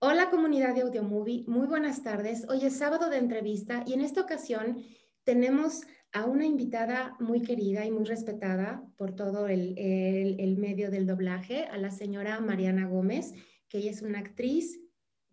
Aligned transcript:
Hola 0.00 0.30
comunidad 0.30 0.76
de 0.76 0.82
Audiomovie, 0.82 1.42
muy 1.48 1.66
buenas 1.66 2.04
tardes. 2.04 2.46
Hoy 2.48 2.64
es 2.64 2.76
sábado 2.76 3.10
de 3.10 3.16
entrevista 3.16 3.82
y 3.84 3.94
en 3.94 4.00
esta 4.00 4.20
ocasión 4.20 4.84
tenemos 5.24 5.82
a 6.12 6.24
una 6.24 6.46
invitada 6.46 7.16
muy 7.18 7.42
querida 7.42 7.84
y 7.84 7.90
muy 7.90 8.04
respetada 8.04 8.80
por 8.96 9.16
todo 9.16 9.48
el, 9.48 10.56
medio 10.56 10.92
del 10.92 11.04
doblaje, 11.04 11.64
a 11.64 11.78
la 11.78 11.90
señora 11.90 12.38
Mariana 12.38 12.86
Gómez, 12.86 13.34
que 13.68 13.78
ella 13.78 13.90
es 13.90 14.02
una 14.02 14.20
actriz 14.20 14.80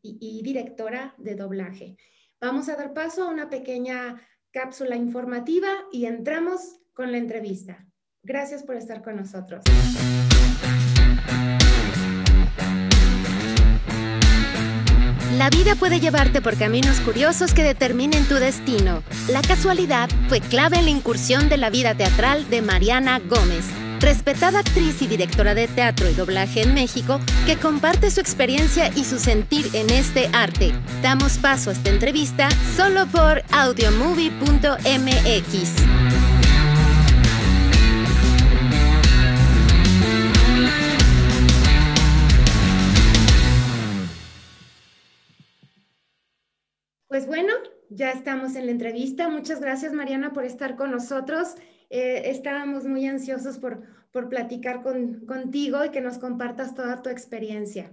y 0.02 0.42
directora 0.42 1.14
de 1.20 1.36
doblaje. 1.36 1.96
Vamos 2.42 2.68
a 2.68 2.76
dar 2.76 2.92
paso 2.92 3.26
a 3.26 3.30
una 3.30 3.52
pequeña 3.52 4.20
cápsula 4.50 4.96
informativa 4.96 5.70
y 5.92 6.06
entramos 6.06 6.80
con 6.96 7.12
la 7.12 7.20
entrevista. 7.20 7.86
Gracias 8.24 8.64
por 8.64 8.78
estar 8.78 9.04
con 9.04 9.16
nosotros. 9.18 9.64
La 15.38 15.50
vida 15.50 15.76
puede 15.76 16.00
llevarte 16.00 16.42
por 16.42 16.58
caminos 16.58 17.02
curiosos 17.02 17.54
que 17.54 17.64
determinen 17.64 18.24
tu 18.26 18.36
destino. 18.36 19.04
La 19.28 19.42
casualidad 19.42 20.10
fue 20.30 20.40
clave 20.40 20.78
en 20.78 20.86
la 20.86 20.92
incursión 20.92 21.50
de 21.50 21.58
la 21.58 21.70
vida 21.70 21.94
teatral 21.94 22.50
de 22.50 22.62
Mariana 22.62 23.20
Gómez, 23.20 23.66
respetada 24.00 24.60
actriz 24.60 25.02
y 25.02 25.08
directora 25.08 25.54
de 25.54 25.68
teatro 25.68 26.10
y 26.10 26.14
doblaje 26.14 26.62
en 26.62 26.74
México, 26.74 27.20
que 27.46 27.58
comparte 27.58 28.12
su 28.12 28.22
experiencia 28.22 28.90
y 28.96 29.04
su 29.04 29.20
sentir 29.20 29.70
en 29.74 29.90
este 29.90 30.30
arte. 30.32 30.74
Damos 31.02 31.38
paso 31.38 31.70
a 31.70 31.74
esta 31.74 31.90
entrevista 31.90 32.48
solo 32.78 33.06
por 33.08 33.44
audiomovie.mx. 33.52 36.15
Pues 47.16 47.28
bueno, 47.28 47.54
ya 47.90 48.12
estamos 48.12 48.58
en 48.58 48.66
la 48.66 48.74
entrevista. 48.74 49.30
Muchas 49.30 49.62
gracias, 49.62 49.94
Mariana, 49.94 50.34
por 50.34 50.44
estar 50.44 50.76
con 50.76 50.92
nosotros. 50.92 51.56
Eh, 51.90 52.24
estábamos 52.26 52.84
muy 52.84 53.08
ansiosos 53.08 53.58
por, 53.58 53.84
por 54.12 54.28
platicar 54.28 54.84
con, 54.84 55.26
contigo 55.26 55.86
y 55.86 55.92
que 55.92 56.02
nos 56.02 56.18
compartas 56.18 56.76
toda 56.76 57.02
tu 57.02 57.10
experiencia. 57.10 57.90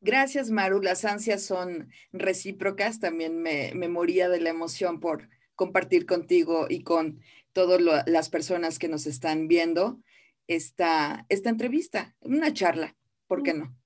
Gracias, 0.00 0.50
Maru. 0.50 0.80
Las 0.80 1.04
ansias 1.04 1.42
son 1.42 1.90
recíprocas. 2.10 3.00
También 3.00 3.42
me, 3.42 3.72
me 3.74 3.88
moría 3.88 4.30
de 4.30 4.40
la 4.40 4.48
emoción 4.48 4.98
por 4.98 5.28
compartir 5.54 6.06
contigo 6.06 6.68
y 6.70 6.82
con 6.84 7.20
todas 7.52 7.82
las 8.06 8.30
personas 8.30 8.78
que 8.78 8.88
nos 8.88 9.06
están 9.06 9.46
viendo 9.46 10.00
esta, 10.46 11.26
esta 11.28 11.50
entrevista, 11.50 12.16
una 12.20 12.50
charla, 12.54 12.96
¿por 13.26 13.42
qué 13.42 13.52
no? 13.52 13.76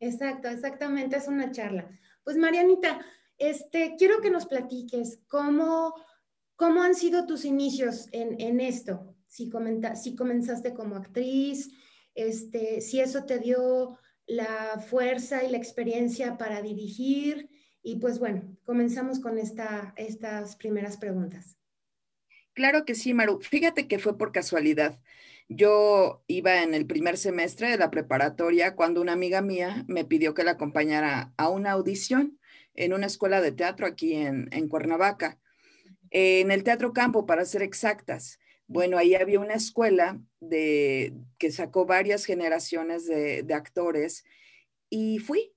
Exacto, 0.00 0.48
exactamente, 0.48 1.18
es 1.18 1.28
una 1.28 1.52
charla. 1.52 1.88
Pues 2.24 2.36
Marianita, 2.36 3.00
este, 3.40 3.96
quiero 3.98 4.20
que 4.20 4.30
nos 4.30 4.46
platiques 4.46 5.18
cómo, 5.26 5.94
cómo 6.56 6.82
han 6.82 6.94
sido 6.94 7.26
tus 7.26 7.44
inicios 7.44 8.06
en, 8.12 8.60
esto. 8.60 9.16
Si, 9.26 9.50
si 9.96 10.14
comenzaste 10.14 10.74
como 10.74 10.96
actriz, 10.96 11.70
este, 12.14 12.82
si 12.82 13.00
eso 13.00 13.24
te 13.24 13.38
dio 13.38 13.98
la 14.26 14.78
fuerza 14.78 15.42
y 15.42 15.50
la 15.50 15.56
experiencia 15.56 16.36
para 16.36 16.60
dirigir. 16.60 17.48
Y 17.82 17.96
pues 17.96 18.18
bueno, 18.18 18.56
comenzamos 18.62 19.20
con 19.20 19.38
esta, 19.38 19.94
estas 19.96 20.56
primeras 20.56 20.98
preguntas. 20.98 21.56
Claro 22.52 22.84
que 22.84 22.94
sí, 22.94 23.14
Maru. 23.14 23.40
Fíjate 23.40 23.88
que 23.88 23.98
fue 23.98 24.18
por 24.18 24.32
casualidad. 24.32 25.00
Yo 25.48 26.22
iba 26.26 26.62
en 26.62 26.74
el 26.74 26.86
primer 26.86 27.16
semestre 27.16 27.70
de 27.70 27.78
la 27.78 27.90
preparatoria 27.90 28.76
cuando 28.76 29.00
una 29.00 29.14
amiga 29.14 29.40
mía 29.40 29.84
me 29.88 30.04
pidió 30.04 30.34
que 30.34 30.44
la 30.44 30.52
acompañara 30.52 31.32
a 31.38 31.48
una 31.48 31.72
audición 31.72 32.38
en 32.84 32.92
una 32.92 33.06
escuela 33.06 33.40
de 33.40 33.52
teatro 33.52 33.86
aquí 33.86 34.14
en, 34.14 34.68
Cuernavaca, 34.68 35.38
en 36.10 36.50
el 36.50 36.64
Teatro 36.64 36.92
Campo, 36.92 37.26
para 37.26 37.44
ser 37.44 37.62
exactas. 37.62 38.38
Bueno, 38.66 38.98
ahí 38.98 39.14
había 39.14 39.40
una 39.40 39.54
escuela 39.54 40.20
de, 40.40 41.14
que 41.38 41.50
sacó 41.50 41.86
varias 41.86 42.24
generaciones 42.24 43.06
de, 43.06 43.42
de 43.42 43.54
actores 43.54 44.24
y 44.88 45.18
fui. 45.18 45.52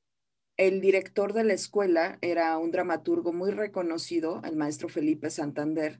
El 0.55 0.81
director 0.81 1.33
de 1.33 1.43
la 1.43 1.53
escuela 1.53 2.19
era 2.21 2.57
un 2.59 2.71
dramaturgo 2.71 3.33
muy 3.33 3.51
reconocido, 3.51 4.41
el 4.45 4.55
maestro 4.55 4.87
Felipe 4.87 5.29
Santander. 5.29 5.99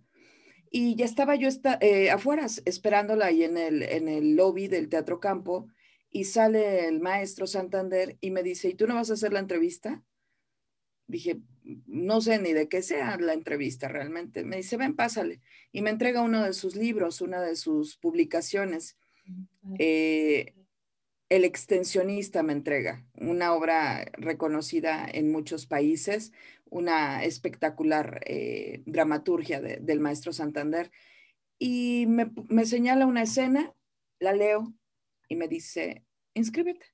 Y 0.75 0.95
ya 0.95 1.05
estaba 1.05 1.35
yo 1.35 1.49
eh, 1.81 2.09
afuera 2.09 2.47
esperándola 2.65 3.27
ahí 3.27 3.43
en 3.43 3.57
el, 3.57 3.83
en 3.83 4.07
el 4.07 4.35
lobby 4.35 4.67
del 4.67 4.89
Teatro 4.89 5.19
Campo 5.19 5.67
y 6.09 6.23
sale 6.23 6.87
el 6.87 6.99
maestro 6.99 7.45
Santander 7.45 8.17
y 8.21 8.31
me 8.31 8.41
dice, 8.41 8.69
¿y 8.69 8.73
tú 8.73 8.87
no 8.87 8.95
vas 8.95 9.11
a 9.11 9.13
hacer 9.13 9.33
la 9.33 9.39
entrevista? 9.39 10.03
Dije, 11.13 11.39
no 11.85 12.19
sé 12.21 12.39
ni 12.39 12.51
de 12.53 12.67
qué 12.67 12.81
sea 12.81 13.17
la 13.17 13.33
entrevista 13.33 13.87
realmente. 13.87 14.43
Me 14.43 14.57
dice, 14.57 14.77
ven, 14.77 14.95
pásale. 14.95 15.39
Y 15.71 15.81
me 15.81 15.89
entrega 15.89 16.21
uno 16.21 16.43
de 16.43 16.53
sus 16.53 16.75
libros, 16.75 17.21
una 17.21 17.41
de 17.41 17.55
sus 17.55 17.95
publicaciones. 17.97 18.97
Eh, 19.79 20.53
el 21.29 21.45
extensionista 21.45 22.43
me 22.43 22.53
entrega 22.53 23.05
una 23.15 23.53
obra 23.53 24.05
reconocida 24.13 25.07
en 25.09 25.31
muchos 25.31 25.65
países, 25.65 26.33
una 26.65 27.23
espectacular 27.23 28.21
eh, 28.25 28.83
dramaturgia 28.85 29.61
del 29.61 29.99
maestro 29.99 30.33
Santander. 30.33 30.91
Y 31.59 32.05
me, 32.07 32.31
me 32.49 32.65
señala 32.65 33.05
una 33.05 33.23
escena, 33.23 33.73
la 34.19 34.33
leo 34.33 34.73
y 35.29 35.35
me 35.35 35.47
dice, 35.47 36.03
inscríbete. 36.33 36.85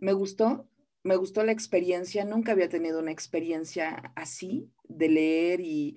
Me 0.00 0.12
gustó 0.12 0.68
me 1.08 1.16
gustó 1.16 1.42
la 1.42 1.52
experiencia, 1.52 2.26
nunca 2.26 2.52
había 2.52 2.68
tenido 2.68 3.00
una 3.00 3.12
experiencia 3.12 4.12
así 4.14 4.70
de 4.84 5.08
leer 5.08 5.60
y 5.60 5.96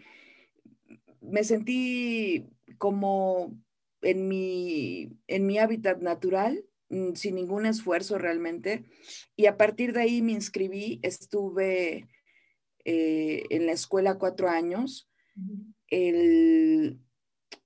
me 1.19 1.43
sentí 1.43 2.47
como 2.77 3.61
en 4.01 4.29
mi, 4.29 5.11
en 5.27 5.45
mi 5.47 5.57
hábitat 5.59 6.01
natural, 6.01 6.63
mm, 6.87 7.15
sin 7.15 7.35
ningún 7.35 7.65
esfuerzo 7.65 8.17
realmente. 8.19 8.85
Y 9.35 9.47
a 9.47 9.57
partir 9.57 9.91
de 9.91 9.99
ahí 9.99 10.21
me 10.21 10.31
inscribí, 10.31 11.01
estuve 11.03 12.07
eh, 12.85 13.43
en 13.49 13.65
la 13.65 13.73
escuela 13.73 14.17
cuatro 14.17 14.47
años. 14.47 15.09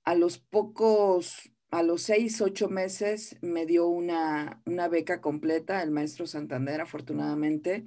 a 0.04 0.14
los 0.16 0.38
pocos 0.38 1.52
a 1.70 1.82
los 1.82 2.02
seis, 2.02 2.40
ocho 2.40 2.68
meses 2.68 3.36
me 3.40 3.66
dio 3.66 3.88
una, 3.88 4.62
beca 4.90 5.20
completa, 5.20 5.82
el 5.82 5.90
maestro 5.90 6.26
Santander, 6.26 6.80
afortunadamente, 6.80 7.86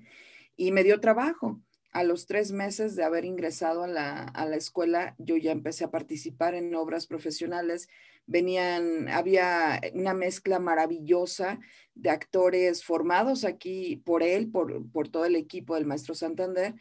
y 0.57 0.72
me 0.72 0.84
dio 0.84 1.00
trabajo. 1.00 1.62
A 1.91 2.03
los 2.03 2.28
tres 2.28 2.51
meses 2.51 2.95
de 2.95 3.03
haber 3.03 3.25
ingresado 3.25 3.84
a 3.84 3.88
la, 3.88 4.23
a 4.23 4.45
la 4.45 4.57
escuela, 4.57 5.16
yo 5.18 5.38
ya 5.38 5.51
empecé 5.51 5.85
a 5.85 5.91
participar 5.91 6.53
en 6.53 6.75
obras 6.75 7.07
profesionales. 7.07 7.88
Venían, 8.28 9.07
había 9.09 9.81
una 9.94 10.13
mezcla 10.13 10.59
maravillosa 10.59 11.59
de 11.95 12.12
actores 12.12 12.84
formados 12.84 13.44
aquí 13.44 14.03
por 14.06 14.22
él, 14.22 14.51
por, 14.51 14.88
por 14.91 15.07
todo 15.09 15.25
el 15.25 15.35
equipo 15.35 15.73
del 15.73 15.88
maestro 15.88 16.13
Santander, 16.13 16.75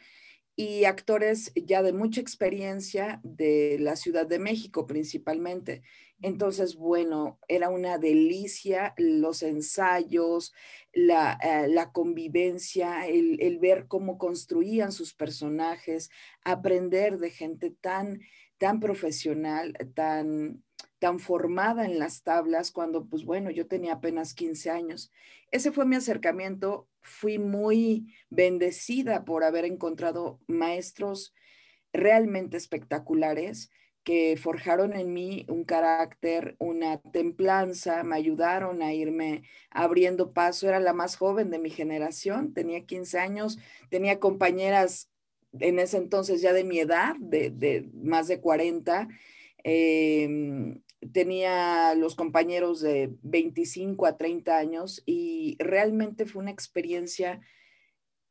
y 0.55 0.83
actores 0.83 1.53
ya 1.55 1.81
de 1.81 1.93
mucha 1.93 2.19
experiencia 2.19 3.21
de 3.23 3.77
la 3.79 3.95
Ciudad 3.95 4.27
de 4.27 4.39
México 4.39 4.85
principalmente. 4.85 5.81
Entonces, 6.21 6.75
bueno, 6.75 7.39
era 7.47 7.69
una 7.69 7.97
delicia 7.97 8.93
los 8.97 9.41
ensayos, 9.41 10.53
la, 10.91 11.39
eh, 11.41 11.73
convivencia, 11.93 13.07
el, 13.07 13.57
ver 13.59 13.87
cómo 13.87 14.17
construían 14.17 14.91
sus 14.91 15.13
personajes, 15.13 16.09
aprender 16.43 17.19
de 17.19 17.29
gente 17.29 17.71
tan, 17.71 18.19
tan 18.57 18.81
profesional, 18.81 19.73
tan, 19.95 20.61
tan 20.99 21.19
formada 21.19 21.85
en 21.85 21.99
las 21.99 22.23
tablas, 22.23 22.71
cuando, 22.71 23.05
pues 23.05 23.23
bueno, 23.23 23.49
yo 23.49 23.67
tenía 23.67 23.93
apenas 23.93 24.33
15 24.33 24.69
años. 24.71 25.11
Ese 25.51 25.71
fue 25.71 25.85
mi 25.85 25.95
acercamiento. 25.95 26.89
Fui 27.01 27.39
muy 27.39 28.13
bendecida 28.29 29.23
por 29.23 29.45
haber 29.45 29.63
encontrado 29.63 30.41
maestros 30.47 31.33
realmente 31.93 32.57
espectaculares 32.57 33.71
que 34.03 34.37
forjaron 34.37 34.93
en 34.93 35.13
mí 35.13 35.45
un 35.49 35.63
carácter, 35.63 36.55
una 36.59 37.01
templanza, 37.01 38.03
me 38.03 38.15
ayudaron 38.15 38.81
a 38.81 38.93
irme 38.93 39.43
abriendo 39.69 40.33
paso. 40.33 40.67
Era 40.67 40.79
la 40.79 40.93
más 40.93 41.15
joven 41.15 41.51
de 41.51 41.59
mi 41.59 41.69
generación, 41.69 42.53
tenía 42.53 42.85
15 42.85 43.19
años, 43.19 43.59
tenía 43.89 44.19
compañeras 44.19 45.09
en 45.59 45.79
ese 45.79 45.97
entonces 45.97 46.41
ya 46.41 46.53
de 46.53 46.63
mi 46.63 46.79
edad, 46.79 47.15
de, 47.19 47.89
más 47.93 48.27
de 48.27 48.39
40. 48.39 49.07
Em, 49.63 50.81
tenía 51.11 51.95
los 51.95 52.15
compañeros 52.15 52.81
de 52.81 53.15
25 53.23 54.05
a 54.05 54.17
30 54.17 54.57
años 54.57 55.03
y 55.05 55.57
realmente 55.59 56.25
fue 56.25 56.41
una 56.41 56.51
experiencia 56.51 57.41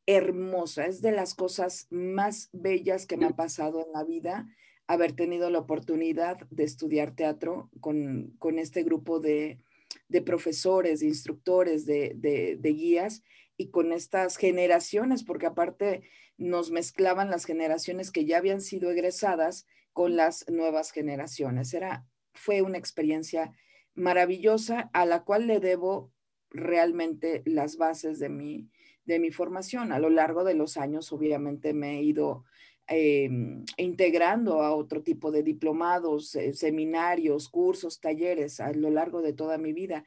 hermosa. 0.05 0.85
Es 0.85 1.01
de 1.01 1.11
las 1.11 1.35
cosas 1.35 1.87
más 1.89 2.49
bellas 2.51 3.05
que 3.05 3.17
me 3.17 3.25
ha 3.25 3.35
pasado 3.35 3.85
en 3.85 3.91
la 3.93 4.03
vida 4.03 4.47
haber 4.89 5.13
tenido 5.13 5.51
la 5.51 5.59
oportunidad 5.59 6.39
de 6.49 6.63
estudiar 6.63 7.11
teatro 7.11 7.69
con, 7.79 8.33
con 8.39 8.57
este 8.57 8.81
grupo 8.81 9.19
de, 9.19 9.59
de, 10.07 10.21
profesores, 10.23 11.01
de 11.01 11.05
instructores, 11.05 11.85
de, 11.85 12.13
de, 12.15 12.73
guías 12.73 13.21
y 13.55 13.69
con 13.69 13.93
estas 13.93 14.37
generaciones, 14.37 15.23
porque 15.23 15.45
aparte 15.45 16.01
nos 16.39 16.71
mezclaban 16.71 17.29
las 17.29 17.45
generaciones 17.45 18.09
que 18.09 18.25
ya 18.25 18.39
habían 18.39 18.61
sido 18.61 18.89
egresadas 18.89 19.67
con 19.93 20.15
las 20.15 20.49
nuevas 20.49 20.89
generaciones. 20.89 21.71
Era, 21.75 22.07
fue 22.33 22.63
una 22.63 22.79
experiencia 22.79 23.53
maravillosa 23.93 24.89
a 24.93 25.05
la 25.05 25.23
cual 25.23 25.45
le 25.45 25.59
debo 25.59 26.11
realmente 26.49 27.43
las 27.45 27.77
bases 27.77 28.17
de 28.17 28.29
mi, 28.29 28.71
de 29.05 29.19
mi 29.19 29.29
formación. 29.29 29.91
A 29.91 29.99
lo 29.99 30.09
largo 30.09 30.43
de 30.43 30.55
los 30.55 30.77
años, 30.77 31.11
obviamente, 31.11 31.75
me 31.75 31.99
he 31.99 32.01
ido 32.01 32.43
em, 32.89 33.63
integrando 33.77 34.61
a 34.61 34.75
otro 34.75 35.03
tipo 35.03 35.31
de 35.31 35.43
diplomados, 35.43 36.35
eh, 36.35 36.53
seminarios, 36.53 37.47
cursos, 37.49 37.99
talleres 38.01 38.59
a 38.59 38.73
lo 38.73 38.89
largo 38.89 39.21
de 39.21 39.33
toda 39.33 39.57
mi 39.57 39.73
vida. 39.73 40.05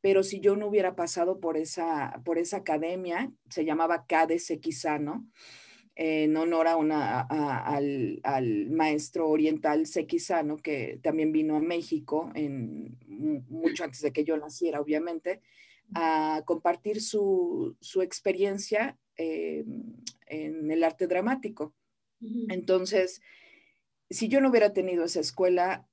Pero 0.00 0.22
si 0.22 0.40
yo 0.40 0.56
no 0.56 0.66
hubiera 0.66 0.96
pasado 0.96 1.40
por 1.40 1.56
esa, 1.56 2.20
por 2.24 2.38
esa 2.38 2.58
academia, 2.58 3.32
se 3.48 3.64
llamaba 3.64 4.04
CADES 4.06 4.46
Sequizano, 4.46 5.26
en 5.96 6.36
honor 6.36 6.66
a 6.66 6.76
una, 6.76 7.20
al, 7.20 8.20
maestro 8.70 9.28
oriental 9.28 9.86
Sequizano, 9.86 10.56
que 10.56 10.98
también 11.02 11.32
vino 11.32 11.56
a 11.56 11.60
México 11.60 12.32
mucho 13.48 13.84
antes 13.84 14.00
de 14.00 14.12
que 14.12 14.24
yo 14.24 14.36
naciera, 14.36 14.80
obviamente, 14.80 15.40
a 15.94 16.42
compartir 16.44 17.00
su, 17.00 17.76
su 17.80 18.02
experiencia 18.02 18.98
eh, 19.16 19.64
en 20.26 20.70
el 20.70 20.82
arte 20.82 21.06
dramático. 21.06 21.72
Entonces, 22.20 23.20
si 24.10 24.28
yo 24.28 24.40
no 24.40 24.50
hubiera 24.50 24.72
tenido 24.72 25.04
esa 25.04 25.20
escuela, 25.20 25.88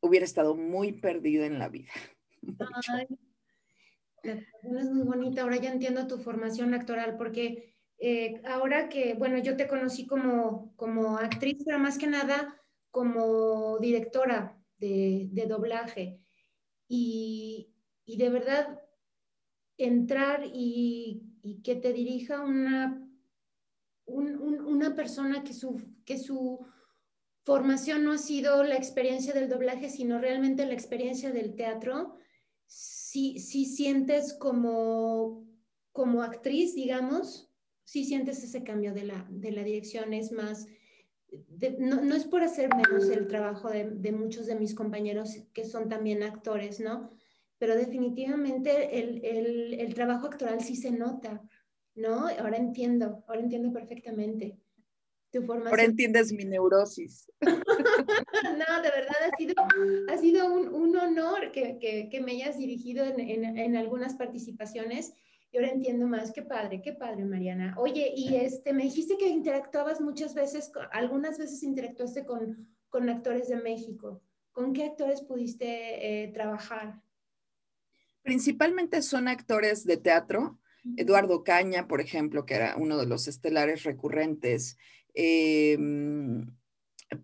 hubiera 0.00 0.24
estado 0.24 0.54
muy 0.56 0.92
perdida 0.92 1.46
en 1.46 1.58
la 1.58 1.68
vida. 1.68 1.92
es 4.22 4.90
muy 4.90 5.02
bonita. 5.04 5.42
Ahora 5.42 5.56
ya 5.56 5.72
entiendo 5.72 6.06
tu 6.06 6.18
formación 6.18 6.74
actoral, 6.74 7.16
porque 7.16 7.76
eh, 7.98 8.40
ahora 8.44 8.88
que, 8.88 9.14
bueno, 9.14 9.38
yo 9.38 9.56
te 9.56 9.68
conocí 9.68 10.06
como, 10.06 10.74
como 10.76 11.18
actriz, 11.18 11.62
pero 11.64 11.78
más 11.78 11.98
que 11.98 12.06
nada 12.06 12.60
como 12.90 13.78
directora 13.78 14.60
de, 14.78 15.28
de 15.30 15.46
doblaje. 15.46 16.20
Y, 16.88 17.72
y 18.04 18.16
de 18.16 18.28
verdad 18.28 18.82
entrar 19.78 20.42
y, 20.52 21.28
que 21.64 21.74
te 21.74 21.92
dirija 21.92 22.40
una, 22.42 23.01
una 24.12 24.94
persona 24.94 25.42
que 25.42 25.54
su, 25.54 25.80
que 26.04 26.18
su 26.18 26.66
formación 27.44 28.04
no 28.04 28.12
ha 28.12 28.18
sido 28.18 28.62
la 28.62 28.76
experiencia 28.76 29.32
del 29.32 29.48
doblaje, 29.48 29.88
sino 29.88 30.18
realmente 30.18 30.66
la 30.66 30.74
experiencia 30.74 31.32
del 31.32 31.54
teatro, 31.54 32.16
si, 32.66 33.38
si 33.38 33.64
sientes 33.64 34.34
como, 34.34 35.44
como 35.92 36.22
actriz, 36.22 36.74
digamos, 36.74 37.50
si 37.84 38.04
sientes 38.04 38.42
ese 38.42 38.62
cambio 38.62 38.94
de 38.94 39.04
la, 39.04 39.26
de 39.28 39.52
la 39.52 39.64
dirección, 39.64 40.12
es 40.14 40.32
más... 40.32 40.66
no, 41.78 42.00
no, 42.00 42.14
es 42.14 42.24
por 42.24 42.42
hacer 42.42 42.70
menos 42.74 43.08
el 43.08 43.26
trabajo 43.26 43.68
de, 43.70 44.12
muchos 44.12 44.46
de 44.46 44.54
mis 44.54 44.74
compañeros 44.74 45.36
que 45.52 45.64
son 45.64 45.88
también 45.88 46.22
actores, 46.22 46.80
¿no? 46.80 47.10
pero 47.58 47.76
definitivamente 47.76 48.98
el, 48.98 49.24
el, 49.24 49.74
el, 49.74 49.94
trabajo 49.94 50.26
actoral 50.26 50.60
sí 50.60 50.74
se 50.74 50.90
nota, 50.90 51.40
¿no? 51.94 52.28
Ahora 52.28 52.56
entiendo, 52.56 53.24
ahora 53.26 53.40
entiendo 53.40 53.72
perfectamente 53.72 54.58
tu 55.30 55.40
formación. 55.42 55.68
Ahora 55.68 55.84
entiendes 55.84 56.32
mi 56.32 56.44
neurosis. 56.44 57.30
no, 57.40 58.82
de 58.82 58.90
verdad 58.90 59.16
ha 59.26 59.36
sido, 59.36 59.54
ha 60.08 60.18
sido 60.18 60.52
un, 60.52 60.68
un 60.68 60.96
honor 60.96 61.50
que, 61.52 61.78
que, 61.78 62.08
que, 62.10 62.20
me 62.20 62.32
hayas 62.32 62.58
dirigido 62.58 63.04
en, 63.04 63.18
en, 63.18 63.58
en, 63.58 63.76
algunas 63.76 64.14
participaciones 64.14 65.14
y 65.50 65.56
ahora 65.56 65.70
entiendo 65.70 66.06
más. 66.06 66.32
Qué 66.32 66.42
padre, 66.42 66.82
qué 66.82 66.92
padre, 66.92 67.24
Mariana. 67.24 67.74
Oye, 67.78 68.12
y 68.14 68.36
este, 68.36 68.72
me 68.72 68.84
dijiste 68.84 69.16
que 69.16 69.28
interactuabas 69.28 70.00
muchas 70.00 70.34
veces, 70.34 70.70
algunas 70.92 71.38
veces 71.38 71.62
interactuaste 71.62 72.24
con, 72.24 72.68
con 72.88 73.08
actores 73.08 73.48
de 73.48 73.56
México. 73.56 74.22
¿Con 74.52 74.74
qué 74.74 74.84
actores 74.84 75.22
pudiste 75.22 76.24
eh, 76.24 76.28
trabajar? 76.28 77.00
Principalmente 78.22 79.00
son 79.02 79.28
actores 79.28 79.84
de 79.84 79.96
teatro. 79.96 80.58
Eduardo 80.96 81.44
Caña, 81.44 81.86
por 81.86 82.00
ejemplo, 82.00 82.44
que 82.44 82.54
era 82.54 82.76
uno 82.76 82.98
de 82.98 83.06
los 83.06 83.28
estelares 83.28 83.84
recurrentes. 83.84 84.78
Em, 85.14 86.46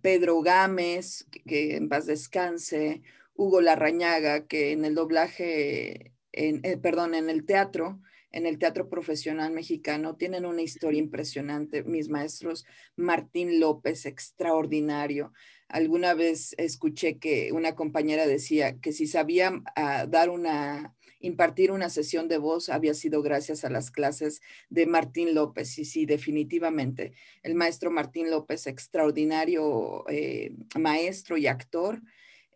Pedro 0.03 0.41
Gámez, 0.43 1.27
que, 1.47 1.77
en 1.77 1.89
paz 1.89 2.07
descanse. 2.07 3.03
Hugo 3.35 3.61
Larrañaga, 3.61 4.47
que 4.47 4.73
en 4.73 4.85
el 4.85 4.95
doblaje, 4.95 6.13
en, 6.33 6.61
eh, 6.65 6.77
perdón, 6.77 7.15
en 7.15 7.31
el 7.31 7.45
teatro, 7.47 8.01
en 8.31 8.47
el 8.47 8.59
teatro 8.59 8.89
profesional 8.89 9.53
mexicano, 9.53 10.17
tienen 10.17 10.45
una 10.45 10.63
historia 10.63 11.01
impresionante. 11.01 11.85
Mis 11.85 12.09
maestros, 12.09 12.67
Martín 12.97 13.61
López, 13.61 14.07
extraordinario. 14.07 15.33
Alguna 15.69 16.15
vez 16.15 16.55
escuché 16.59 17.19
que 17.19 17.53
una 17.53 17.75
compañera 17.75 18.27
decía 18.27 18.79
que 18.81 18.93
si 18.93 19.07
sabía 19.07 19.63
ah, 19.77 20.07
dar 20.07 20.31
una, 20.31 20.97
impartir 21.21 21.73
una 21.73 21.91
sesión 21.91 22.29
de 22.29 22.39
voz 22.39 22.69
había 22.69 22.95
sido 22.95 23.23
gracias 23.23 23.65
a 23.65 23.71
las 23.71 23.91
clases 23.91 24.41
de 24.71 24.87
Martín 24.87 25.35
López. 25.35 25.79
Y 25.79 25.85
sí, 25.85 26.07
definitivamente, 26.07 27.13
el 27.43 27.55
maestro 27.55 27.91
Martín 27.91 28.31
López, 28.31 28.67
extraordinario 28.67 30.05
eh, 30.09 30.53
maestro 30.79 31.37
y 31.37 31.47
actor, 31.47 32.03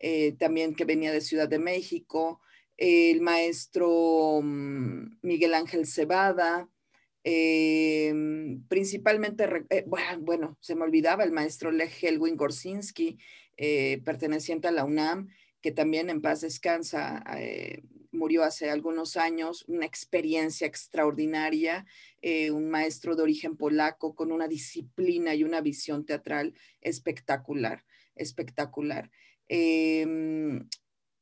eh, 0.01 0.33
también 0.39 0.75
que 0.75 0.85
venía 0.85 1.13
de 1.13 1.21
Ciudad 1.21 1.49
de 1.49 1.59
México, 1.59 2.41
el 2.77 3.21
maestro 3.21 4.41
mm, 4.43 5.19
Miguel 5.23 5.55
Ángel 5.55 5.87
Cebada, 5.87 6.69
Em, 7.25 8.65
principalmente, 8.67 9.47
eh, 9.71 9.85
bueno, 10.21 10.59
se 10.61 10.75
me 10.75 10.83
olvidaba 10.83 11.23
el 11.23 11.31
maestro 11.31 11.71
Lech 11.71 12.03
Helwin 12.03 12.37
Gorsinski, 12.37 13.19
eh, 13.57 14.03
perteneciente 14.05 14.69
a 14.69 14.73
la 14.73 14.85
UNAM, 14.85 15.29
que 15.61 15.71
también 15.71 16.11
en 16.11 16.21
paz 16.21 16.41
descansa, 16.41 17.23
eh, 17.39 17.83
murió 18.13 18.45
hace 18.45 18.71
algunos 18.71 19.17
años, 19.17 19.65
una 19.67 19.87
experiencia 19.87 20.67
extraordinaria, 20.67 21.87
un 22.53 22.71
maestro 22.71 23.17
de 23.17 23.23
origen 23.23 23.57
polaco 23.57 24.15
con 24.15 24.31
una 24.31 24.47
disciplina 24.47 25.35
y 25.35 25.43
una 25.45 25.61
visión 25.61 26.05
teatral 26.05 26.55
espectacular, 26.81 27.85
espectacular. 28.15 29.11
Em, 29.49 30.69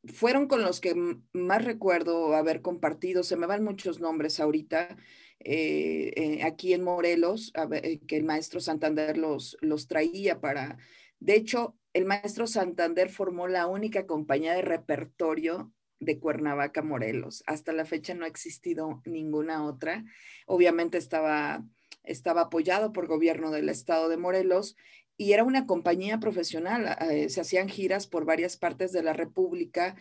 fueron 0.04 0.46
con 0.46 0.62
los 0.62 0.80
que 0.80 0.94
más 1.32 1.64
recuerdo 1.64 2.34
haber 2.34 2.62
compartido, 2.62 3.22
se 3.22 3.36
me 3.36 3.46
van 3.46 3.64
muchos 3.64 4.00
nombres 4.00 4.40
ahorita, 4.40 4.96
eh, 5.40 6.12
eh, 6.16 6.42
aquí 6.44 6.72
en 6.72 6.82
Morelos, 6.82 7.52
eh, 7.72 8.00
que 8.06 8.16
el 8.16 8.24
maestro 8.24 8.60
Santander 8.60 9.18
los, 9.18 9.56
los 9.60 9.88
traía 9.88 10.40
para, 10.40 10.78
de 11.18 11.34
hecho, 11.34 11.76
el 11.92 12.04
maestro 12.04 12.46
Santander 12.46 13.10
formó 13.10 13.48
la 13.48 13.66
única 13.66 14.06
compañía 14.06 14.54
de 14.54 14.62
repertorio 14.62 15.72
de 16.00 16.18
Cuernavaca, 16.18 16.82
Morelos. 16.82 17.44
Hasta 17.46 17.72
la 17.72 17.84
fecha 17.84 18.14
no 18.14 18.24
ha 18.24 18.28
existido 18.28 19.02
ninguna 19.04 19.64
otra. 19.64 20.04
Obviamente 20.46 20.98
estaba, 20.98 21.64
estaba 22.02 22.42
apoyado 22.42 22.92
por 22.92 23.06
gobierno 23.06 23.50
del 23.50 23.68
estado 23.68 24.08
de 24.08 24.16
Morelos 24.16 24.76
y 25.16 25.32
era 25.32 25.44
una 25.44 25.66
compañía 25.66 26.18
profesional. 26.18 26.96
se 27.28 27.40
hacían 27.40 27.68
giras 27.68 28.06
por 28.06 28.24
varias 28.24 28.56
partes 28.56 28.90
de 28.90 29.02
la 29.02 29.12
República. 29.12 29.94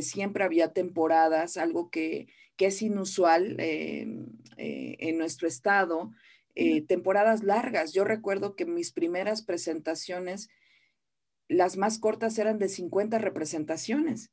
siempre 0.00 0.44
había 0.44 0.72
temporadas, 0.72 1.56
algo 1.56 1.88
que, 1.88 2.26
que 2.56 2.66
es 2.66 2.82
inusual 2.82 3.56
eh, 3.58 4.06
eh, 4.56 4.96
en 4.98 5.18
nuestro 5.18 5.46
estado, 5.46 6.10
eh, 6.54 6.82
temporadas 6.82 7.42
largas. 7.42 7.92
Yo 7.92 8.04
recuerdo 8.04 8.56
que 8.56 8.64
mis 8.64 8.92
primeras 8.92 9.42
presentaciones, 9.42 10.48
las 11.48 11.76
más 11.76 11.98
cortas 11.98 12.38
eran 12.38 12.58
de 12.58 12.68
50 12.68 13.18
representaciones. 13.18 14.30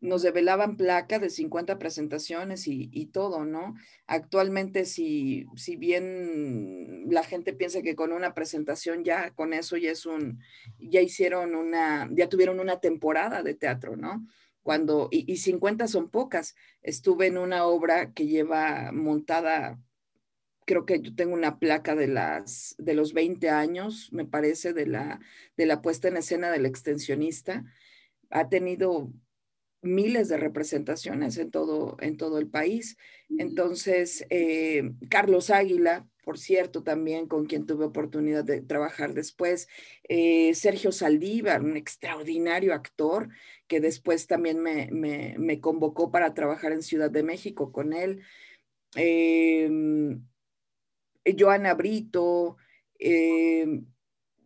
Nos 0.00 0.22
develaban 0.22 0.76
placa 0.76 1.18
de 1.18 1.28
50 1.28 1.78
presentaciones 1.78 2.66
y, 2.66 3.06
todo, 3.12 3.44
¿no? 3.44 3.74
Actualmente, 4.06 4.86
si, 4.86 5.46
si 5.56 5.76
bien 5.76 7.04
la 7.10 7.22
gente 7.22 7.52
piensa 7.52 7.82
que 7.82 7.94
con 7.94 8.12
una 8.12 8.32
presentación 8.32 9.04
ya, 9.04 9.30
con 9.32 9.52
eso 9.52 9.76
ya 9.76 9.90
es 9.90 10.06
un, 10.06 10.40
ya 10.78 11.02
hicieron 11.02 11.54
una, 11.54 12.08
ya 12.12 12.28
tuvieron 12.28 12.60
una 12.60 12.80
temporada 12.80 13.42
de 13.42 13.54
teatro, 13.54 13.96
¿no? 13.96 14.26
cuando, 14.62 15.08
y, 15.10 15.36
50 15.36 15.88
son 15.88 16.10
pocas. 16.10 16.54
Estuve 16.82 17.26
en 17.26 17.38
una 17.38 17.64
obra 17.64 18.12
que 18.12 18.26
lleva 18.26 18.92
montada, 18.92 19.80
creo 20.66 20.86
que 20.86 21.00
yo 21.00 21.14
tengo 21.14 21.34
una 21.34 21.58
placa 21.58 21.94
de, 21.94 22.08
las, 22.08 22.74
de 22.78 22.94
los 22.94 23.12
20 23.12 23.48
años, 23.50 24.10
me 24.12 24.24
parece, 24.24 24.72
de 24.72 24.86
la, 24.86 25.20
de 25.56 25.66
la 25.66 25.82
puesta 25.82 26.08
en 26.08 26.18
escena 26.18 26.50
del 26.50 26.66
extensionista. 26.66 27.64
Ha 28.30 28.48
tenido 28.48 29.12
miles 29.82 30.28
de 30.28 30.36
representaciones 30.36 31.38
en 31.38 31.50
todo, 31.50 31.96
en 32.00 32.16
todo 32.16 32.38
el 32.38 32.48
país. 32.48 32.96
Entonces, 33.38 34.26
eh, 34.30 34.90
Carlos 35.08 35.50
Águila, 35.50 36.06
por 36.22 36.38
cierto, 36.38 36.82
también 36.82 37.26
con 37.26 37.46
quien 37.46 37.66
tuve 37.66 37.86
oportunidad 37.86 38.44
de 38.44 38.60
trabajar 38.60 39.14
después, 39.14 39.68
eh, 40.08 40.54
Sergio 40.54 40.92
Saldívar, 40.92 41.62
un 41.62 41.76
extraordinario 41.76 42.74
actor 42.74 43.28
que 43.66 43.80
después 43.80 44.26
también 44.26 44.60
me, 44.60 44.88
me, 44.90 45.60
convocó 45.60 46.10
para 46.10 46.34
trabajar 46.34 46.72
en 46.72 46.82
Ciudad 46.82 47.10
de 47.10 47.22
México 47.22 47.72
con 47.72 47.92
él. 47.92 48.22
em, 48.96 50.22
Joana 51.38 51.74
Brito, 51.74 52.56
em, 52.98 53.86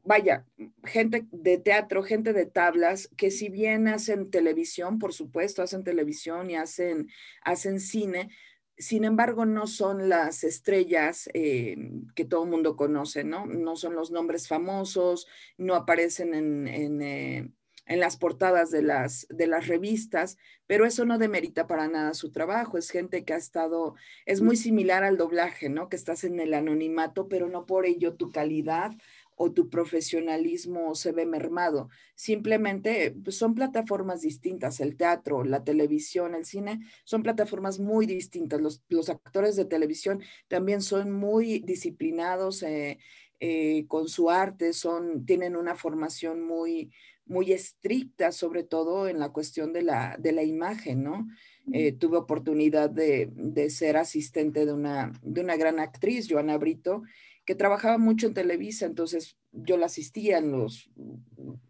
vaya, 0.05 0.47
gente 0.85 1.27
de 1.33 1.59
teatro, 1.59 2.03
gente 2.03 2.33
de 2.33 2.47
tablas, 2.47 3.09
que 3.17 3.31
si 3.31 3.49
bien 3.49 3.89
hacen 3.89 4.31
televisión, 4.31 4.99
por 4.99 5.13
supuesto, 5.13 5.63
hacen 5.63 5.83
televisión 5.83 6.51
y 6.51 6.57
hacen, 6.57 7.09
hacen 7.43 7.81
cine, 7.81 8.31
sin 8.77 9.05
embargo, 9.05 9.47
no 9.47 9.67
son 9.67 10.09
las 10.09 10.43
estrellas 10.43 11.29
eh, 11.33 11.77
que 12.15 12.25
todo 12.25 12.45
el 12.45 12.51
mundo 12.51 12.77
conoce, 12.77 13.23
¿no? 13.23 13.47
No 13.47 13.77
son 13.77 13.95
los 13.95 14.11
nombres 14.11 14.49
famosos, 14.49 15.29
no 15.57 15.75
aparecen 15.75 16.35
en, 16.35 17.03
eh, 17.03 17.51
las 17.87 18.17
portadas 18.17 18.71
de 18.71 18.83
las, 18.83 19.27
de 19.31 19.47
las 19.47 19.69
revistas, 19.69 20.39
pero 20.67 20.87
eso 20.87 21.05
no 21.05 21.19
demerita 21.19 21.69
para 21.69 21.87
nada 21.87 22.15
su 22.15 22.33
trabajo. 22.33 22.77
Es 22.77 22.91
gente 22.91 23.25
que 23.25 23.35
ha 23.35 23.37
estado, 23.37 23.95
es 24.27 24.41
muy 24.41 24.57
similar 24.57 25.05
al 25.05 25.19
doblaje, 25.19 25.69
¿no? 25.69 25.89
Que 25.89 25.97
estás 25.97 26.25
en 26.25 26.41
el 26.41 26.53
anonimato, 26.53 27.29
pero 27.29 27.49
no 27.49 27.67
por 27.67 27.87
ello 27.87 28.15
tu 28.15 28.33
calidad 28.33 28.93
o 29.37 29.53
tu 29.53 29.69
profesionalismo 29.69 30.95
se 30.95 31.13
ve 31.13 31.27
mermado. 31.27 31.89
Simplemente 32.15 33.15
pues, 33.23 33.37
son 33.37 33.55
plataformas 33.55 34.21
distintas. 34.21 34.81
El 34.81 34.97
teatro, 34.97 35.45
la 35.45 35.65
televisión, 35.65 36.35
el 36.35 36.45
cine 36.45 36.81
son 37.05 37.23
plataformas 37.23 37.79
muy 37.79 38.07
distintas. 38.07 38.61
Los, 38.61 39.09
actores 39.09 39.57
de 39.57 39.65
televisión 39.65 40.23
también 40.49 40.83
son 40.83 41.13
muy 41.13 41.61
disciplinados 41.61 42.63
eh, 42.63 42.99
eh, 43.41 43.85
con 43.89 44.09
su 44.09 44.31
arte, 44.31 44.73
son, 44.73 45.27
tienen 45.27 45.57
una 45.57 45.75
formación 45.75 46.43
muy, 46.43 46.91
muy 47.27 47.53
estricta, 47.53 48.33
sobre 48.33 48.63
todo 48.63 49.09
en 49.09 49.19
la 49.19 49.31
cuestión 49.31 49.73
de 49.73 49.83
la, 49.83 50.17
de 50.19 50.33
la 50.33 50.43
imagen, 50.43 51.03
¿no? 51.03 51.27
Eh, 51.73 51.93
tuve 51.93 52.19
oportunidad 52.19 52.91
de, 52.91 53.31
de, 53.33 53.71
ser 53.71 53.97
asistente 53.97 54.67
de 54.67 54.73
una, 54.75 55.13
de 55.23 55.41
una 55.41 55.57
gran 55.57 55.81
actriz, 55.81 56.27
Joana 56.29 56.59
Brito, 56.59 57.03
que 57.45 57.55
trabajaba 57.55 57.99
mucho 57.99 58.27
en 58.27 58.35
Televisa, 58.35 58.87
entonces 58.87 59.37
yo 59.53 59.77
la 59.77 59.87
asistía 59.87 60.39
en 60.39 60.53
los 60.53 60.91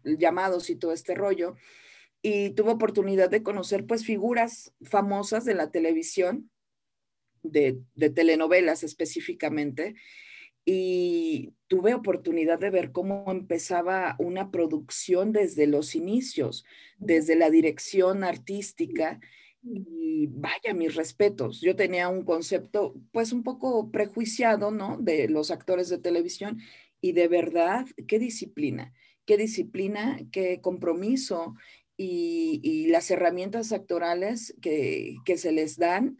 llamados 0.03 0.69
y 0.69 0.75
todo 0.75 0.93
este 0.93 1.15
rollo, 1.15 1.55
y 2.21 2.51
tuve 2.51 2.71
oportunidad 2.71 3.29
de 3.29 3.43
conocer 3.43 3.85
pues 3.85 4.03
figuras 4.03 4.73
famosas 4.81 5.45
de 5.45 5.53
la 5.53 5.69
televisión, 5.69 6.49
de, 7.43 7.79
telenovelas 8.15 8.83
específicamente, 8.83 9.95
y 10.65 11.53
tuve 11.67 11.93
oportunidad 11.93 12.57
de 12.57 12.71
ver 12.71 12.91
cómo 12.91 13.31
empezaba 13.31 14.15
una 14.17 14.49
producción 14.49 15.31
desde 15.31 15.67
los 15.67 15.93
inicios, 15.93 16.65
desde 16.97 17.35
la 17.35 17.51
dirección 17.51 18.23
artística 18.23 19.19
y 19.65 20.27
vaya, 20.27 20.73
mis 20.73 20.95
respetos. 20.95 21.59
Yo 21.61 21.75
tenía 21.75 22.09
un 22.09 22.23
concepto 22.23 22.95
pues 23.11 23.33
un 23.33 23.43
poco 23.43 23.91
prejuiciado, 23.91 24.71
¿no? 24.71 24.97
De 24.97 25.27
los 25.27 25.51
actores 25.51 25.89
de 25.89 25.97
televisión 25.97 26.61
y 27.01 27.13
de 27.13 27.27
verdad, 27.27 27.85
qué 28.07 28.19
disciplina, 28.19 28.93
qué 29.25 29.37
disciplina, 29.37 30.19
qué 30.31 30.61
compromiso 30.61 31.55
y, 31.97 32.87
las 32.89 33.09
herramientas 33.11 33.71
actorales 33.71 34.55
que, 34.61 35.17
se 35.37 35.51
les 35.51 35.77
dan 35.77 36.17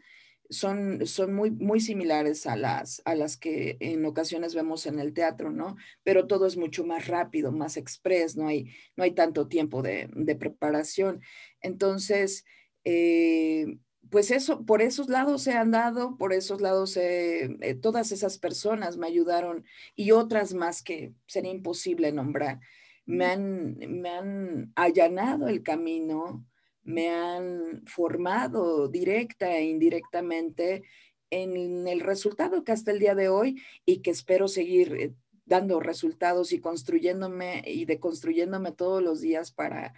son, 0.50 1.06
son 1.06 1.34
muy, 1.34 1.50
muy 1.50 1.80
similares 1.80 2.46
a 2.46 2.56
las, 2.56 3.02
a 3.04 3.14
las 3.14 3.36
que 3.36 3.76
en 3.80 4.04
ocasiones 4.04 4.54
vemos 4.54 4.86
en 4.86 4.98
el 4.98 5.12
teatro, 5.12 5.50
¿no? 5.50 5.76
Pero 6.02 6.26
todo 6.26 6.46
es 6.46 6.56
mucho 6.56 6.84
más 6.84 7.06
rápido, 7.08 7.52
más 7.52 7.76
express, 7.76 8.36
no 8.36 8.48
hay, 8.48 8.72
no 8.96 9.04
hay 9.04 9.12
tanto 9.12 9.48
tiempo 9.48 9.82
de, 9.82 10.08
de 10.14 10.36
preparación. 10.36 11.20
Entonces, 11.60 12.44
eh, 12.88 13.78
pues 14.10 14.30
eso, 14.30 14.64
por 14.64 14.80
esos 14.80 15.08
lados 15.08 15.42
se 15.42 15.52
han 15.54 15.72
dado, 15.72 16.16
por 16.16 16.32
esos 16.32 16.60
lados 16.60 16.96
eh, 16.96 17.76
todas 17.82 18.12
esas 18.12 18.38
personas 18.38 18.96
me 18.96 19.08
ayudaron 19.08 19.64
y 19.96 20.12
otras 20.12 20.54
más 20.54 20.82
que 20.82 21.12
sería 21.26 21.50
imposible 21.50 22.12
nombrar. 22.12 22.60
Me 23.04 23.26
han, 23.26 23.76
me 23.78 24.08
han 24.10 24.72
allanado 24.76 25.48
el 25.48 25.64
camino, 25.64 26.46
me 26.84 27.10
han 27.10 27.82
formado 27.86 28.86
directa 28.86 29.58
e 29.58 29.64
indirectamente 29.64 30.84
en 31.30 31.88
el 31.88 31.98
resultado 31.98 32.62
que 32.62 32.70
hasta 32.70 32.92
el 32.92 33.00
día 33.00 33.16
de 33.16 33.28
hoy 33.28 33.60
y 33.84 33.98
que 33.98 34.12
espero 34.12 34.46
seguir 34.46 34.94
eh, 34.94 35.12
dando 35.44 35.80
resultados 35.80 36.52
y 36.52 36.60
construyéndome 36.60 37.64
y 37.66 37.84
deconstruyéndome 37.84 38.70
todos 38.70 39.02
los 39.02 39.20
días 39.20 39.50
para 39.50 39.92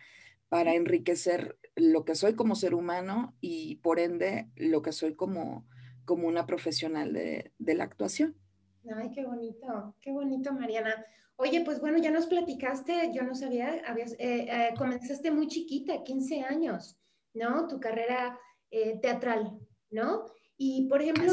para 0.49 0.75
enriquecer 0.75 1.57
lo 1.79 2.05
que 2.05 2.15
soy 2.15 2.35
como 2.35 2.55
ser 2.55 2.75
humano 2.75 3.35
y 3.41 3.77
por 3.77 4.01
ende 4.01 4.51
lo 4.57 4.83
que 4.83 4.93
soy 4.93 5.15
como, 5.15 5.67
como 6.05 6.27
una 6.27 6.47
profesional 6.47 7.13
de, 7.13 7.53
la 7.59 7.85
actuación. 7.85 8.37
Ay, 8.95 9.11
qué 9.11 9.25
bonito, 9.25 9.95
qué 10.01 10.11
bonito, 10.11 10.53
Mariana. 10.53 11.05
Oye, 11.37 11.63
pues 11.65 11.81
bueno, 11.81 11.99
ya 11.99 12.11
nos 12.11 12.27
platicaste, 12.27 13.13
yo 13.15 13.23
no 13.23 13.35
sabía, 13.35 13.81
habías, 13.87 14.13
eh, 14.15 14.47
eh, 14.49 14.75
comenzaste 14.77 15.31
muy 15.31 15.47
chiquita, 15.47 16.03
15 16.03 16.43
años, 16.43 16.99
¿no? 17.33 17.69
Tu 17.69 17.79
carrera 17.79 18.39
eh, 18.71 18.99
teatral, 19.01 19.59
¿no? 19.91 20.25
Y, 20.57 20.89
por 20.89 21.01
ejemplo, 21.01 21.33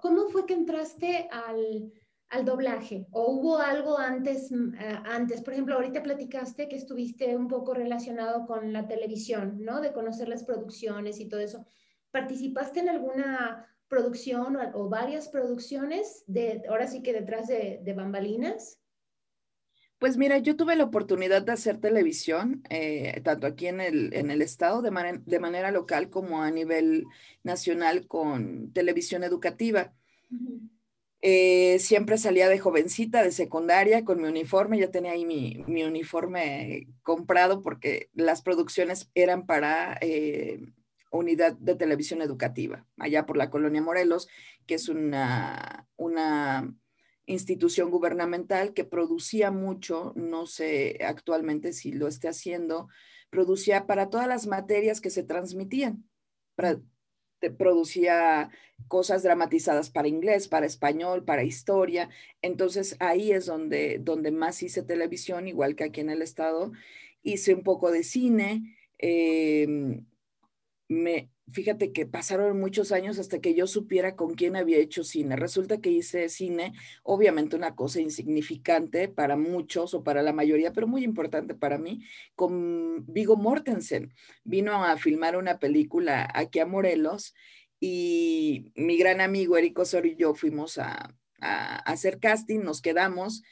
¿cómo, 0.00 0.28
fue 0.28 0.46
que 0.46 0.54
entraste 0.54 1.28
al, 1.32 1.92
al 2.32 2.46
doblaje? 2.46 3.06
¿O 3.10 3.30
hubo 3.30 3.58
algo 3.58 3.98
antes, 3.98 4.50
eh, 4.50 4.98
antes? 5.04 5.42
Por 5.42 5.52
ejemplo, 5.52 5.74
ahorita 5.74 6.02
platicaste 6.02 6.66
que 6.66 6.76
estuviste 6.76 7.36
un 7.36 7.46
poco 7.46 7.74
relacionado 7.74 8.46
con 8.46 8.72
la 8.72 8.88
televisión, 8.88 9.62
¿no? 9.62 9.80
De 9.80 9.92
conocer 9.92 10.28
las 10.28 10.42
producciones 10.42 11.20
y 11.20 11.28
todo 11.28 11.40
eso. 11.40 11.66
¿Participaste 12.10 12.80
en 12.80 12.88
alguna 12.88 13.66
producción 13.86 14.56
o, 14.74 14.88
varias 14.88 15.28
producciones, 15.28 16.24
de, 16.26 16.62
ahora 16.68 16.86
sí 16.86 17.02
que 17.02 17.12
detrás 17.12 17.48
de, 17.48 17.92
bambalinas? 17.94 18.80
Pues 19.98 20.16
mira, 20.16 20.38
yo 20.38 20.56
tuve 20.56 20.74
la 20.74 20.84
oportunidad 20.84 21.42
de 21.42 21.52
hacer 21.52 21.78
televisión, 21.78 22.62
eh, 22.70 23.20
tanto 23.22 23.46
aquí 23.46 23.66
en 23.66 23.82
el, 23.82 24.14
en 24.14 24.30
el 24.30 24.40
estado 24.40 24.80
de, 24.80 25.20
de, 25.26 25.38
manera 25.38 25.70
local 25.70 26.08
como 26.08 26.42
a 26.42 26.50
nivel 26.50 27.04
nacional 27.44 28.06
con 28.08 28.72
televisión 28.72 29.22
educativa. 29.22 29.92
Eh, 31.24 31.78
siempre 31.78 32.18
salía 32.18 32.48
de 32.48 32.58
jovencita, 32.58 33.22
de 33.22 33.30
secundaria, 33.30 34.04
con 34.04 34.20
mi 34.20 34.28
uniforme. 34.28 34.78
Ya 34.78 34.90
tenía 34.90 35.12
ahí 35.12 35.24
mi, 35.24 35.64
uniforme 35.84 36.88
comprado 37.02 37.62
porque 37.62 38.10
las 38.12 38.42
producciones 38.42 39.08
eran 39.14 39.46
para 39.46 39.96
eh, 40.00 40.60
unidad 41.12 41.54
de 41.54 41.76
televisión 41.76 42.22
educativa, 42.22 42.86
allá 42.98 43.24
por 43.24 43.36
la 43.36 43.50
colonia 43.50 43.80
Morelos, 43.80 44.28
que 44.66 44.74
es 44.74 44.88
una, 44.88 45.86
una 45.96 46.74
institución 47.26 47.90
gubernamental 47.90 48.72
que 48.74 48.84
producía 48.84 49.52
mucho, 49.52 50.12
no 50.16 50.46
sé 50.46 50.98
actualmente 51.06 51.72
si 51.72 51.92
lo 51.92 52.08
esté 52.08 52.28
haciendo, 52.28 52.88
producía 53.30 53.86
para 53.86 54.10
todas 54.10 54.26
las 54.26 54.48
materias 54.48 55.00
que 55.00 55.10
se 55.10 55.22
transmitían, 55.22 56.04
producía 57.50 58.50
cosas 58.88 59.22
dramatizadas 59.22 59.90
para 59.90 60.08
inglés, 60.08 60.48
para 60.48 60.66
español, 60.66 61.24
para 61.24 61.44
historia. 61.44 62.08
Entonces 62.42 62.96
ahí 63.00 63.32
es 63.32 63.46
donde, 63.46 63.98
donde 63.98 64.30
más 64.30 64.62
hice 64.62 64.82
televisión, 64.82 65.48
igual 65.48 65.76
que 65.76 65.84
aquí 65.84 66.00
en 66.00 66.10
el 66.10 66.22
estado. 66.22 66.72
Hice 67.22 67.54
un 67.54 67.62
poco 67.62 67.90
de 67.90 68.04
cine. 68.04 68.76
Em, 68.98 70.06
me, 70.88 71.31
fíjate 71.50 71.92
que 71.92 72.06
pasaron 72.06 72.60
muchos 72.60 72.92
años 72.92 73.18
hasta 73.18 73.40
que 73.40 73.54
yo 73.54 73.66
supiera 73.66 74.16
con 74.16 74.34
quién 74.34 74.56
había 74.56 74.78
hecho 74.78 75.04
cine. 75.04 75.36
Resulta 75.36 75.80
que 75.80 75.90
hice 75.90 76.28
cine, 76.28 76.72
obviamente 77.02 77.56
una 77.56 77.74
cosa 77.74 78.00
insignificante 78.00 79.08
para 79.08 79.36
muchos 79.36 79.94
o 79.94 80.04
para 80.04 80.22
la 80.22 80.32
mayoría, 80.32 80.72
pero 80.72 80.86
muy 80.86 81.04
importante 81.04 81.54
para 81.54 81.78
mí, 81.78 82.04
con 82.34 83.04
Vigo 83.06 83.36
Mortensen. 83.36 84.14
Vino 84.44 84.84
a 84.84 84.96
filmar 84.96 85.36
una 85.36 85.58
película 85.58 86.30
aquí 86.34 86.60
a 86.60 86.66
Morelos 86.66 87.34
y 87.80 88.70
mi 88.74 88.96
gran 88.96 89.20
amigo 89.20 89.56
Eric 89.56 89.78
Osorio 89.78 90.12
y 90.12 90.16
yo 90.16 90.34
fuimos 90.34 90.78
a, 90.78 91.14
a 91.40 91.76
hacer 91.78 92.20
casting, 92.20 92.60
nos 92.60 92.80
quedamos 92.80 93.42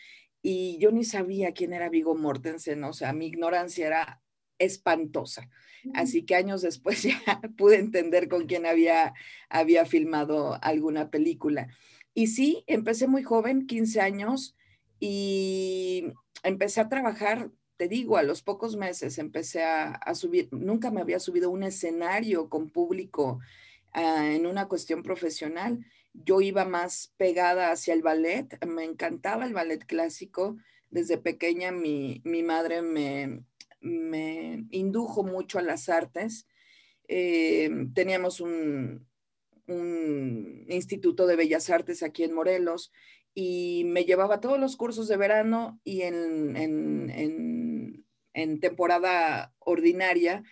y 0.42 0.78
yo 0.78 0.90
ni 0.90 1.04
sabía 1.04 1.52
quién 1.52 1.72
era 1.72 1.88
Vigo 1.88 2.14
Mortensen, 2.14 2.82
o 2.84 2.92
sea, 2.92 3.12
mi 3.12 3.26
ignorancia 3.26 3.86
era 3.86 4.22
espantosa. 4.60 5.50
Así 5.94 6.22
que 6.24 6.36
años 6.36 6.62
después 6.62 7.02
ya 7.02 7.40
pude 7.56 7.78
entender 7.78 8.28
con 8.28 8.46
quién 8.46 8.66
había, 8.66 9.14
había 9.48 9.84
filmado 9.86 10.58
alguna 10.62 11.10
película. 11.10 11.68
Y 12.14 12.28
sí, 12.28 12.64
empecé 12.66 13.08
muy 13.08 13.22
joven, 13.22 13.66
15 13.66 14.00
años, 14.00 14.56
y 14.98 16.12
empecé 16.42 16.80
a 16.80 16.88
trabajar, 16.88 17.50
te 17.76 17.88
digo, 17.88 18.16
a 18.16 18.22
los 18.22 18.42
pocos 18.42 18.76
meses 18.76 19.18
empecé 19.18 19.62
a, 19.64 20.14
subir, 20.14 20.48
nunca 20.52 20.90
me 20.90 21.00
había 21.00 21.18
subido 21.18 21.48
a 21.48 21.52
un 21.52 21.62
escenario 21.62 22.50
con 22.50 22.68
público 22.68 23.40
ah, 23.92 24.26
en 24.30 24.46
una 24.46 24.68
cuestión 24.68 25.02
profesional. 25.02 25.84
Yo 26.12 26.40
iba 26.40 26.64
más 26.64 27.14
pegada 27.16 27.70
hacia 27.70 27.94
el 27.94 28.02
ballet, 28.02 28.62
me 28.66 28.84
encantaba 28.84 29.46
el 29.46 29.54
ballet 29.54 29.86
clásico. 29.86 30.58
Desde 30.90 31.18
pequeña 31.18 31.70
mi, 31.70 32.20
mi 32.24 32.42
madre 32.42 32.82
me, 32.82 33.44
me 33.80 34.64
indujo 34.70 35.22
mucho 35.22 35.58
a 35.58 35.62
las 35.62 35.88
artes. 35.88 36.46
Eh, 37.08 37.70
teníamos 37.94 38.40
un, 38.40 39.08
instituto 40.68 41.28
de 41.28 41.36
bellas 41.36 41.70
artes 41.70 42.02
aquí 42.02 42.24
en 42.24 42.32
Morelos 42.32 42.90
y 43.34 43.84
me 43.86 44.04
llevaba 44.04 44.40
todos 44.40 44.58
los 44.58 44.76
cursos 44.76 45.06
de 45.06 45.16
verano 45.16 45.80
y 45.84 46.02
en, 46.02 46.56
en, 46.56 48.04
en, 48.34 48.60
temporada 48.60 49.54
ordinaria 49.60 50.42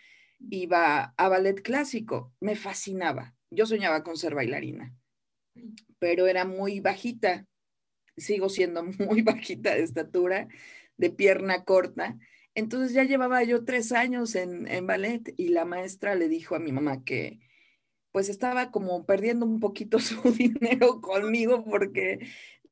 iba 0.51 1.15
a 1.17 1.29
ballet 1.29 1.61
clásico. 1.63 2.33
Me 2.39 2.55
fascinaba. 2.55 3.35
Yo 3.51 3.67
soñaba 3.67 4.05
con 4.05 4.17
ser 4.17 4.37
bailarina, 4.37 4.95
pero 5.99 6.29
era 6.29 6.45
muy 6.45 6.79
bajita. 6.79 7.45
Sigo 8.17 8.49
siendo 8.49 8.85
muy 8.99 9.23
bajita 9.23 9.75
de 9.75 9.83
estatura, 9.83 10.47
de 10.97 11.11
pierna 11.11 11.65
corta. 11.65 12.17
Entonces 12.59 12.93
ya 12.93 13.05
llevaba 13.05 13.45
yo 13.45 13.65
tres 13.65 13.93
años 13.93 14.35
en, 14.35 14.67
en 14.67 14.85
ballet 14.85 15.33
y 15.37 15.51
la 15.51 15.65
maestra 15.65 16.17
le 16.17 16.29
dijo 16.29 16.57
a 16.57 16.59
mi 16.59 16.73
mamá 16.73 17.05
que, 17.05 17.39
pues 18.11 18.29
estaba 18.29 18.73
como 18.73 19.07
perdiendo 19.07 19.47
un 19.47 19.61
poquito 19.61 19.99
su 20.01 20.21
dinero 20.33 21.01
conmigo 21.01 21.65
porque 21.65 22.19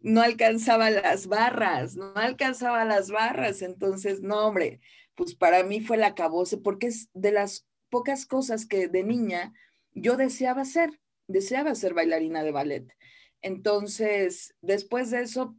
no 0.00 0.22
alcanzaba 0.22 0.90
las 0.90 1.28
barras, 1.28 1.94
no 1.94 2.12
alcanzaba 2.16 2.84
las 2.84 3.12
barras. 3.12 3.62
Entonces, 3.62 4.22
no, 4.22 4.48
hombre, 4.48 4.80
pues 5.14 5.36
para 5.36 5.62
mí 5.62 5.80
fue 5.80 5.98
la 5.98 6.08
acabose 6.08 6.56
porque 6.58 6.88
es 6.88 7.08
de 7.14 7.30
las 7.30 7.64
pocas 7.88 8.26
cosas 8.26 8.66
que 8.66 8.88
de 8.88 9.04
niña 9.04 9.52
yo 9.92 10.16
deseaba 10.16 10.64
ser, 10.64 11.00
deseaba 11.28 11.76
ser 11.76 11.94
bailarina 11.94 12.42
de 12.42 12.50
ballet. 12.50 12.92
Entonces, 13.40 14.56
después 14.62 15.12
de 15.12 15.20
eso, 15.22 15.54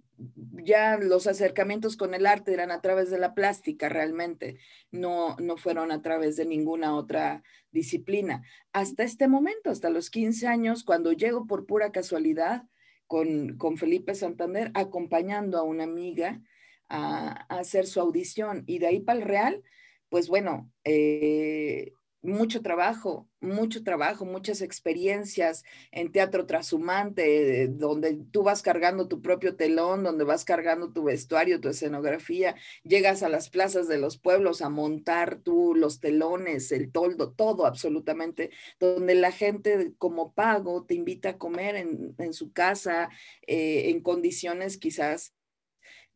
ya 0.63 0.97
los 0.97 1.27
acercamientos 1.27 1.97
con 1.97 2.13
el 2.13 2.25
arte 2.25 2.53
eran 2.53 2.71
a 2.71 2.81
través 2.81 3.09
de 3.09 3.19
la 3.19 3.33
plástica 3.33 3.89
realmente, 3.89 4.57
no, 4.91 5.35
no 5.37 5.57
fueron 5.57 5.91
a 5.91 6.01
través 6.01 6.35
de 6.35 6.45
ninguna 6.45 6.95
otra 6.95 7.43
disciplina. 7.71 8.41
Hasta 8.73 9.03
este 9.03 9.27
momento, 9.27 9.69
hasta 9.69 9.89
los 9.89 10.09
15 10.09 10.47
años, 10.47 10.83
cuando 10.83 11.11
llego 11.11 11.45
por 11.45 11.65
pura 11.65 11.91
casualidad 11.91 12.63
con, 13.05 13.57
con 13.57 13.77
Felipe 13.77 14.15
Santander, 14.15 14.71
acompañando 14.73 15.57
a 15.57 15.63
una 15.63 15.83
amiga 15.83 16.41
a, 16.89 17.45
hacer 17.49 17.85
su 17.85 17.99
audición 17.99 18.63
y 18.65 18.79
de 18.79 18.87
ahí 18.87 18.99
para 18.99 19.19
el 19.19 19.25
Real, 19.25 19.63
pues 20.09 20.27
bueno, 20.27 20.71
eh, 20.83 21.93
mucho 22.21 22.61
trabajo, 22.61 23.26
mucho 23.39 23.83
trabajo, 23.83 24.25
muchas 24.25 24.61
experiencias 24.61 25.63
en 25.91 26.11
teatro 26.11 26.45
trashumante, 26.45 27.67
donde 27.67 28.19
tú 28.31 28.43
vas 28.43 28.61
cargando 28.61 29.07
tu 29.07 29.21
propio 29.21 29.55
telón, 29.55 30.03
donde 30.03 30.23
vas 30.23 30.45
cargando 30.45 30.91
tu 30.91 31.03
vestuario, 31.03 31.61
tu 31.61 31.69
escenografía, 31.69 32.55
llegas 32.83 33.23
a 33.23 33.29
las 33.29 33.49
plazas 33.49 33.87
de 33.87 33.97
los 33.97 34.17
pueblos 34.17 34.61
a 34.61 34.69
montar 34.69 35.39
tú 35.43 35.75
los 35.75 35.99
telones, 35.99 36.71
el 36.71 36.91
toldo, 36.91 37.31
todo 37.31 37.65
absolutamente, 37.65 38.51
donde 38.79 39.15
la 39.15 39.31
gente 39.31 39.93
como 39.97 40.33
pago 40.33 40.85
te 40.85 40.95
invita 40.95 41.29
a 41.29 41.37
comer 41.37 41.75
en, 41.75 42.15
en 42.17 42.33
su 42.33 42.51
casa 42.51 43.09
eh, 43.45 43.89
en 43.89 44.01
condiciones 44.01 44.77
quizás 44.77 45.33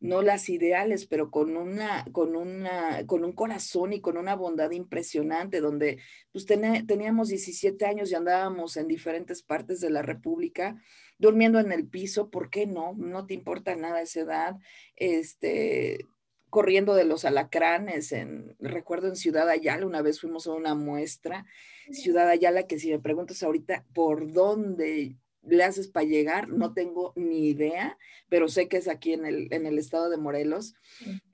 no 0.02 0.20
las 0.20 0.48
ideales, 0.48 1.06
pero 1.06 1.30
con 1.30 1.56
una, 1.56 2.04
con 2.10 2.34
una, 2.34 3.06
con 3.06 3.24
un 3.24 3.32
corazón 3.32 3.92
y 3.92 4.00
con 4.00 4.16
una 4.16 4.34
bondad 4.34 4.72
impresionante, 4.72 5.60
donde 5.60 6.00
pues 6.32 6.44
teníamos 6.44 7.28
17 7.28 7.86
años 7.86 8.10
y 8.10 8.16
andábamos 8.16 8.76
en 8.76 8.88
diferentes 8.88 9.44
partes 9.44 9.80
de 9.80 9.90
la 9.90 10.02
República, 10.02 10.76
durmiendo 11.18 11.60
en 11.60 11.70
el 11.70 11.86
piso, 11.86 12.30
¿por 12.30 12.50
qué 12.50 12.66
no? 12.66 12.94
No 12.98 13.26
te 13.26 13.34
importa 13.34 13.76
nada 13.76 14.02
esa 14.02 14.22
edad, 14.22 14.56
este, 14.96 16.04
corriendo 16.50 16.96
de 16.96 17.04
los 17.04 17.24
alacranes, 17.24 18.10
en, 18.10 18.56
recuerdo 18.58 19.06
en 19.06 19.14
Ciudad 19.14 19.48
Ayala, 19.48 19.86
una 19.86 20.02
vez 20.02 20.20
fuimos 20.20 20.48
a 20.48 20.52
una 20.52 20.74
muestra, 20.74 21.46
Ciudad 21.92 22.28
Ayala, 22.28 22.66
que 22.66 22.80
si 22.80 22.90
me 22.90 22.98
preguntas 22.98 23.40
ahorita 23.44 23.84
por 23.94 24.32
dónde 24.32 25.16
le 25.42 25.64
haces 25.64 25.88
para 25.88 26.06
llegar, 26.06 26.48
no 26.48 26.72
tengo 26.72 27.12
ni 27.16 27.48
idea, 27.48 27.98
pero 28.28 28.48
sé 28.48 28.68
que 28.68 28.76
es 28.76 28.88
aquí 28.88 29.12
en 29.12 29.26
el, 29.26 29.48
en 29.52 29.66
el 29.66 29.78
estado 29.78 30.08
de 30.08 30.16
Morelos. 30.16 30.74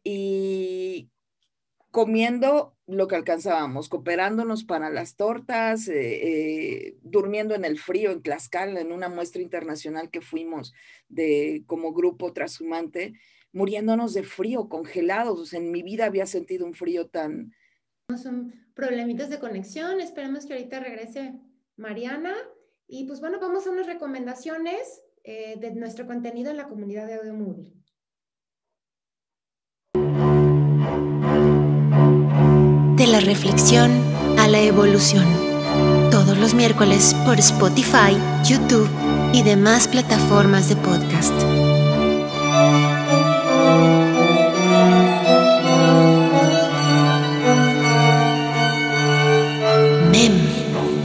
Y 0.03 1.11
comiendo 1.91 2.77
lo 2.87 3.09
que 3.09 3.17
alcanzábamos, 3.17 3.89
cooperándonos 3.89 4.65
para 4.65 4.91
las 4.91 5.17
tortas, 5.17 5.89
eh, 5.89 5.97
eh, 5.97 6.97
durmiendo 7.03 7.55
en 7.55 7.65
el 7.65 7.79
frío 7.79 8.11
en 8.11 8.23
Tlaxcala, 8.23 8.81
en 8.81 8.93
una 8.93 9.09
muestra 9.09 9.43
internacional 9.43 10.11
que 10.11 10.21
fuimos 10.21 10.73
de 11.09 11.63
como 11.67 11.93
grupo 11.93 12.33
trashumante, 12.33 13.15
muriéndonos 13.53 14.15
de 14.15 14.23
frío, 14.23 14.69
congelados. 14.69 15.53
en 15.55 15.71
mi 15.71 15.83
vida 15.83 16.07
había 16.07 16.27
sentido 16.27 16.67
un 16.67 16.75
frío 16.75 17.09
tan... 17.09 17.55
Son 18.23 18.55
problemitas 18.75 19.29
de 19.29 19.39
conexión. 19.39 20.01
Esperemos 20.01 20.47
que 20.47 20.55
ahorita 20.55 20.81
regrese 20.81 21.35
Mariana. 21.77 22.35
Y 22.91 23.05
pues 23.05 23.21
bueno, 23.21 23.39
vamos 23.39 23.67
a 23.67 23.71
unas 23.71 23.87
recomendaciones 23.87 25.03
eh, 25.23 25.57
de 25.61 25.75
nuestro 25.75 26.07
contenido 26.07 26.51
en 26.51 26.57
la 26.57 26.69
comunidad 26.69 27.07
de 27.07 27.15
Audio 27.17 27.35
Movie. 27.35 27.75
De 32.97 33.07
la 33.07 33.21
reflexión 33.21 33.91
a 34.39 34.49
la 34.49 34.63
evolución. 34.63 35.27
Todos 36.11 36.39
los 36.39 36.55
miércoles 36.55 37.15
por 37.27 37.39
Spotify, 37.39 38.17
YouTube 38.43 38.89
y 39.35 39.43
demás 39.43 39.87
plataformas 39.87 40.71
de 40.71 40.77
podcast. 40.77 41.35
Mem, 50.11 50.33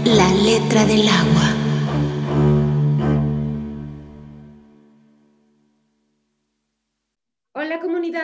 la 0.05 0.31
letra 0.33 0.85
del 0.85 1.09
agua. 1.09 1.42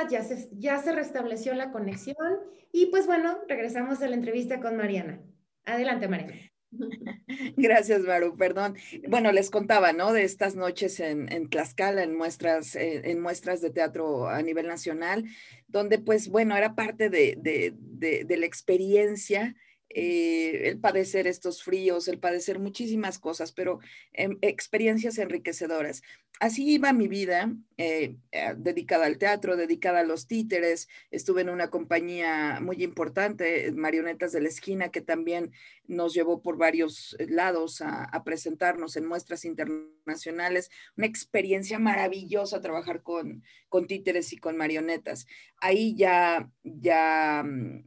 Ya 0.08 0.24
se, 0.24 0.50
ya 0.54 0.82
se 0.82 0.92
restableció 0.92 1.54
la 1.54 1.72
conexión 1.72 2.40
y 2.72 2.88
pues 2.88 3.08
bueno, 3.08 3.40
regresamos 3.48 4.02
a 4.02 4.08
la 4.08 4.16
entrevista 4.16 4.60
con 4.60 4.78
Mariana. 4.78 5.22
Adelante, 5.66 6.08
Mariana. 6.08 6.34
Gracias, 7.58 8.02
Maru, 8.02 8.38
perdón. 8.38 8.76
Bueno, 9.08 9.32
les 9.32 9.50
contaba, 9.50 9.92
¿no? 9.94 10.14
De 10.14 10.24
estas 10.24 10.56
noches 10.56 11.00
en, 11.00 11.32
en 11.32 11.50
Tlaxcala, 11.50 12.04
en 12.04 12.16
muestras, 12.16 12.76
eh, 12.76 13.02
en 13.06 13.22
muestras 13.22 13.62
de 13.62 13.72
teatro 13.72 14.28
a 14.30 14.42
nivel 14.42 14.68
nacional, 14.68 15.26
donde 15.68 16.00
pues, 16.00 16.30
bueno, 16.30 16.56
era 16.56 16.76
parte 16.76 17.10
de, 17.10 17.36
de, 17.40 17.74
de, 17.76 18.24
de 18.24 18.38
la 18.38 18.46
experiencia 18.46 19.56
eh, 19.90 20.70
el 20.70 20.80
padecer 20.80 21.26
estos 21.26 21.64
fríos, 21.64 22.08
el 22.08 22.20
padecer 22.20 22.60
muchísimas 22.60 23.18
cosas, 23.18 23.52
pero 23.52 23.80
em, 24.14 24.38
experiencias 24.42 25.18
enriquecedoras. 25.18 26.04
Así 26.40 26.72
iba 26.74 26.94
mi 26.94 27.08
vida, 27.08 27.54
eh, 27.78 28.16
eh, 28.32 28.54
dedicada 28.56 29.08
al 29.08 29.18
teatro, 29.18 29.58
dedicada 29.58 30.02
a 30.02 30.04
los 30.04 30.28
títeres. 30.28 30.88
Estuve 31.12 31.42
en 31.42 31.50
una 31.50 31.70
compañía 31.70 32.60
muy 32.62 32.84
importante, 32.84 33.72
Marionetas 33.74 34.32
de 34.32 34.42
la 34.42 34.48
Esquina, 34.48 34.90
que 34.90 35.02
también 35.02 35.52
nos 35.88 36.14
llevó 36.14 36.42
por 36.42 36.58
varios 36.58 37.18
lados 37.28 37.82
a, 37.82 38.24
presentarnos 38.24 38.96
en 38.96 39.06
muestras 39.08 39.44
internacionales. 39.44 40.70
Una 40.96 41.08
experiencia 41.08 41.80
maravillosa 41.80 42.62
trabajar 42.62 43.02
con, 43.02 43.44
con 43.70 43.88
títeres 43.88 44.32
y 44.34 44.38
con 44.38 44.56
marionetas. 44.56 45.26
Ahí 45.58 45.96
ya, 45.96 46.50
ya 46.64 47.44
mm, 47.44 47.84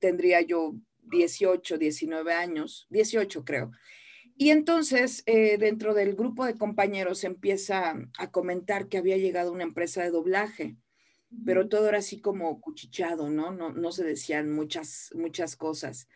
tendría 0.00 0.40
yo 0.40 0.74
18, 1.10 1.78
19 1.78 2.32
años, 2.32 2.86
18 2.90 3.44
creo. 3.44 3.72
Y 4.36 4.50
entonces, 4.50 5.22
eh, 5.26 5.58
dentro 5.58 5.92
del 5.92 6.14
grupo 6.14 6.46
de 6.46 6.54
compañeros 6.54 7.24
empieza 7.24 7.94
a 8.16 8.30
comentar 8.30 8.88
que 8.88 8.96
había 8.96 9.18
llegado 9.18 9.52
una 9.52 9.64
empresa 9.64 10.02
de 10.02 10.10
doblaje, 10.10 10.76
pero 11.44 11.68
todo 11.68 11.88
era 11.90 11.98
así 11.98 12.20
como 12.20 12.60
cuchichado, 12.60 13.28
¿no? 13.28 13.52
No, 13.52 13.70
no 13.72 13.92
se 13.92 14.02
decían 14.02 14.50
muchas, 14.50 15.10
muchas 15.14 15.56
cosas. 15.56 16.08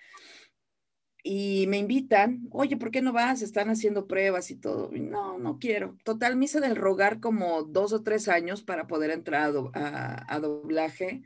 Y 1.23 1.67
me 1.69 1.79
invitan, 1.79 2.49
oye, 2.51 2.77
¿por 2.77 2.91
qué 2.91 3.01
no 3.01 3.13
vas? 3.13 3.41
Están 3.43 3.71
haciendo 3.71 4.07
pruebas 4.07 4.51
y 4.51 4.57
todo. 4.57 4.91
no, 4.93 5.39
no 5.39 5.59
quiero. 5.59 5.97
Total, 6.05 6.37
me 6.37 6.47
hice 6.47 6.61
del 6.61 6.77
rogar 6.77 7.21
como 7.21 7.63
dos 7.63 7.93
o 7.93 8.03
tres 8.03 8.29
años 8.29 8.63
para 8.63 8.87
poder 8.87 9.11
entrar 9.11 9.53
a 9.75 10.41
doblaje. 10.41 11.23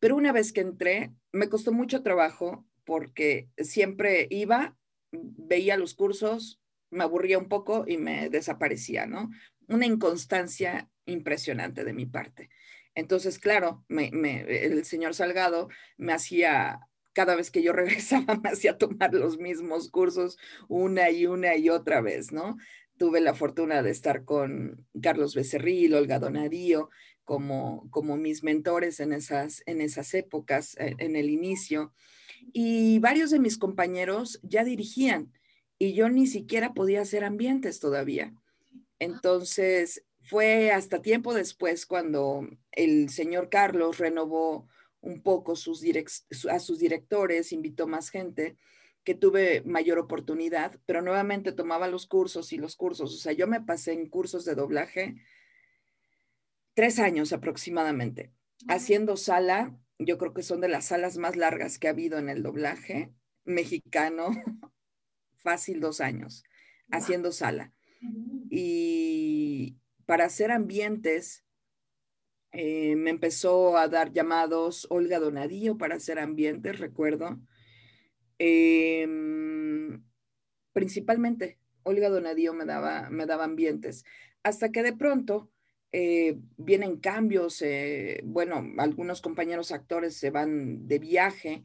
Pero 0.00 0.16
una 0.16 0.32
vez 0.32 0.52
que 0.52 0.60
entré, 0.60 1.14
me 1.32 1.48
costó 1.48 1.72
mucho 1.72 2.02
trabajo 2.02 2.64
porque 2.84 3.48
siempre 3.58 4.26
iba, 4.30 4.76
veía 5.10 5.76
los 5.76 5.94
cursos, 5.94 6.60
me 6.90 7.04
aburría 7.04 7.38
un 7.38 7.48
poco 7.48 7.84
y 7.86 7.96
me 7.96 8.28
desaparecía, 8.28 9.06
¿no? 9.06 9.30
Una 9.68 9.86
inconstancia 9.86 10.90
impresionante 11.06 11.84
de 11.84 11.92
mi 11.92 12.06
parte. 12.06 12.50
Entonces, 12.94 13.38
claro, 13.38 13.84
el 13.88 14.84
señor 14.84 15.14
Salgado 15.14 15.68
me 15.96 16.12
hacía, 16.12 16.80
cada 17.12 17.34
vez 17.34 17.50
que 17.50 17.62
yo 17.62 17.72
regresaba, 17.72 18.36
me 18.36 18.50
hacía 18.50 18.76
tomar 18.76 19.14
los 19.14 19.38
mismos 19.38 19.90
cursos 19.90 20.38
una 20.68 21.10
y 21.10 21.26
una 21.26 21.56
y 21.56 21.70
otra 21.70 22.00
vez, 22.00 22.32
¿no? 22.32 22.56
Tuve 22.98 23.20
la 23.20 23.34
fortuna 23.34 23.82
de 23.82 23.90
estar 23.90 24.24
con 24.24 24.86
Carlos 25.00 25.34
Becerril, 25.34 25.94
Olga 25.94 26.18
Donadío, 26.18 26.90
como, 27.24 27.88
como 27.90 28.16
mis 28.16 28.42
mentores 28.42 29.00
en 29.00 29.12
esas, 29.12 29.62
en 29.66 29.80
esas 29.80 30.12
épocas, 30.12 30.76
en 30.78 31.16
el 31.16 31.30
inicio 31.30 31.92
y 32.52 32.98
varios 32.98 33.30
de 33.30 33.38
mis 33.38 33.58
compañeros 33.58 34.40
ya 34.42 34.64
dirigían 34.64 35.32
y 35.78 35.94
yo 35.94 36.08
ni 36.08 36.26
siquiera 36.26 36.74
podía 36.74 37.00
hacer 37.02 37.24
ambientes 37.24 37.80
todavía. 37.80 38.34
Entonces, 38.98 40.04
fue 40.22 40.70
hasta 40.70 41.02
tiempo 41.02 41.34
después 41.34 41.86
cuando 41.86 42.48
el 42.70 43.10
señor 43.10 43.48
Carlos 43.48 43.98
renovó 43.98 44.68
un 45.00 45.22
poco 45.22 45.56
sus 45.56 45.82
a 46.48 46.58
sus 46.60 46.78
directores, 46.78 47.52
invitó 47.52 47.88
más 47.88 48.10
gente, 48.10 48.56
que 49.04 49.14
tuve 49.14 49.62
mayor 49.62 49.98
oportunidad, 49.98 50.78
pero 50.86 51.02
nuevamente 51.02 51.52
tomaba 51.52 51.88
los 51.88 52.06
cursos 52.06 52.52
y 52.52 52.58
los 52.58 52.76
cursos. 52.76 53.12
O 53.12 53.18
sea, 53.18 53.32
yo 53.32 53.48
me 53.48 53.60
pasé 53.60 53.92
en 53.92 54.08
cursos 54.08 54.44
de 54.44 54.54
doblaje 54.54 55.16
tres 56.74 56.98
años 56.98 57.32
aproximadamente, 57.32 58.32
haciendo 58.68 59.16
sala. 59.16 59.76
Yo 60.04 60.18
creo 60.18 60.34
que 60.34 60.42
son 60.42 60.60
de 60.60 60.68
las 60.68 60.86
salas 60.86 61.16
más 61.16 61.36
largas 61.36 61.78
que 61.78 61.88
ha 61.88 61.90
habido 61.90 62.18
en 62.18 62.28
el 62.28 62.42
doblaje 62.42 63.12
mexicano. 63.44 64.30
Fácil 65.36 65.80
dos 65.80 66.00
años, 66.00 66.44
haciendo 66.90 67.32
sala. 67.32 67.72
Y 68.50 69.76
para 70.06 70.26
hacer 70.26 70.50
ambientes, 70.50 71.44
eh, 72.52 72.96
me 72.96 73.10
empezó 73.10 73.76
a 73.76 73.88
dar 73.88 74.12
llamados 74.12 74.86
Olga 74.90 75.18
Donadillo 75.18 75.78
para 75.78 75.96
hacer 75.96 76.18
ambientes, 76.18 76.78
recuerdo. 76.78 77.40
Em, 78.38 80.04
principalmente, 80.72 81.58
Olga 81.82 82.08
Donadillo 82.08 82.54
me 82.54 82.64
daba, 82.64 83.08
me 83.10 83.26
daba 83.26 83.44
ambientes. 83.44 84.04
Hasta 84.42 84.70
que 84.70 84.82
de 84.82 84.92
pronto 84.92 85.50
eh, 85.92 86.38
vienen 86.56 86.96
cambios, 86.96 87.60
eh, 87.60 88.22
bueno, 88.24 88.64
algunos 88.78 89.20
compañeros 89.20 89.72
actores 89.72 90.16
se 90.16 90.30
van 90.30 90.88
de 90.88 90.98
viaje 90.98 91.62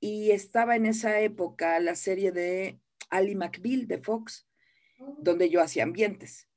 y 0.00 0.30
estaba 0.30 0.76
en 0.76 0.86
esa 0.86 1.20
época 1.20 1.78
la 1.80 1.94
serie 1.94 2.32
de 2.32 2.78
Ali 3.10 3.34
McBeal 3.34 3.86
de 3.86 3.98
Fox, 3.98 4.46
oh. 4.98 5.18
donde 5.20 5.50
yo 5.50 5.60
hacía 5.60 5.82
ambientes 5.82 6.48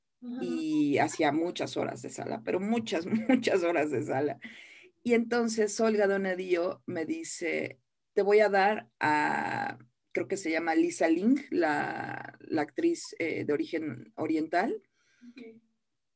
y 0.41 0.97
hacía 0.97 1.31
muchas 1.31 1.77
horas 1.77 2.01
de 2.01 2.09
sala, 2.09 2.41
pero 2.43 2.59
muchas, 2.59 3.05
muchas 3.29 3.63
horas 3.63 3.91
de 3.91 4.03
sala. 4.03 4.39
Y 5.03 5.13
entonces 5.13 5.79
Olga 5.79 6.07
Donadillo 6.07 6.81
me 6.85 7.05
dice, 7.05 7.79
te 8.13 8.21
voy 8.21 8.39
a 8.39 8.49
dar 8.49 8.89
a, 8.99 9.77
creo 10.11 10.27
que 10.27 10.37
se 10.37 10.51
llama 10.51 10.73
Lisa 10.73 11.07
Ling, 11.07 11.37
la, 11.51 12.37
actriz 12.57 13.15
eh, 13.19 13.45
de 13.45 13.53
origen 13.53 14.11
oriental, 14.15 14.81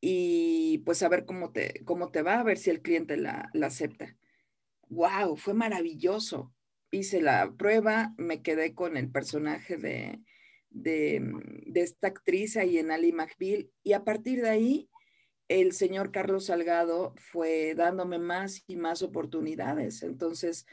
y 0.01 0.79
pues 0.79 1.03
a 1.03 1.09
ver 1.09 1.25
cómo 1.25 1.51
te, 1.51 1.83
cómo 1.85 2.11
te 2.11 2.23
va, 2.23 2.39
a 2.39 2.43
ver 2.43 2.57
si 2.57 2.69
el 2.69 2.81
cliente 2.81 3.15
la, 3.15 3.49
la 3.53 3.67
acepta. 3.67 4.17
¡Wow! 4.89 5.37
Fue 5.37 5.53
maravilloso. 5.53 6.53
Hice 6.91 7.21
la 7.21 7.53
prueba, 7.57 8.13
me 8.17 8.41
quedé 8.41 8.73
con 8.73 8.97
el 8.97 9.09
personaje 9.09 9.77
de, 9.77 10.19
Mm, 10.73 11.71
de, 11.73 11.81
esta 11.81 12.07
actriz 12.07 12.55
ahí 12.57 12.77
en 12.77 12.91
Ali 12.91 13.11
McBeal 13.11 13.69
y 13.83 13.93
a 13.93 14.03
partir 14.03 14.41
de 14.41 14.49
ahí 14.49 14.89
el 15.47 15.73
señor 15.73 16.11
Carlos 16.11 16.45
Salgado 16.45 17.13
fue 17.17 17.75
dándome 17.75 18.19
más 18.19 18.63
y 18.67 18.77
más 18.77 19.01
oportunidades. 19.01 20.01
Entonces 20.01 20.65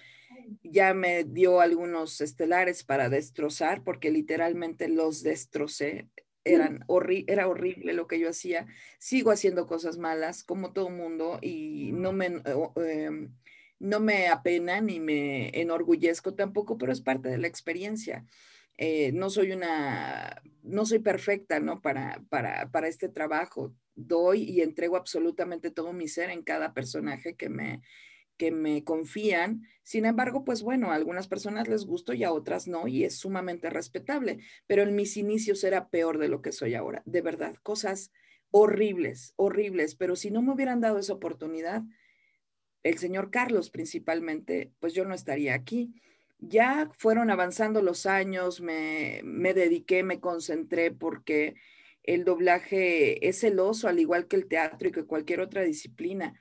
ya 0.62 0.94
me 0.94 1.24
dio 1.24 1.60
algunos 1.60 2.20
estelares 2.20 2.84
para 2.84 3.08
destrozar 3.08 3.82
porque 3.82 4.12
literalmente 4.12 4.88
los 4.88 5.22
destrocé. 5.24 6.08
Eran 6.48 6.84
era 7.26 7.48
horrible 7.48 7.92
lo 7.92 8.06
que 8.06 8.18
yo 8.18 8.28
hacía. 8.28 8.66
Sigo 8.98 9.30
haciendo 9.30 9.66
cosas 9.66 9.98
malas 9.98 10.44
como 10.44 10.72
todo 10.72 10.90
mundo 10.90 11.38
y 11.42 11.92
no 11.92 12.12
me, 12.12 12.42
em, 12.76 13.32
no 13.78 14.00
me 14.00 14.28
apena 14.28 14.80
ni 14.80 15.00
me 15.00 15.50
enorgullezco 15.60 16.34
tampoco, 16.34 16.78
pero 16.78 16.92
es 16.92 17.00
parte 17.00 17.28
de 17.28 17.38
la 17.38 17.46
experiencia. 17.46 18.26
Eh, 18.76 19.10
no 19.12 19.28
soy 19.28 19.52
una, 19.52 20.40
no 20.62 20.86
soy 20.86 21.00
perfecta, 21.00 21.58
¿no? 21.60 21.80
Para, 21.80 22.22
para, 22.28 22.70
para, 22.70 22.88
este 22.88 23.08
trabajo. 23.08 23.74
Doy 23.96 24.44
y 24.44 24.62
entrego 24.62 24.96
absolutamente 24.96 25.72
todo 25.72 25.92
mi 25.92 26.06
ser 26.06 26.30
en 26.30 26.42
cada 26.42 26.72
personaje 26.74 27.34
que 27.34 27.48
me, 27.48 27.82
que 28.38 28.50
me 28.50 28.84
confían. 28.84 29.62
Sin 29.82 30.06
embargo, 30.06 30.44
pues 30.44 30.62
bueno, 30.62 30.90
a 30.90 30.94
algunas 30.94 31.28
personas 31.28 31.68
les 31.68 31.84
gusto 31.84 32.14
y 32.14 32.24
a 32.24 32.32
otras 32.32 32.68
no, 32.68 32.88
y 32.88 33.04
es 33.04 33.18
sumamente 33.18 33.68
respetable. 33.68 34.38
Pero 34.66 34.82
en 34.82 34.94
mis 34.94 35.18
inicios 35.18 35.62
era 35.64 35.90
peor 35.90 36.16
de 36.18 36.28
lo 36.28 36.40
que 36.40 36.52
soy 36.52 36.74
ahora. 36.74 37.02
De 37.04 37.20
verdad, 37.20 37.56
cosas 37.62 38.12
horribles, 38.50 39.34
horribles. 39.36 39.94
Pero 39.94 40.16
si 40.16 40.30
no 40.30 40.40
me 40.40 40.52
hubieran 40.52 40.80
dado 40.80 40.98
esa 40.98 41.12
oportunidad, 41.12 41.82
el 42.82 42.96
señor 42.96 43.30
Carlos 43.30 43.68
principalmente, 43.68 44.72
pues 44.80 44.94
yo 44.94 45.04
no 45.04 45.14
estaría 45.14 45.52
aquí 45.52 45.92
ya 46.40 46.90
fueron 46.96 47.30
avanzando 47.30 47.82
los 47.82 48.06
años, 48.06 48.60
me, 48.60 49.22
dediqué, 49.54 50.02
me 50.02 50.20
concentré 50.20 50.90
porque 50.90 51.54
el 52.04 52.24
doblaje 52.24 53.28
es 53.28 53.40
celoso, 53.40 53.88
al 53.88 53.98
igual 53.98 54.28
que 54.28 54.36
el 54.36 54.46
teatro 54.46 54.88
y 54.88 54.92
que 54.92 55.04
cualquier 55.04 55.40
otra 55.40 55.62
disciplina. 55.62 56.40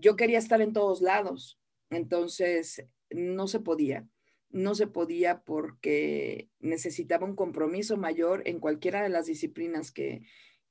Yo 0.00 0.16
quería 0.16 0.38
estar 0.38 0.60
en 0.60 0.72
todos 0.72 1.00
lados, 1.00 1.58
entonces 1.90 2.86
no 3.10 3.46
se 3.48 3.60
podía, 3.60 4.06
no 4.50 4.74
se 4.74 4.86
podía 4.86 5.42
porque 5.42 6.48
necesitaba 6.60 7.26
un 7.26 7.36
compromiso 7.36 7.96
mayor 7.96 8.42
en 8.46 8.60
cualquiera 8.60 9.02
de 9.02 9.08
las 9.08 9.26
disciplinas 9.26 9.90
que, 9.90 10.22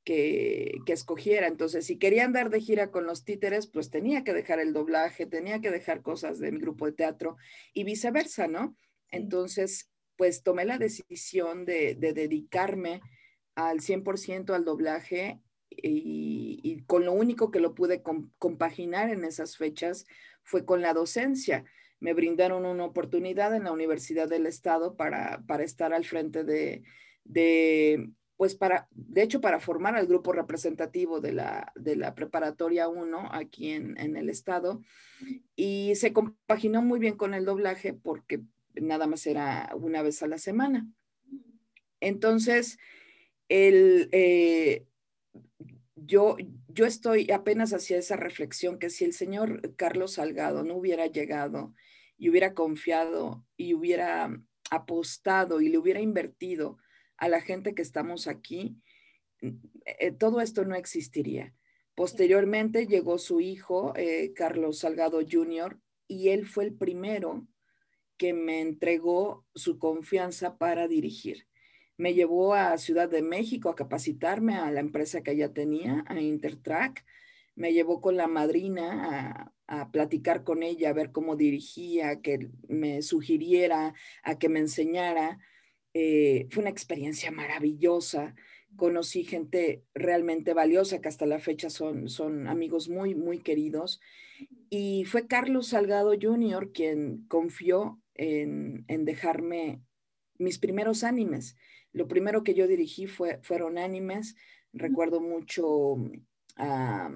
que, 0.07 0.81
escogiera. 0.87 1.47
Entonces, 1.47 1.85
si 1.85 1.97
quería 1.97 2.23
andar 2.23 2.49
de 2.49 2.61
gira 2.61 2.91
con 2.91 3.05
los 3.05 3.25
títeres, 3.25 3.67
pues 3.67 3.89
tenía 3.89 4.23
que 4.23 4.33
dejar 4.33 4.59
el 4.59 4.71
doblaje, 4.71 5.25
tenía 5.25 5.59
que 5.59 5.69
dejar 5.69 6.01
cosas 6.01 6.39
de 6.39 6.51
mi 6.53 6.59
grupo 6.59 6.85
de 6.85 6.93
teatro 6.93 7.35
y 7.73 7.83
viceversa, 7.83 8.47
¿no? 8.47 8.77
Entonces, 9.09 9.91
pues 10.15 10.43
tomé 10.43 10.63
la 10.63 10.77
decisión 10.77 11.65
de, 11.65 11.95
dedicarme 11.95 13.01
al 13.55 13.81
100% 13.81 14.53
al 14.55 14.63
doblaje 14.63 15.41
y, 15.69 16.83
con 16.87 17.05
lo 17.05 17.13
único 17.13 17.51
que 17.51 17.59
lo 17.59 17.75
pude 17.75 18.01
compaginar 18.37 19.09
en 19.09 19.23
esas 19.23 19.57
fechas 19.57 20.05
fue 20.43 20.65
con 20.65 20.81
la 20.81 20.93
docencia. 20.93 21.65
Me 21.99 22.13
brindaron 22.13 22.65
una 22.65 22.85
oportunidad 22.85 23.55
en 23.55 23.65
la 23.65 23.71
Universidad 23.71 24.29
del 24.29 24.45
Estado 24.45 24.95
para, 24.95 25.43
para 25.47 25.63
estar 25.63 25.93
al 25.93 26.05
frente 26.05 26.43
de, 26.43 26.83
de 27.23 28.09
pues 28.37 28.55
para, 28.55 28.87
de 28.91 29.23
hecho, 29.23 29.41
para 29.41 29.59
formar 29.59 29.95
al 29.95 30.05
grupo 30.05 30.31
representativo 30.31 31.19
de 31.19 31.33
la, 31.33 31.73
de 31.75 31.95
la 31.95 32.13
preparatoria 32.13 32.87
1 32.87 33.29
aquí 33.31 33.71
en, 33.71 33.99
en, 33.99 34.15
el 34.15 34.29
estado. 34.29 34.81
Y 35.55 35.95
se 35.95 36.13
compaginó 36.13 36.83
muy 36.83 36.99
bien 36.99 37.17
con 37.17 37.33
el 37.33 37.45
doblaje 37.45 37.93
porque 37.93 38.41
nada 38.75 39.07
más 39.07 39.25
era 39.25 39.71
una 39.75 40.03
vez 40.03 40.21
a 40.21 40.27
la 40.27 40.37
semana. 40.37 40.87
Entonces, 41.99 42.77
el, 43.49 44.09
eh, 44.11 44.85
yo, 45.95 46.37
yo 46.67 46.85
estoy 46.85 47.31
apenas 47.31 47.73
hacia 47.73 47.97
esa 47.97 48.15
reflexión 48.15 48.79
que 48.79 48.89
si 48.89 49.05
el 49.05 49.13
señor 49.13 49.75
Carlos 49.75 50.13
Salgado 50.13 50.63
no 50.63 50.75
hubiera 50.75 51.07
llegado 51.07 51.73
y 52.17 52.29
hubiera 52.29 52.53
confiado 52.53 53.45
y 53.57 53.73
hubiera 53.73 54.31
apostado 54.69 55.61
y 55.61 55.69
le 55.69 55.77
hubiera 55.77 56.01
invertido 56.01 56.77
a 57.17 57.29
la 57.29 57.41
gente 57.41 57.73
que 57.73 57.81
estamos 57.81 58.27
aquí, 58.27 58.77
eh, 59.41 60.11
todo 60.11 60.41
esto 60.41 60.65
no 60.65 60.75
existiría. 60.75 61.53
Posteriormente 61.95 62.85
llegó 62.85 63.17
su 63.17 63.41
hijo, 63.41 63.93
eh, 63.95 64.33
Carlos 64.35 64.79
Salgado 64.79 65.19
Jr., 65.27 65.79
y 66.07 66.29
él 66.29 66.45
fue 66.45 66.65
el 66.65 66.73
primero 66.73 67.47
que 68.17 68.33
me 68.33 68.61
entregó 68.61 69.45
su 69.55 69.77
confianza 69.77 70.57
para 70.57 70.87
dirigir. 70.87 71.47
Me 71.97 72.13
llevó 72.13 72.53
a 72.53 72.77
Ciudad 72.77 73.09
de 73.09 73.21
México 73.21 73.69
a 73.69 73.75
capacitarme 73.75 74.55
a 74.55 74.71
la 74.71 74.79
empresa 74.79 75.21
que 75.21 75.35
ya 75.35 75.49
tenía, 75.49 76.03
a 76.07 76.19
Intertrack. 76.19 77.05
Me 77.55 77.73
llevó 77.73 78.01
con 78.01 78.17
la 78.17 78.27
madrina 78.27 79.51
a, 79.67 79.91
platicar 79.91 80.43
con 80.43 80.63
ella, 80.63 80.89
a 80.89 80.93
ver 80.93 81.11
cómo 81.11 81.35
dirigía, 81.35 82.21
que 82.21 82.49
me 82.69 83.01
sugiriera, 83.01 83.93
a 84.23 84.37
que 84.37 84.47
me 84.47 84.59
enseñara. 84.59 85.39
Eh, 85.93 86.47
fue 86.51 86.61
una 86.61 86.69
experiencia 86.69 87.31
maravillosa. 87.31 88.35
Conocí 88.75 89.23
gente 89.23 89.83
realmente 89.93 90.53
valiosa 90.53 91.01
que 91.01 91.09
hasta 91.09 91.25
la 91.25 91.39
fecha 91.39 91.69
son, 91.69 92.07
son 92.09 92.47
amigos 92.47 92.87
muy, 92.87 93.15
muy 93.15 93.39
queridos. 93.39 93.99
Y 94.69 95.05
fue 95.05 95.27
Carlos 95.27 95.67
Salgado 95.67 96.13
Jr. 96.19 96.71
quien 96.71 97.25
confió 97.27 97.99
en, 98.17 98.85
dejarme 98.87 99.81
mis 100.37 100.59
primeros 100.59 101.03
animes. 101.03 101.55
Lo 101.97 102.07
primero 102.07 102.43
que 102.43 102.53
yo 102.53 102.67
dirigí 102.67 103.07
fue, 103.07 103.39
fueron 103.41 103.77
animes. 103.77 104.35
Recuerdo 104.71 105.19
mucho 105.19 105.97
a 106.55 107.11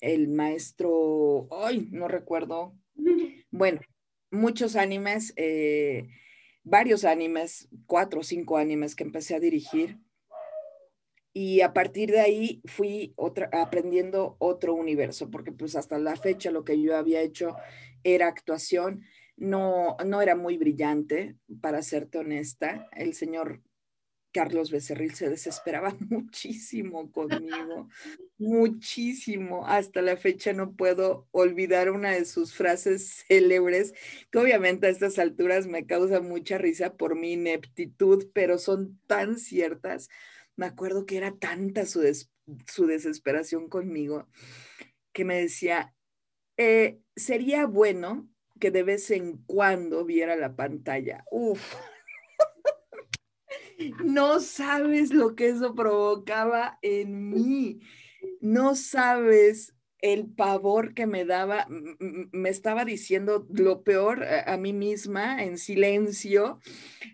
el 0.00 0.28
maestro, 0.28 1.48
ay, 1.50 1.88
no 1.90 2.08
recuerdo. 2.08 2.74
Bueno, 3.54 3.82
muchos 4.30 4.76
animes. 4.76 5.34
Eh, 5.36 6.08
varios 6.64 7.04
animes, 7.04 7.68
cuatro 7.84 8.20
o 8.20 8.22
cinco 8.22 8.56
animes 8.56 8.96
que 8.96 9.04
empecé 9.04 9.34
a 9.34 9.40
dirigir. 9.40 9.98
Y 11.34 11.60
a 11.60 11.74
partir 11.74 12.10
de 12.10 12.20
ahí 12.20 12.62
fui 12.64 13.12
otra, 13.16 13.50
aprendiendo 13.52 14.36
otro 14.38 14.74
universo, 14.74 15.30
porque 15.30 15.52
pues 15.52 15.76
hasta 15.76 15.98
la 15.98 16.16
fecha 16.16 16.50
lo 16.50 16.64
que 16.64 16.80
yo 16.80 16.96
había 16.96 17.20
hecho 17.20 17.56
era 18.04 18.26
actuación. 18.26 19.02
No, 19.36 19.96
no 20.04 20.22
era 20.22 20.36
muy 20.36 20.56
brillante, 20.58 21.36
para 21.60 21.82
serte 21.82 22.18
honesta. 22.18 22.88
El 22.92 23.14
señor 23.14 23.62
Carlos 24.32 24.70
Becerril 24.70 25.14
se 25.14 25.28
desesperaba 25.28 25.94
muchísimo 26.10 27.12
conmigo, 27.12 27.88
muchísimo. 28.38 29.66
Hasta 29.66 30.02
la 30.02 30.16
fecha 30.16 30.52
no 30.52 30.74
puedo 30.74 31.28
olvidar 31.30 31.90
una 31.90 32.12
de 32.12 32.24
sus 32.24 32.54
frases 32.54 33.24
célebres, 33.28 33.92
que 34.30 34.38
obviamente 34.38 34.86
a 34.86 34.90
estas 34.90 35.18
alturas 35.18 35.66
me 35.66 35.86
causa 35.86 36.20
mucha 36.20 36.58
risa 36.58 36.96
por 36.96 37.14
mi 37.14 37.32
ineptitud, 37.32 38.28
pero 38.32 38.58
son 38.58 38.98
tan 39.06 39.38
ciertas. 39.38 40.08
Me 40.56 40.66
acuerdo 40.66 41.06
que 41.06 41.16
era 41.16 41.36
tanta 41.36 41.86
su, 41.86 42.02
su 42.66 42.86
desesperación 42.86 43.68
conmigo 43.68 44.28
que 45.12 45.24
me 45.24 45.36
decía, 45.36 45.94
eh, 46.56 47.00
sería 47.16 47.66
bueno 47.66 48.28
que 48.62 48.70
de 48.70 48.84
vez 48.84 49.10
en 49.10 49.38
cuando 49.38 50.04
viera 50.04 50.36
la 50.36 50.54
pantalla. 50.54 51.24
Uf, 51.32 51.74
no 54.04 54.38
sabes 54.38 55.12
lo 55.12 55.34
que 55.34 55.48
eso 55.48 55.74
provocaba 55.74 56.78
en 56.80 57.28
mí. 57.28 57.80
No 58.40 58.76
sabes 58.76 59.74
el 59.98 60.32
pavor 60.32 60.94
que 60.94 61.08
me 61.08 61.24
daba. 61.24 61.66
Me 61.68 62.50
estaba 62.50 62.84
diciendo 62.84 63.48
lo 63.50 63.82
peor 63.82 64.22
a, 64.22 64.56
mí 64.58 64.72
misma 64.72 65.42
en 65.42 65.58
silencio. 65.58 66.60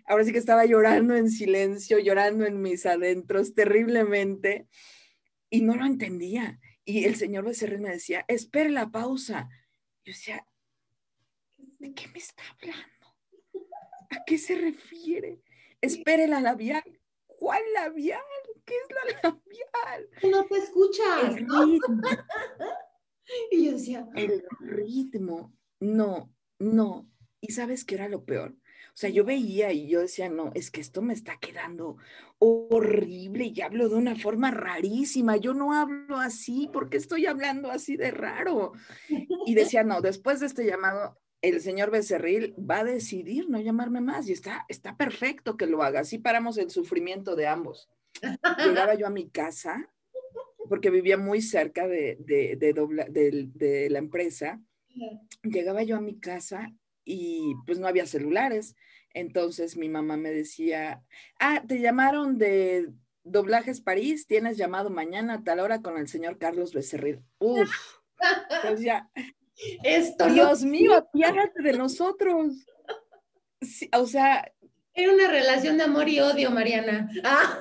Ahora 0.05 0.25
sí 0.25 0.31
que 0.31 0.37
estaba 0.37 0.67
llorando 0.67 1.15
en 1.15 1.31
silencio, 1.31 1.97
llorando 1.97 2.45
en 2.45 2.61
mis 2.61 2.85
adentros 2.85 3.55
terriblemente 3.55 4.67
y 5.49 5.61
no 5.61 5.75
lo 5.75 5.87
entendía. 5.87 6.59
Y 6.85 7.05
el 7.05 7.15
señor 7.15 7.45
Becerril 7.45 7.81
me 7.81 7.89
decía, 7.89 8.23
espere 8.27 8.69
la 8.69 8.91
pausa. 8.91 9.49
Yo 10.05 10.13
decía, 10.13 10.45
¿de 11.79 11.93
qué 11.93 12.07
me 12.09 12.19
está 12.19 12.43
hablando? 12.53 13.15
¿A 14.11 14.23
qué 14.25 14.37
se 14.37 14.55
refiere? 14.55 15.41
espere 15.81 16.27
la 16.27 16.41
labial. 16.41 16.83
¿Cuál 17.25 17.61
labial? 17.73 18.21
¿Qué 18.65 18.73
es 18.75 18.87
la 18.89 19.19
labial? 19.23 20.09
No 20.31 20.45
te 20.45 20.57
escuchas. 20.57 21.23
El 21.23 21.37
ritmo. 21.37 22.01
y 23.51 23.65
yo 23.65 23.71
decía, 23.73 24.07
el 24.15 24.43
ritmo, 24.59 25.53
no, 25.79 26.33
no. 26.59 27.09
¿Y 27.41 27.53
sabes 27.53 27.85
qué 27.85 27.95
era 27.95 28.09
lo 28.09 28.25
peor? 28.25 28.51
O 28.51 28.97
sea, 28.99 29.09
yo 29.09 29.23
veía 29.23 29.71
y 29.71 29.87
yo 29.87 30.01
decía, 30.01 30.27
no, 30.27 30.51
es 30.55 30.71
que 30.71 30.81
esto 30.81 31.01
me 31.01 31.13
está 31.13 31.37
quedando 31.39 31.95
horrible 32.37 33.45
y 33.45 33.61
hablo 33.61 33.87
de 33.87 33.95
una 33.95 34.15
forma 34.17 34.51
rarísima. 34.51 35.37
Yo 35.37 35.53
no 35.53 35.73
hablo 35.73 36.17
así, 36.17 36.69
¿por 36.73 36.89
qué 36.89 36.97
estoy 36.97 37.25
hablando 37.25 37.71
así 37.71 37.95
de 37.95 38.11
raro? 38.11 38.73
Y 39.45 39.55
decía, 39.55 39.83
no, 39.83 40.01
después 40.01 40.41
de 40.41 40.47
este 40.47 40.65
llamado, 40.65 41.17
el 41.41 41.61
señor 41.61 41.91
Becerril 41.91 42.53
va 42.59 42.79
a 42.79 42.83
decidir 42.83 43.49
no 43.49 43.59
llamarme 43.59 44.01
más 44.01 44.27
y 44.27 44.33
está, 44.33 44.65
está 44.67 44.97
perfecto 44.97 45.57
que 45.57 45.67
lo 45.67 45.83
haga. 45.83 46.01
Así 46.01 46.17
paramos 46.17 46.57
el 46.57 46.69
sufrimiento 46.69 47.35
de 47.35 47.47
ambos. 47.47 47.89
Llegaba 48.65 48.95
yo 48.95 49.07
a 49.07 49.11
mi 49.11 49.29
casa 49.29 49.89
porque 50.67 50.89
vivía 50.89 51.17
muy 51.17 51.41
cerca 51.41 51.87
de, 51.87 52.17
de, 52.19 53.87
la 53.89 53.99
empresa. 53.99 54.61
Llegaba 55.43 55.83
yo 55.83 55.95
a 55.97 56.01
mi 56.01 56.19
casa 56.19 56.73
y 57.05 57.55
pues 57.65 57.79
no 57.79 57.87
había 57.87 58.05
celulares. 58.05 58.75
Entonces 59.13 59.77
mi 59.77 59.89
mamá 59.89 60.17
me 60.17 60.31
decía, 60.31 61.03
ah, 61.39 61.63
te 61.67 61.79
llamaron 61.79 62.37
de 62.37 62.91
Doblajes 63.23 63.81
París, 63.81 64.27
tienes 64.27 64.57
llamado 64.57 64.89
mañana 64.89 65.35
a 65.35 65.43
tal 65.43 65.59
hora 65.59 65.81
con 65.81 65.97
el 65.97 66.07
señor 66.07 66.37
Carlos 66.37 66.73
Becerril. 66.73 67.23
Uf, 67.39 67.71
pues 68.61 68.81
ya, 68.81 69.09
Dios 70.33 70.63
mío, 70.63 70.95
apiádate 70.95 71.61
de 71.61 71.73
nosotros. 71.73 72.65
o 73.97 74.05
sea. 74.05 74.51
Era 74.93 75.13
una 75.13 75.29
relación 75.29 75.77
de 75.77 75.83
amor 75.83 76.09
y 76.09 76.19
odio, 76.19 76.51
Mariana. 76.51 77.09
Ah. 77.23 77.57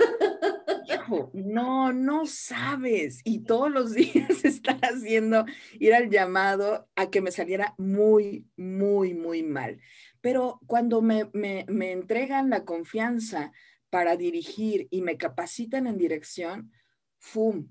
no, 1.32 1.92
no 1.92 2.26
sabes. 2.26 3.20
Y 3.24 3.40
todos 3.44 3.70
los 3.70 3.92
días 3.94 4.44
estar 4.44 4.78
haciendo, 4.82 5.44
ir 5.78 5.94
al 5.94 6.10
llamado 6.10 6.88
a 6.96 7.10
que 7.10 7.20
me 7.20 7.30
saliera 7.30 7.74
muy, 7.78 8.46
muy, 8.56 9.14
muy 9.14 9.42
mal. 9.42 9.80
Pero 10.20 10.60
cuando 10.66 11.00
me, 11.00 11.30
me, 11.32 11.64
me 11.68 11.92
entregan 11.92 12.50
la 12.50 12.64
confianza 12.64 13.52
para 13.90 14.16
dirigir 14.16 14.88
y 14.90 15.02
me 15.02 15.16
capacitan 15.16 15.86
en 15.86 15.96
dirección, 15.96 16.72
¡fum! 17.18 17.68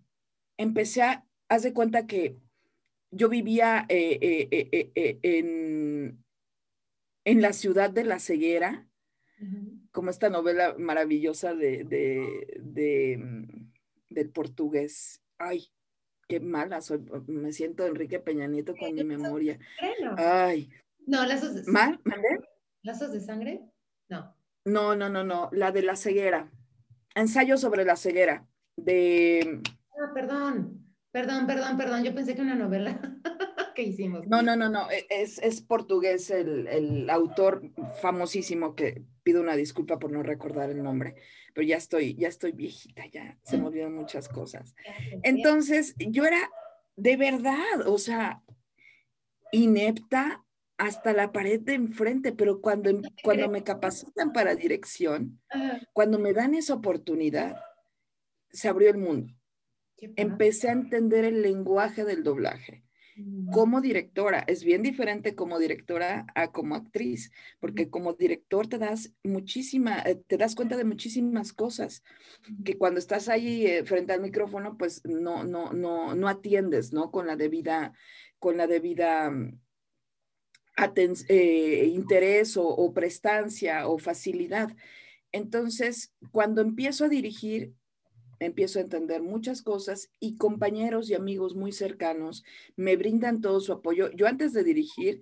Empecé 0.57 1.03
a, 1.03 1.25
haz 1.49 1.63
de 1.63 1.73
cuenta 1.73 2.07
que 2.07 2.37
yo 3.11 3.29
vivía 3.29 3.85
eh, 3.89 4.17
eh, 4.21 4.91
eh, 4.95 5.19
en, 5.21 6.23
en, 7.23 7.41
la 7.41 7.53
ciudad 7.53 7.89
de 7.89 8.03
la 8.03 8.19
ceguera, 8.19 8.87
como 9.91 10.09
esta 10.09 10.29
novela 10.29 10.75
maravillosa 10.77 11.53
de, 11.53 11.83
de, 11.83 13.17
mm, 13.17 13.71
del 14.09 14.29
portugués. 14.29 15.21
Ay, 15.37 15.67
qué 16.27 16.39
mala 16.39 16.81
soy, 16.81 17.03
me 17.27 17.53
siento 17.53 17.85
Enrique 17.85 18.19
Peña 18.19 18.47
Nieto 18.47 18.75
con 18.75 18.93
mi 18.93 19.03
memoria. 19.03 19.59
Ay. 20.17 20.69
No, 21.05 21.25
lazos 21.25 21.55
de 21.55 21.71
¿Mal? 21.71 21.99
¿Lazos 22.81 23.11
de 23.11 23.21
sangre? 23.21 23.61
No. 24.09 24.35
No, 24.65 24.95
no, 24.95 25.09
no, 25.09 25.23
no, 25.23 25.49
la 25.53 25.71
de 25.71 25.81
la 25.81 25.95
ceguera. 25.95 26.51
Ensayo 27.15 27.57
sobre 27.57 27.85
la 27.85 27.95
ceguera, 27.95 28.45
de... 28.75 29.61
Ah, 29.99 30.11
perdón. 30.13 30.86
Perdón, 31.11 31.47
perdón, 31.47 31.77
perdón, 31.77 32.03
yo 32.03 32.13
pensé 32.13 32.35
que 32.35 32.41
una 32.41 32.55
novela 32.55 32.99
que 33.75 33.83
hicimos. 33.83 34.27
No, 34.27 34.41
no, 34.41 34.55
no, 34.55 34.69
no, 34.69 34.89
e, 34.91 35.05
es, 35.09 35.39
es 35.39 35.61
portugués 35.61 36.29
el, 36.29 36.67
el, 36.67 37.09
autor 37.09 37.71
famosísimo 38.01 38.75
que 38.75 39.03
pido 39.23 39.41
una 39.41 39.55
disculpa 39.55 39.99
por 39.99 40.11
no 40.11 40.21
recordar 40.21 40.69
el 40.69 40.83
nombre, 40.83 41.15
pero 41.53 41.65
ya 41.65 41.77
estoy, 41.77 42.15
ya 42.15 42.27
estoy 42.27 42.51
viejita, 42.51 43.05
ya 43.07 43.37
se 43.43 43.57
me 43.57 43.67
olvidan 43.67 43.93
muchas 43.93 44.27
cosas. 44.27 44.75
Entonces, 45.23 45.95
yo 45.97 46.25
era 46.25 46.49
de 46.95 47.15
verdad, 47.15 47.87
o 47.87 47.97
sea, 47.97 48.43
inepta 49.51 50.43
hasta 50.77 51.13
la 51.13 51.31
pared 51.31 51.59
de 51.59 51.73
enfrente, 51.73 52.33
pero 52.33 52.61
cuando, 52.61 52.91
cuando 53.23 53.49
me 53.49 53.63
capacitan 53.63 54.33
para 54.33 54.55
dirección, 54.55 55.39
cuando 55.93 56.19
me 56.19 56.33
dan 56.33 56.53
esa 56.53 56.73
oportunidad, 56.73 57.55
se 58.51 58.67
abrió 58.67 58.89
el 58.89 58.97
mundo 58.97 59.36
empecé 60.15 60.69
a 60.69 60.73
entender 60.73 61.25
el 61.25 61.41
lenguaje 61.41 62.05
del 62.05 62.23
doblaje. 62.23 62.83
Como 63.51 63.81
directora, 63.81 64.43
es 64.45 64.63
bien 64.63 64.83
diferente 64.83 65.33
como 65.33 65.57
directora 65.57 66.27
a 66.35 66.51
como 66.51 66.75
actriz, 66.75 67.31
porque 67.59 67.89
como 67.89 68.13
director 68.13 68.67
te 68.67 68.77
das 68.77 69.11
muchísima, 69.23 69.99
eh, 70.01 70.21
te 70.27 70.37
das 70.37 70.53
cuenta 70.53 70.77
de 70.77 70.83
muchísimas 70.83 71.51
cosas 71.51 72.03
que 72.63 72.77
cuando 72.77 72.99
estás 72.99 73.27
ahí 73.27 73.65
eh, 73.65 73.83
frente 73.85 74.13
al 74.13 74.21
micrófono, 74.21 74.77
pues 74.77 75.03
no, 75.03 75.43
no, 75.43 75.73
no, 75.73 76.13
no 76.13 76.27
atiendes, 76.27 76.93
¿no? 76.93 77.09
Con 77.09 77.25
la 77.25 77.35
debida, 77.35 77.93
con 78.37 78.55
la 78.55 78.67
debida 78.67 79.31
mm, 79.31 79.59
eh, 81.27 81.91
interés 81.91 82.55
o 82.55 82.93
prestancia 82.93 83.87
o 83.87 83.97
facilidad. 83.97 84.69
Entonces, 85.31 86.13
cuando 86.31 86.61
empiezo 86.61 87.05
a 87.05 87.09
dirigir, 87.09 87.73
empiezo 88.39 88.79
a 88.79 88.83
entender 88.83 89.21
muchas 89.21 89.61
cosas 89.61 90.11
y 90.19 90.35
compañeros 90.35 91.09
y 91.09 91.13
amigos 91.13 91.55
muy 91.55 91.71
cercanos 91.71 92.43
me 92.75 92.95
brindan 92.95 93.41
todo 93.41 93.59
su 93.59 93.73
apoyo. 93.73 94.11
Yo 94.11 94.27
antes 94.27 94.53
de 94.53 94.63
dirigir, 94.63 95.21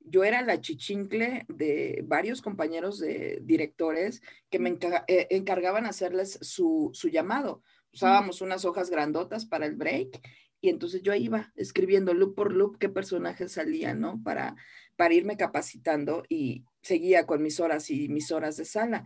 yo 0.00 0.24
era 0.24 0.42
la 0.42 0.60
chichincle 0.60 1.46
de 1.48 2.04
varios 2.06 2.42
compañeros 2.42 2.98
de 2.98 3.40
directores 3.42 4.22
que 4.50 4.58
me 4.58 4.78
eh, 5.08 5.26
encargaban 5.30 5.86
hacerles 5.86 6.38
su, 6.42 6.92
llamado. 7.10 7.62
Usábamos 7.92 8.40
unas 8.40 8.64
hojas 8.64 8.90
grandotas 8.90 9.46
para 9.46 9.66
el 9.66 9.76
break 9.76 10.20
y 10.60 10.68
entonces 10.68 11.02
yo 11.02 11.14
iba 11.14 11.52
escribiendo 11.56 12.14
loop 12.14 12.34
por 12.34 12.52
loop 12.52 12.78
qué 12.78 12.88
personajes 12.88 13.52
salían, 13.52 14.00
¿no? 14.00 14.22
Para, 14.22 14.56
para 14.96 15.14
irme 15.14 15.36
capacitando 15.36 16.24
y 16.28 16.64
seguía 16.82 17.26
con 17.26 17.42
mis 17.42 17.60
horas 17.60 17.90
y 17.90 18.08
mis 18.08 18.30
horas 18.30 18.56
de 18.56 18.64
sala 18.64 19.04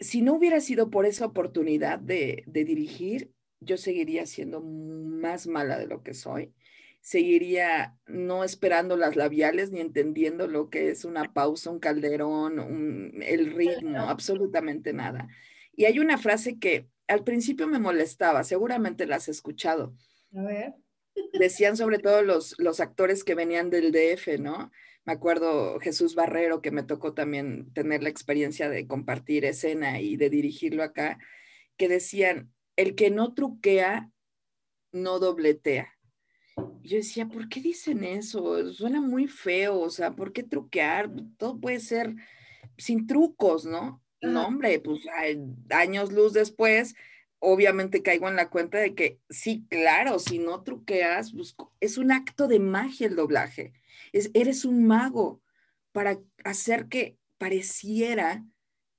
si 0.00 0.22
no 0.22 0.34
hubiera 0.34 0.60
sido 0.60 0.90
por 0.90 1.06
esa 1.06 1.26
oportunidad 1.26 1.98
de, 1.98 2.44
dirigir, 2.46 3.32
yo 3.60 3.76
seguiría 3.76 4.24
siendo 4.26 4.62
más 4.62 5.46
mala 5.46 5.78
de 5.78 5.86
lo 5.86 6.02
que 6.02 6.14
soy. 6.14 6.54
Seguiría 7.02 7.96
no 8.06 8.44
esperando 8.44 8.96
las 8.96 9.16
labiales 9.16 9.70
ni 9.70 9.80
entendiendo 9.80 10.48
lo 10.48 10.70
que 10.70 10.88
es 10.90 11.04
una 11.04 11.32
pausa, 11.32 11.70
un 11.70 11.78
calderón, 11.78 13.12
el 13.22 13.54
ritmo, 13.54 14.00
absolutamente 14.00 14.92
nada. 14.92 15.28
Y 15.76 15.84
hay 15.84 15.98
una 15.98 16.18
frase 16.18 16.58
que 16.58 16.88
al 17.06 17.24
principio 17.24 17.66
me 17.66 17.78
molestaba, 17.78 18.44
seguramente 18.44 19.06
la 19.06 19.16
has 19.16 19.28
escuchado. 19.28 19.94
A 20.34 20.42
ver. 20.42 20.74
Decían 21.38 21.76
sobre 21.76 21.98
todo 21.98 22.22
los, 22.22 22.54
los 22.58 22.80
actores 22.80 23.24
que 23.24 23.34
venían 23.34 23.68
del 23.68 23.92
DF, 23.92 24.38
¿no? 24.38 24.70
Me 25.04 25.12
acuerdo 25.12 25.80
Jesús 25.80 26.14
Barrero, 26.14 26.60
que 26.60 26.70
me 26.70 26.82
tocó 26.82 27.14
también 27.14 27.72
tener 27.72 28.02
la 28.02 28.10
experiencia 28.10 28.68
de 28.68 28.86
compartir 28.86 29.44
escena 29.44 30.00
y 30.00 30.16
de 30.16 30.30
dirigirlo 30.30 30.82
acá, 30.82 31.18
que 31.76 31.88
decían, 31.88 32.52
el 32.76 32.94
que 32.94 33.10
no 33.10 33.34
truquea, 33.34 34.10
no 34.92 35.18
dobletea. 35.18 35.96
yo 36.82 36.96
decía, 36.96 37.26
¿por 37.26 37.48
qué 37.48 37.60
dicen 37.60 38.04
eso? 38.04 38.72
Suena 38.72 39.00
muy 39.00 39.26
feo, 39.26 39.80
o 39.80 39.90
sea, 39.90 40.12
¿por 40.12 40.32
qué 40.32 40.42
truquear? 40.42 41.10
Todo 41.38 41.58
puede 41.58 41.80
ser 41.80 42.14
sin 42.76 43.06
trucos, 43.06 43.64
¿no? 43.64 44.02
No, 44.22 44.46
hombre, 44.46 44.80
pues 44.80 45.00
años 45.70 46.12
luz 46.12 46.34
después, 46.34 46.94
obviamente 47.40 48.02
caigo 48.02 48.28
en 48.28 48.36
la 48.36 48.50
cuenta 48.50 48.78
de 48.78 48.94
que 48.94 49.18
sí, 49.28 49.66
claro, 49.68 50.18
si 50.18 50.38
no 50.38 50.62
truqueas, 50.62 51.32
pues, 51.32 51.56
es 51.80 51.98
un 51.98 52.12
acto 52.12 52.46
de 52.48 52.60
magia 52.60 53.08
el 53.08 53.16
doblaje. 53.16 53.72
Es, 54.12 54.30
eres 54.34 54.64
un 54.64 54.86
mago 54.86 55.42
para 55.92 56.20
hacer 56.44 56.86
que 56.86 57.18
pareciera 57.38 58.44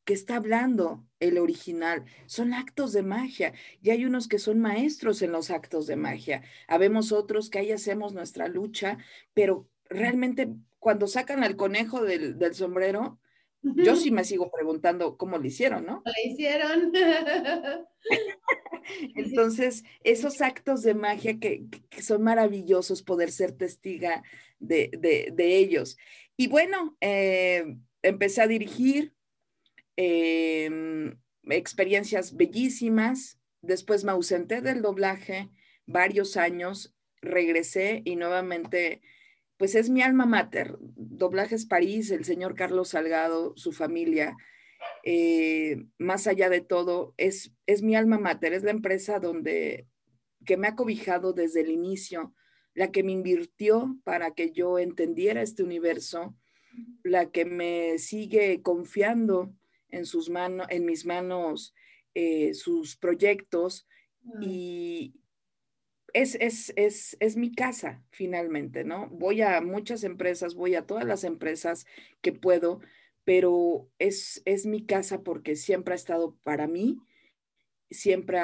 que 0.03 0.13
está 0.13 0.35
hablando 0.35 1.05
el 1.19 1.37
original. 1.37 2.05
Son 2.25 2.53
actos 2.53 2.91
de 2.91 3.03
magia. 3.03 3.53
Y 3.81 3.91
hay 3.91 4.05
unos 4.05 4.27
que 4.27 4.39
son 4.39 4.59
maestros 4.59 5.21
en 5.21 5.31
los 5.31 5.51
actos 5.51 5.87
de 5.87 5.95
magia. 5.95 6.43
Habemos 6.67 7.11
otros 7.11 7.49
que 7.49 7.59
ahí 7.59 7.71
hacemos 7.71 8.13
nuestra 8.13 8.47
lucha, 8.47 8.97
pero 9.33 9.69
realmente 9.89 10.49
cuando 10.79 11.05
sacan 11.05 11.43
al 11.43 11.55
conejo 11.55 12.03
del, 12.03 12.55
sombrero, 12.55 13.19
yo 13.63 13.95
sí 13.95 14.11
me 14.11 14.23
sigo 14.23 14.51
preguntando 14.51 15.17
cómo 15.17 15.37
lo 15.37 15.45
hicieron, 15.45 15.85
¿no? 15.85 16.03
Lo 16.05 16.31
hicieron. 16.31 16.91
Entonces, 19.15 19.83
esos 20.03 20.41
actos 20.41 20.81
de 20.81 20.93
magia 20.93 21.39
que, 21.39 21.65
son 22.01 22.23
maravillosos 22.23 23.03
poder 23.03 23.31
ser 23.31 23.51
testiga 23.51 24.23
de, 24.59 24.89
ellos. 25.37 25.97
Y 26.37 26.47
bueno, 26.47 26.97
eh, 27.01 27.77
empecé 28.01 28.41
a 28.41 28.47
dirigir, 28.47 29.13
Em, 30.03 31.17
experiencias 31.43 32.35
bellísimas. 32.35 33.39
Después 33.61 34.03
me 34.03 34.11
ausenté 34.11 34.61
del 34.61 34.81
doblaje 34.81 35.49
varios 35.85 36.37
años, 36.37 36.95
regresé 37.21 38.01
y 38.05 38.15
nuevamente, 38.15 39.01
pues 39.61 39.75
es 39.75 39.91
mi 39.91 40.01
alma 40.01 40.25
mater. 40.25 40.75
Doblajes 40.79 41.67
París, 41.67 42.09
el 42.09 42.25
señor 42.25 42.55
Carlos 42.55 42.89
Salgado, 42.89 43.53
su 43.57 43.71
familia. 43.73 44.35
Eh, 45.03 45.83
más 45.99 46.25
allá 46.25 46.49
de 46.49 46.61
todo, 46.61 47.13
es, 47.17 47.53
es 47.67 47.83
mi 47.83 47.95
alma 47.95 48.17
mater, 48.17 48.53
es 48.53 48.63
la 48.63 48.71
empresa 48.71 49.19
donde 49.19 49.85
que 50.47 50.57
me 50.57 50.67
ha 50.67 50.75
cobijado 50.75 51.33
desde 51.33 51.61
el 51.61 51.69
inicio, 51.69 52.33
la 52.73 52.91
que 52.91 53.03
me 53.03 53.11
invirtió 53.11 53.99
para 54.03 54.33
que 54.33 54.51
yo 54.51 54.79
entendiera 54.79 55.43
este 55.43 55.61
universo, 55.61 56.35
la 57.03 57.29
que 57.29 57.45
me 57.45 57.99
sigue 57.99 58.63
confiando 58.63 59.53
en 59.89 60.07
sus 60.07 60.31
manos, 60.31 60.65
en 60.71 60.85
mis 60.85 61.05
manos, 61.05 61.75
eh, 62.15 62.55
sus 62.55 62.97
proyectos 62.97 63.87
y 64.41 65.20
es, 66.13 66.73
es, 66.75 67.37
mi 67.37 67.53
casa 67.53 68.03
finalmente, 68.11 68.83
¿no? 68.83 69.09
Voy 69.09 69.41
a 69.41 69.61
muchas 69.61 70.03
empresas, 70.03 70.55
voy 70.55 70.75
a 70.75 70.85
todas 70.85 71.05
las 71.05 71.23
empresas 71.23 71.85
que 72.21 72.31
puedo, 72.31 72.79
pero 73.23 73.89
es, 73.99 74.41
es 74.45 74.65
mi 74.65 74.85
casa 74.85 75.23
porque 75.23 75.55
siempre 75.55 75.93
ha 75.93 75.95
estado 75.95 76.37
para 76.43 76.67
mí, 76.67 76.97
siempre, 77.89 78.39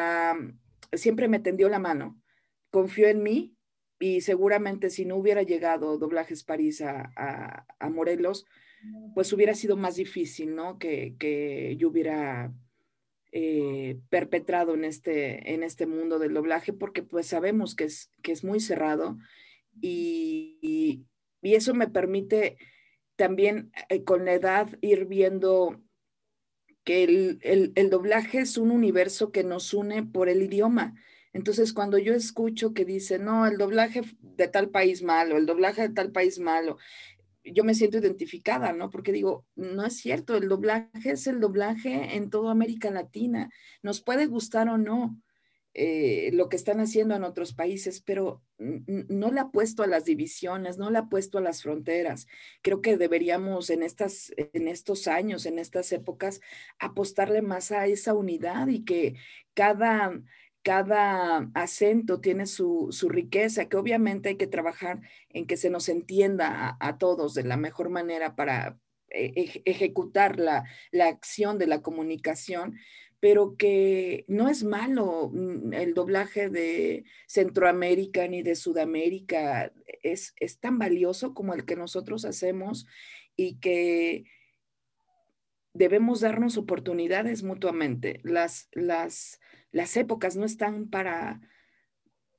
siempre 0.94 1.28
me 1.28 1.40
tendió 1.40 1.70
la 1.70 1.80
mano, 1.80 2.22
confió 2.70 3.08
en 3.08 3.24
mí 3.24 3.56
y 4.00 4.22
seguramente 4.22 4.90
si 4.90 5.06
no 5.06 5.16
hubiera 5.16 5.44
llegado 5.44 5.98
Doblajes 5.98 6.44
París 6.44 6.82
a, 6.82 7.66
a 7.80 7.90
Morelos, 7.90 8.46
pues 9.14 9.34
hubiera 9.34 9.54
sido 9.54 9.76
más 9.76 9.96
difícil, 9.96 10.56
¿no? 10.56 10.78
Que, 10.78 11.76
yo 11.78 11.90
hubiera 11.90 12.54
eh, 13.32 14.00
perpetrado 14.10 14.74
en 14.74 14.86
este, 14.86 15.54
en 15.54 15.64
este 15.64 15.86
mundo 15.86 16.18
del 16.18 16.34
doblaje, 16.34 16.74
porque 16.74 17.04
pues 17.04 17.28
sabemos 17.28 17.76
que 17.76 17.84
es, 17.84 18.10
que 18.24 18.32
es 18.32 18.44
muy 18.44 18.60
cerrado 18.60 19.18
y, 19.82 21.06
eso 21.42 21.74
me 21.74 21.88
permite 21.88 22.58
también 23.16 23.72
eh, 23.90 24.04
con 24.04 24.26
la 24.26 24.34
edad 24.34 24.68
ir 24.82 25.06
viendo 25.06 25.82
que 26.84 27.04
el, 27.04 27.40
el, 27.42 27.90
doblaje 27.90 28.40
es 28.40 28.58
un 28.58 28.70
universo 28.70 29.32
que 29.32 29.44
nos 29.44 29.74
une 29.74 30.04
por 30.04 30.28
el 30.28 30.42
idioma. 30.42 30.96
Entonces, 31.32 31.72
cuando 31.72 31.98
yo 31.98 32.14
escucho 32.14 32.74
que 32.74 32.84
dice, 32.84 33.18
no, 33.18 33.48
el 33.48 33.58
doblaje 33.58 34.02
de 34.22 34.48
tal 34.50 34.70
país 34.70 35.04
malo, 35.04 35.38
el 35.38 35.46
doblaje 35.46 35.84
de 35.84 35.94
tal 35.94 36.12
país 36.12 36.38
malo, 36.38 36.78
yo 37.54 37.64
me 37.64 37.74
siento 37.74 37.98
identificada, 37.98 38.74
¿no? 38.74 38.90
Porque 38.90 39.12
digo, 39.12 39.46
no 39.56 39.86
es 39.86 39.98
cierto, 39.98 40.36
el 40.36 40.50
doblaje 40.50 41.12
es 41.12 41.28
el 41.28 41.40
doblaje 41.40 42.16
en 42.16 42.30
toda 42.30 42.52
América 42.52 42.92
Latina. 42.92 43.50
Nos 43.82 44.02
puede 44.02 44.26
gustar 44.26 44.70
o 44.70 44.78
no 44.78 45.18
eh, 45.80 46.32
lo 46.34 46.50
que 46.50 46.56
están 46.56 46.80
haciendo 46.80 47.16
en 47.16 47.24
otros 47.24 47.54
países, 47.54 48.02
pero 48.02 48.42
no 48.58 49.32
le 49.32 49.46
puesto 49.54 49.84
a 49.84 49.88
las 49.88 50.06
divisiones, 50.06 50.80
no 50.80 50.90
le 50.90 51.04
puesto 51.04 51.38
a 51.38 51.42
las 51.42 51.62
fronteras. 51.62 52.26
Creo 52.64 52.82
que 52.82 52.98
deberíamos 52.98 53.70
en, 53.70 53.84
estas, 53.84 54.32
en 54.38 54.68
estos 54.68 55.08
años, 55.08 55.46
en 55.46 55.60
estas 55.60 55.92
épocas, 55.92 56.42
apostarle 56.80 57.44
más 57.44 57.72
a 57.72 57.86
esa 57.86 58.16
unidad 58.16 58.68
y 58.70 58.86
que 58.86 59.18
cada 59.54 60.20
cada 60.68 61.50
acento 61.54 62.20
tiene 62.20 62.46
su, 62.46 62.92
riqueza, 63.08 63.70
que 63.70 63.78
obviamente 63.78 64.28
hay 64.28 64.36
que 64.36 64.48
trabajar 64.48 65.00
en 65.30 65.48
que 65.48 65.56
se 65.56 65.70
nos 65.70 65.88
entienda 65.88 66.76
a, 66.82 66.98
todos 66.98 67.34
de 67.36 67.46
la 67.46 67.56
mejor 67.56 67.88
manera 67.90 68.36
para 68.36 68.78
e, 69.10 69.62
ejecutar 69.64 70.38
la, 70.38 70.66
acción 71.00 71.58
de 71.58 71.68
la 71.68 71.82
comunicación, 71.82 72.76
pero 73.22 73.56
que 73.56 74.26
no 74.28 74.50
es 74.50 74.66
malo 74.66 75.32
mm, 75.34 75.72
el 75.72 75.94
doblaje 75.94 76.50
de 76.50 77.06
Centroamérica 77.28 78.28
ni 78.28 78.42
de 78.42 78.56
Sudamérica, 78.56 79.72
es, 80.04 80.34
es 80.36 80.60
tan 80.60 80.80
valioso 80.80 81.34
como 81.34 81.54
el 81.54 81.64
que 81.64 81.78
nosotros 81.78 82.26
hacemos 82.26 82.86
y 83.38 83.58
que 83.62 84.26
debemos 85.74 86.20
darnos 86.20 86.58
oportunidades 86.58 87.42
mutuamente. 87.44 88.20
Las, 88.24 88.68
las, 88.74 89.40
las 89.78 89.96
épocas 89.96 90.36
no 90.36 90.44
están 90.44 90.90
para, 90.90 91.40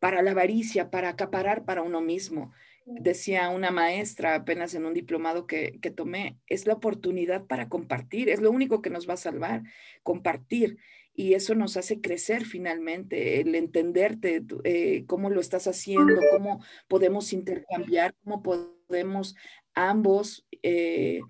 para 0.01 0.23
la 0.23 0.33
avaricia, 0.33 0.91
para 0.91 1.09
acaparar 1.09 1.65
para 1.65 1.83
uno 1.83 2.01
mismo. 2.01 2.53
Decía 2.85 3.49
una 3.51 3.71
maestra 3.71 4.35
apenas 4.35 4.75
en 4.75 4.85
un 4.85 4.93
diplomado 4.93 5.47
que, 5.47 5.79
tomé, 5.95 6.37
es 6.49 6.67
la 6.67 6.73
oportunidad 6.73 7.47
para 7.47 7.69
compartir, 7.69 8.29
es 8.29 8.41
lo 8.41 8.51
único 8.51 8.83
que 8.83 8.91
nos 8.91 9.09
va 9.09 9.15
a 9.15 9.19
salvar, 9.19 9.63
compartir. 10.03 10.79
Y 11.15 11.35
eso 11.35 11.55
nos 11.55 11.77
hace 11.77 12.01
crecer 12.01 12.45
finalmente, 12.45 13.41
el 13.41 13.55
entenderte, 13.55 14.43
eh, 14.65 15.05
cómo 15.07 15.31
lo 15.31 15.41
estás 15.41 15.69
haciendo, 15.69 16.21
cómo 16.33 16.65
podemos 16.89 17.33
intercambiar, 17.33 18.15
cómo 18.25 18.43
podemos 18.43 19.37
ambos 19.75 20.45
eh, 20.63 21.21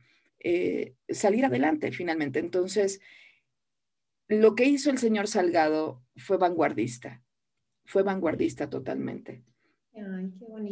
eh, 0.40 0.94
salir 1.10 1.44
adelante 1.44 1.92
finalmente. 1.92 2.38
Entonces, 2.38 3.00
lo 4.28 4.54
que 4.54 4.64
hizo 4.64 4.90
el 4.90 4.98
señor 4.98 5.26
Salgado 5.26 6.02
fue 6.16 6.36
vanguardista, 6.36 7.22
fue 7.84 8.02
vanguardista 8.02 8.68
totalmente. 8.68 9.42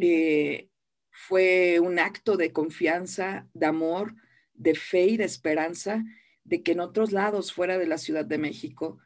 Eh, 0.00 0.68
fue 1.10 1.80
un 1.80 1.98
acto 1.98 2.36
de 2.36 2.52
confianza, 2.52 3.48
de 3.54 3.66
amor, 3.66 4.14
de 4.54 4.74
fe 4.74 5.06
y 5.06 5.16
de 5.16 5.24
esperanza 5.24 6.04
de 6.44 6.62
que 6.62 6.72
en 6.72 6.80
otros 6.80 7.12
lados 7.12 7.52
fuera 7.52 7.78
de 7.78 7.86
la 7.86 7.98
Ciudad 7.98 8.24
de 8.24 8.38
México 8.38 8.98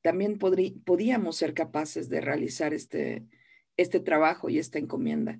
también 0.00 0.38
podíamos 0.38 1.36
ser 1.36 1.54
capaces 1.54 2.08
de 2.08 2.20
realizar 2.20 2.72
este, 2.72 3.24
este 3.76 4.00
trabajo 4.00 4.48
y 4.48 4.58
esta 4.58 4.78
encomienda. 4.78 5.38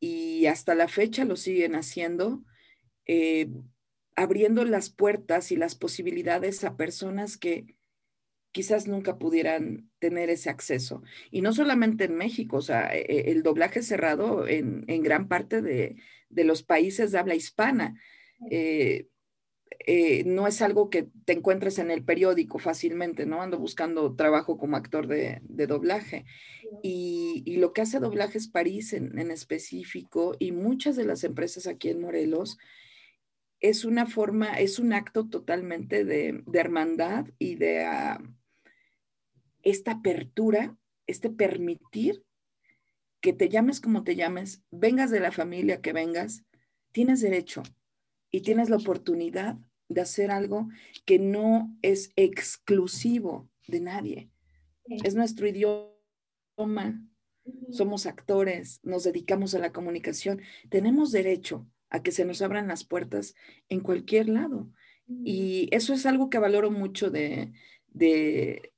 Y 0.00 0.46
hasta 0.46 0.74
la 0.74 0.88
fecha 0.88 1.24
lo 1.24 1.36
siguen 1.36 1.74
haciendo, 1.74 2.42
eh, 3.06 3.48
abriendo 4.16 4.64
las 4.64 4.90
puertas 4.90 5.52
y 5.52 5.56
las 5.56 5.74
posibilidades 5.74 6.64
a 6.64 6.76
personas 6.76 7.36
que 7.36 7.76
quizás 8.52 8.86
nunca 8.86 9.18
pudieran 9.18 9.90
tener 9.98 10.30
ese 10.30 10.50
acceso. 10.50 11.02
Y 11.30 11.42
no 11.42 11.52
solamente 11.52 12.04
en 12.04 12.16
México, 12.16 12.58
o 12.58 12.62
sea, 12.62 12.94
e, 12.94 13.00
e, 13.00 13.30
el 13.30 13.42
doblaje 13.42 13.82
cerrado 13.82 14.46
en, 14.46 14.84
gran 15.02 15.28
parte 15.28 15.62
de, 15.62 15.96
los 16.30 16.62
países 16.62 17.12
de 17.12 17.18
habla 17.18 17.34
hispana. 17.34 18.00
Eh, 18.50 19.08
eh, 19.86 20.24
no 20.24 20.46
es 20.46 20.60
algo 20.62 20.90
que 20.90 21.08
te 21.24 21.32
encuentres 21.32 21.78
en 21.78 21.90
el 21.90 22.04
periódico 22.04 22.58
fácilmente, 22.58 23.24
¿no? 23.24 23.40
Ando 23.40 23.58
buscando 23.58 24.14
trabajo 24.14 24.58
como 24.58 24.76
actor 24.76 25.06
de, 25.06 25.40
doblaje. 25.48 26.24
Y, 26.82 27.56
lo 27.56 27.72
que 27.72 27.82
hace 27.82 27.98
Doblajes 27.98 28.48
París 28.48 28.92
en, 28.92 29.30
específico 29.30 30.36
y 30.38 30.52
muchas 30.52 30.96
de 30.96 31.04
las 31.04 31.24
empresas 31.24 31.66
aquí 31.66 31.88
en 31.88 32.00
Morelos 32.00 32.58
es 33.60 33.84
una 33.84 34.06
forma, 34.06 34.58
es 34.58 34.78
un 34.78 34.92
acto 34.92 35.28
totalmente 35.28 36.04
de, 36.04 36.42
hermandad 36.52 37.26
y 37.38 37.56
de, 37.56 37.84
ah, 37.84 38.20
esta 39.62 39.92
apertura, 39.92 40.76
este 41.06 41.30
permitir 41.30 42.24
que 43.20 43.32
te 43.32 43.48
llames 43.48 43.80
como 43.80 44.02
te 44.02 44.16
llames, 44.16 44.62
vengas 44.70 45.10
de 45.10 45.20
la 45.20 45.32
familia 45.32 45.80
que 45.80 45.92
vengas, 45.92 46.44
tienes 46.92 47.20
derecho 47.20 47.62
y 48.30 48.40
tienes 48.40 48.70
la 48.70 48.76
oportunidad 48.76 49.58
de 49.88 50.00
hacer 50.00 50.30
algo 50.30 50.68
que 51.04 51.18
no 51.18 51.76
es 51.82 52.12
exclusivo 52.16 53.48
de 53.66 53.80
nadie. 53.80 54.30
Es 54.86 55.14
nuestro 55.14 55.46
idioma, 55.46 57.06
somos 57.70 58.06
actores, 58.06 58.80
nos 58.82 59.04
dedicamos 59.04 59.54
a 59.54 59.58
la 59.58 59.72
comunicación, 59.72 60.40
tenemos 60.68 61.12
derecho 61.12 61.66
a 61.90 62.02
que 62.02 62.12
se 62.12 62.24
nos 62.24 62.40
abran 62.40 62.68
las 62.68 62.84
puertas 62.84 63.34
en 63.68 63.80
cualquier 63.80 64.28
lado. 64.28 64.70
Y 65.24 65.68
eso 65.72 65.92
es 65.92 66.06
algo 66.06 66.30
que 66.30 66.38
valoro 66.38 66.70
mucho 66.70 67.10
de, 67.10 67.52
de, 67.88 68.72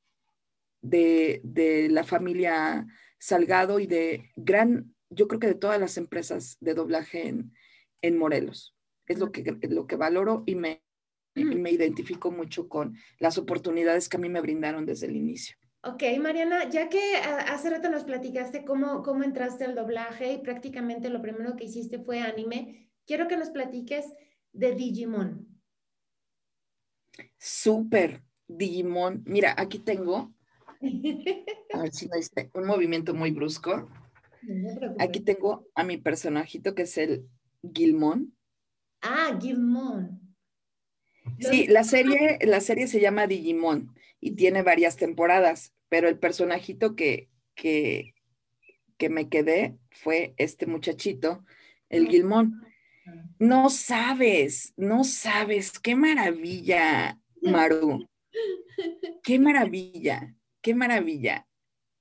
de, 0.82 1.88
la 1.90 2.04
familia 2.04 2.86
Salgado 3.18 3.78
y 3.78 3.86
de 3.86 4.30
gran, 4.36 4.94
yo 5.08 5.28
creo 5.28 5.38
que 5.38 5.46
de 5.46 5.54
todas 5.54 5.78
las 5.78 5.96
empresas 5.96 6.56
de 6.60 6.74
doblaje 6.74 7.28
en, 7.28 7.52
en 8.02 8.18
Morelos. 8.18 8.76
Es 9.06 9.18
lo 9.18 9.30
que, 9.30 9.58
lo 9.68 9.86
que 9.86 9.96
valoro 9.96 10.42
y 10.44 10.56
me, 10.56 10.82
y 11.34 11.44
me 11.44 11.70
identifico 11.70 12.30
mucho 12.30 12.68
con 12.68 12.96
las 13.18 13.38
oportunidades 13.38 14.08
que 14.08 14.16
a 14.16 14.20
mí 14.20 14.28
me 14.28 14.40
brindaron 14.40 14.84
desde 14.84 15.06
el 15.06 15.16
inicio. 15.16 15.56
Ok, 15.84 16.02
Mariana, 16.20 16.68
ya 16.68 16.88
que 16.88 17.16
ah, 17.16 17.46
hace 17.48 17.68
rato 17.70 17.90
nos 17.90 18.04
platicaste 18.04 18.64
cómo, 18.64 19.02
cómo 19.02 19.24
entraste 19.24 19.64
al 19.64 19.74
doblaje 19.74 20.32
y 20.32 20.38
prácticamente 20.38 21.10
lo 21.10 21.20
primero 21.20 21.56
que 21.56 21.64
hiciste 21.64 21.98
fue 21.98 22.20
anime, 22.20 22.88
quiero 23.04 23.26
que 23.26 23.36
nos 23.36 23.50
platiques 23.50 24.06
de 24.52 24.74
Digimon. 24.74 25.60
Súper, 27.36 28.22
Digimon. 28.46 29.22
Mira, 29.26 29.54
aquí 29.56 29.80
tengo, 29.80 30.32
a 31.72 31.82
ver 31.82 31.92
si 31.92 32.06
no 32.06 32.14
un 32.54 32.66
movimiento 32.66 33.14
muy 33.14 33.30
brusco. 33.30 33.88
aquí 34.98 35.20
tengo 35.20 35.66
a 35.74 35.84
mi 35.84 35.96
personajito 35.96 36.74
que 36.74 36.82
es 36.82 36.98
el 36.98 37.26
Gilmon. 37.62 38.34
Ah, 39.00 39.38
Gilmon. 39.40 40.20
Sí, 41.38 41.66
la 41.66 41.84
serie, 41.84 42.38
la 42.42 42.60
serie 42.60 42.86
se 42.86 43.00
llama 43.00 43.26
Digimon 43.26 43.94
y 44.20 44.32
tiene 44.32 44.62
varias 44.62 44.96
temporadas, 44.96 45.72
pero 45.88 46.08
el 46.08 46.18
personajito 46.18 46.96
que, 46.96 47.28
que, 47.54 48.14
que 48.96 49.08
me 49.08 49.28
quedé 49.28 49.76
fue 49.90 50.34
este 50.36 50.66
muchachito, 50.66 51.44
el 51.88 52.08
Gilmón. 52.08 52.64
No 53.38 53.70
sabes, 53.70 54.72
no 54.76 55.04
sabes, 55.04 55.78
qué 55.78 55.96
maravilla, 55.96 57.20
Maru. 57.42 58.08
Qué 59.22 59.38
maravilla, 59.38 60.34
qué 60.62 60.74
maravilla. 60.74 61.46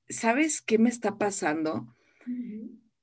¿Sabes 0.08 0.62
qué 0.62 0.78
me 0.78 0.90
está 0.90 1.18
pasando? 1.18 1.96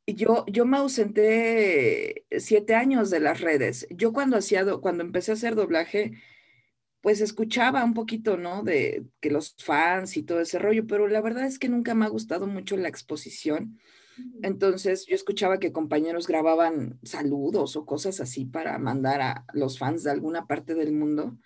Yo, 0.07 0.45
yo 0.47 0.65
me 0.65 0.79
ausenté 0.79 2.27
siete 2.39 2.75
años 2.75 3.11
de 3.11 3.21
las 3.21 3.41
redes. 3.41 3.87
Yo 3.91 4.13
cuando 4.13 4.37
hacía, 4.39 4.65
cuando 4.77 5.03
empecé 5.03 5.33
a 5.33 5.35
hacer 5.35 5.55
doblaje, 5.55 6.13
pues 7.01 7.21
escuchaba 7.21 7.85
un 7.85 7.95
poquito, 7.95 8.37
¿no? 8.37 8.63
De 8.63 9.05
que 9.21 9.31
los 9.31 9.55
fans 9.59 10.17
y 10.17 10.23
todo 10.23 10.41
ese 10.41 10.59
rollo, 10.59 10.87
pero 10.87 11.09
la 11.09 11.21
verdad 11.21 11.47
es 11.47 11.59
que 11.59 11.69
nunca 11.69 11.95
me 11.95 12.05
ha 12.05 12.09
gustado 12.09 12.47
mucho 12.47 12.77
la 12.77 12.89
exposición. 12.89 13.79
Entonces 14.43 15.07
yo 15.07 15.15
escuchaba 15.15 15.59
que 15.59 15.73
compañeros 15.73 16.27
grababan 16.27 16.99
saludos 17.03 17.77
o 17.77 17.87
cosas 17.87 18.21
así 18.21 18.45
para 18.45 18.79
mandar 18.79 19.21
a 19.21 19.45
los 19.53 19.79
fans 19.79 20.03
de 20.03 20.11
alguna 20.11 20.47
parte 20.47 20.75
del 20.75 20.93
mundo. 20.93 21.39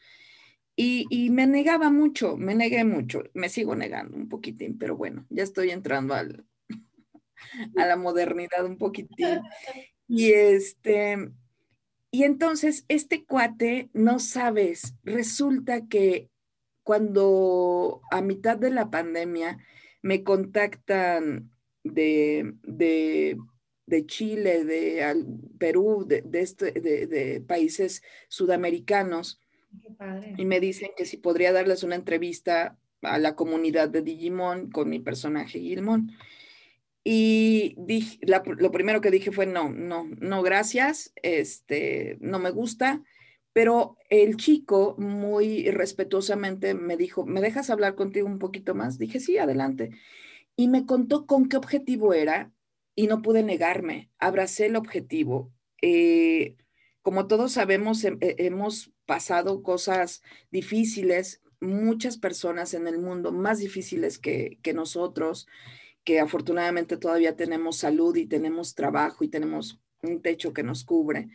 Y, 0.74 1.06
y, 1.10 1.30
me 1.30 1.46
negaba 1.46 1.90
mucho, 1.90 2.36
me 2.36 2.54
negué 2.54 2.84
mucho, 2.84 3.24
me 3.34 3.50
sigo 3.50 3.74
negando 3.76 4.16
un 4.16 4.28
poquitín, 4.28 4.78
pero 4.78 4.96
bueno, 4.96 5.26
ya 5.28 5.42
estoy 5.42 5.70
entrando 5.70 6.14
al, 6.14 6.46
a 7.76 7.86
la 7.86 7.96
modernidad 7.96 8.64
un 8.64 8.78
poquitín. 8.78 9.40
Y 10.08 10.32
este, 10.32 11.32
y 12.10 12.24
entonces 12.24 12.84
este 12.88 13.24
cuate, 13.24 13.88
no 13.94 14.18
sabes, 14.18 14.94
resulta 15.04 15.86
que 15.88 16.28
cuando 16.82 18.02
a 18.10 18.20
mitad 18.20 18.58
de 18.58 18.70
la 18.70 18.90
pandemia 18.90 19.56
me 20.02 20.22
contactan 20.22 21.50
de, 21.84 22.54
de, 22.62 24.06
Chile, 24.06 24.64
de 24.64 25.24
Perú, 25.58 26.04
de, 26.06 26.22
este, 26.34 26.72
de, 26.72 27.40
países 27.40 28.02
sudamericanos, 28.28 29.40
y 30.36 30.44
me 30.44 30.60
dicen 30.60 30.90
que 30.96 31.04
si 31.04 31.16
podría 31.16 31.52
darles 31.52 31.82
una 31.82 31.94
entrevista 31.94 32.78
a 33.02 33.18
la 33.18 33.34
comunidad 33.34 33.88
de 33.88 34.02
Digimon 34.02 34.70
con 34.70 34.88
mi 34.88 35.00
personaje 35.00 35.60
Gilmon. 35.60 36.12
Y 37.04 37.74
dije, 37.78 38.18
lo 38.22 38.70
primero 38.70 39.00
que 39.00 39.10
dije 39.10 39.32
fue, 39.32 39.46
no, 39.46 39.70
no, 39.70 40.08
no, 40.20 40.42
gracias, 40.42 41.12
este, 41.22 42.16
no 42.20 42.38
me 42.38 42.50
gusta. 42.50 43.02
Pero 43.52 43.96
el 44.08 44.36
chico 44.36 44.94
muy 44.98 45.70
respetuosamente 45.70 46.74
me 46.74 46.96
dijo, 46.96 47.26
¿me 47.26 47.40
dejas 47.40 47.70
hablar 47.70 47.96
contigo 47.96 48.26
un 48.26 48.38
poquito 48.38 48.74
más? 48.74 48.98
Dije, 48.98 49.20
sí, 49.20 49.36
adelante. 49.36 49.90
Y 50.56 50.68
me 50.68 50.86
contó 50.86 51.26
con 51.26 51.48
qué 51.48 51.56
objetivo 51.56 52.14
era 52.14 52.50
y 52.94 53.08
no 53.08 53.20
pude 53.20 53.42
negarme. 53.42 54.10
Abracé 54.18 54.66
el 54.66 54.76
objetivo. 54.76 55.52
Eh, 55.82 56.56
como 57.02 57.26
todos 57.26 57.52
sabemos, 57.52 58.04
hemos 58.20 58.92
pasado 59.06 59.62
cosas 59.62 60.22
difíciles, 60.50 61.42
muchas 61.60 62.16
personas 62.16 62.74
en 62.74 62.86
el 62.86 62.98
mundo 62.98 63.32
más 63.32 63.58
difíciles 63.58 64.18
que, 64.18 64.58
que 64.62 64.72
nosotros 64.72 65.46
que 66.04 66.20
afortunadamente 66.20 66.96
todavía 66.96 67.36
tenemos 67.36 67.76
salud 67.78 68.16
y 68.16 68.26
tenemos 68.26 68.74
trabajo 68.74 69.24
y 69.24 69.28
tenemos 69.28 69.80
un 70.02 70.20
techo 70.20 70.52
que 70.52 70.62
nos 70.62 70.84
cubre, 70.84 71.28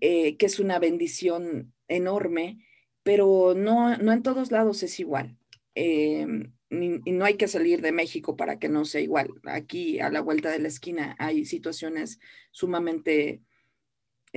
eh, 0.00 0.36
que 0.36 0.46
es 0.46 0.58
una 0.58 0.78
bendición 0.78 1.72
enorme, 1.88 2.58
pero 3.02 3.54
no, 3.56 3.96
no 3.96 4.12
en 4.12 4.22
todos 4.22 4.50
lados 4.50 4.82
es 4.82 5.00
igual. 5.00 5.38
Em, 5.74 6.52
y 6.68 7.12
no 7.12 7.24
hay 7.24 7.34
que 7.34 7.46
salir 7.46 7.80
de 7.80 7.92
México 7.92 8.36
para 8.36 8.58
que 8.58 8.68
no 8.68 8.84
sea 8.84 9.00
igual. 9.00 9.30
Aquí 9.44 10.00
a 10.00 10.10
la 10.10 10.20
vuelta 10.20 10.50
de 10.50 10.58
la 10.58 10.68
esquina 10.68 11.14
hay 11.18 11.44
situaciones 11.44 12.18
sumamente 12.50 13.42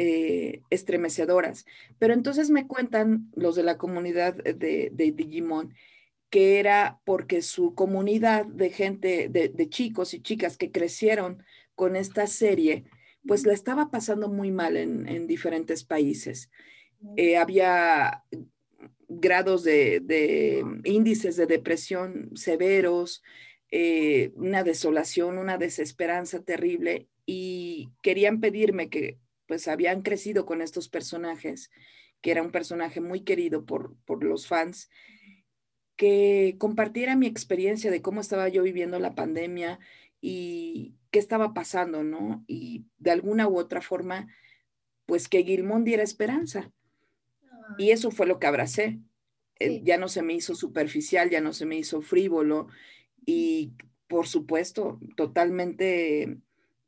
eh, 0.02 0.62
estremecedoras. 0.70 1.66
Pero 1.98 2.14
entonces 2.14 2.50
me 2.50 2.68
cuentan 2.68 3.30
los 3.36 3.58
de 3.58 3.64
la 3.64 3.78
comunidad 3.78 4.34
de, 4.34 4.94
Digimon 5.14 5.74
que 6.30 6.58
era 6.58 7.02
porque 7.04 7.42
su 7.42 7.76
comunidad 7.76 8.46
de 8.46 8.70
gente, 8.70 9.28
de, 9.28 9.70
chicos 9.70 10.14
y 10.14 10.22
chicas 10.22 10.56
que 10.56 10.72
crecieron 10.72 11.44
con 11.76 11.98
esta 11.98 12.28
serie, 12.28 12.86
pues 13.28 13.46
la 13.46 13.52
estaba 13.52 13.92
pasando 13.92 14.30
muy 14.30 14.52
mal 14.52 14.78
en, 14.78 15.28
diferentes 15.28 15.84
países. 15.84 16.50
Eh, 17.18 17.36
había 17.36 18.24
grados 19.10 19.66
de, 19.66 20.64
índices 20.86 21.36
de 21.36 21.46
depresión 21.46 22.30
severos, 22.36 23.22
eh, 23.70 24.32
una 24.36 24.64
desolación, 24.64 25.38
una 25.38 25.58
desesperanza 25.58 26.42
terrible 26.42 27.10
y 27.26 27.90
querían 28.02 28.40
pedirme 28.40 28.90
que 28.90 29.18
pues 29.50 29.68
habían 29.68 30.04
crecido 30.04 30.46
con 30.46 30.62
estos 30.62 30.90
personajes, 30.90 31.72
que 32.22 32.30
era 32.30 32.44
un 32.44 32.52
personaje 32.52 33.02
muy 33.02 33.22
querido 33.22 33.66
por, 33.66 33.96
por 34.06 34.24
los 34.24 34.46
fans 34.46 34.92
que 35.96 36.56
compartiera 36.60 37.16
mi 37.16 37.26
experiencia 37.26 37.90
de 37.90 38.04
cómo 38.04 38.22
estaba 38.22 38.48
yo 38.48 38.62
viviendo 38.62 39.00
la 39.00 39.16
pandemia 39.16 39.80
y 40.22 40.94
qué 41.10 41.18
estaba 41.18 41.56
pasando, 41.56 42.04
¿no? 42.04 42.44
Y 42.46 42.86
de 43.00 43.10
alguna 43.10 43.48
u 43.48 43.58
otra 43.58 43.82
forma, 43.82 44.28
pues 45.08 45.28
que 45.28 45.44
Gilmón 45.44 45.84
diera 45.84 46.04
esperanza. 46.04 46.72
Y 47.80 47.90
eso 47.90 48.12
fue 48.12 48.28
lo 48.28 48.38
que 48.38 48.46
abracé. 48.46 49.00
Eh, 49.60 49.82
ya 49.84 49.98
no 49.98 50.10
se 50.10 50.22
me 50.22 50.34
hizo 50.34 50.54
superficial, 50.54 51.32
ya 51.32 51.42
no 51.42 51.54
se 51.54 51.66
me 51.66 51.76
hizo 51.76 52.04
frívolo 52.04 52.68
y 53.26 53.74
por 54.08 54.28
supuesto, 54.28 55.00
totalmente 55.16 56.38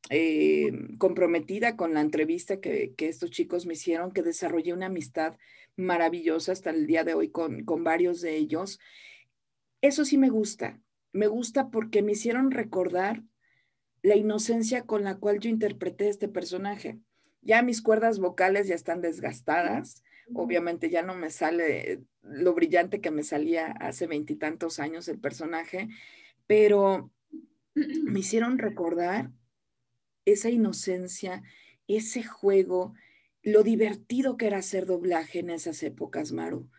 eh, 0.10 0.72
comprometida 0.98 1.76
con 1.76 1.94
la 1.94 2.02
entrevista 2.02 2.60
que, 2.60 2.94
que, 2.96 3.08
estos 3.08 3.30
chicos 3.30 3.66
me 3.66 3.74
hicieron, 3.74 4.12
que 4.12 4.24
desarrollé 4.24 4.74
una 4.74 4.88
amistad 4.88 5.38
maravillosa 5.76 6.52
hasta 6.52 6.72
el 6.72 6.88
día 6.88 7.04
de 7.04 7.14
hoy 7.14 7.30
con, 7.30 7.64
con 7.64 7.84
varios 7.84 8.22
de 8.22 8.36
ellos. 8.36 8.80
Eso 9.82 10.06
sí 10.06 10.18
me 10.18 10.30
gusta. 10.30 10.80
Me 11.14 11.28
gusta 11.28 11.70
porque 11.70 12.02
me 12.02 12.14
hicieron 12.14 12.52
recordar 12.52 13.24
la 14.02 14.16
inocencia 14.16 14.84
con 14.84 15.04
la 15.04 15.18
cual 15.18 15.40
yo 15.40 15.50
interpreté 15.50 16.10
este 16.10 16.28
personaje. 16.28 17.00
Ya 17.42 17.62
mis 17.62 17.82
cuerdas 17.82 18.20
vocales 18.20 18.68
ya 18.68 18.76
están 18.76 19.02
desgastadas. 19.02 20.04
Obviamente 20.34 20.90
ya 20.90 21.04
no 21.04 21.16
me 21.16 21.30
sale 21.30 22.04
lo 22.22 22.54
brillante 22.54 23.02
que 23.02 23.12
me 23.12 23.24
salía 23.24 23.68
hace 23.68 24.08
veintitantos 24.08 24.80
años 24.80 25.08
el 25.08 25.20
personaje, 25.20 25.90
pero 26.48 27.12
me 27.74 28.20
hicieron 28.20 28.58
recordar 28.58 29.32
esa 30.26 30.50
inocencia, 30.50 31.44
ese 31.88 32.24
juego, 32.24 32.94
lo 33.44 33.64
divertido 33.64 34.38
que 34.38 34.48
era 34.48 34.60
hacer 34.60 34.86
doblaje 34.86 35.40
en 35.40 35.50
esas 35.50 35.82
épocas, 35.84 36.32
Maru, 36.32 36.70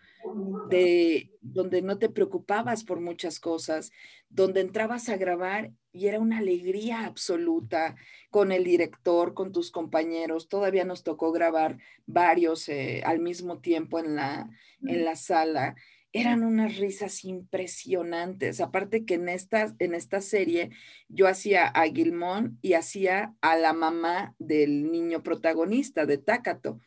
de 0.69 1.31
donde 1.41 1.83
no 1.83 1.99
te 1.99 2.09
preocupabas 2.09 2.85
por 2.85 3.01
muchas 3.01 3.41
cosas, 3.41 3.91
donde 4.29 4.61
entrabas 4.61 5.09
a 5.09 5.17
grabar 5.17 5.73
y 5.93 6.07
era 6.07 6.21
una 6.21 6.39
alegría 6.39 7.05
absoluta 7.05 7.97
con 8.31 8.53
el 8.53 8.65
director, 8.65 9.35
con 9.35 9.53
tus 9.53 9.71
compañeros. 9.71 10.49
Todavía 10.49 10.85
nos 10.85 11.03
tocó 11.03 11.33
grabar 11.33 11.79
varios 12.07 12.69
eh, 12.69 13.03
al 13.05 13.19
mismo 13.19 13.59
tiempo 13.59 13.99
en 13.99 14.15
la, 14.15 14.49
en 14.87 15.05
la 15.05 15.17
sala. 15.17 15.75
Eran 16.13 16.45
unas 16.45 16.77
risas 16.77 17.25
impresionantes. 17.25 18.61
Aparte 18.61 19.05
que 19.05 19.15
en 19.15 19.29
esta, 19.29 19.75
en 19.79 19.95
esta 19.95 20.21
serie 20.21 20.71
yo 21.09 21.27
hacía 21.27 21.67
a 21.67 21.85
Gilmón 21.85 22.59
y 22.61 22.75
hacía 22.75 23.35
a 23.41 23.57
la 23.57 23.73
mamá 23.73 24.35
del 24.39 24.91
niño 24.91 25.23
protagonista 25.23 26.05
de 26.05 26.19
Tácato. 26.19 26.81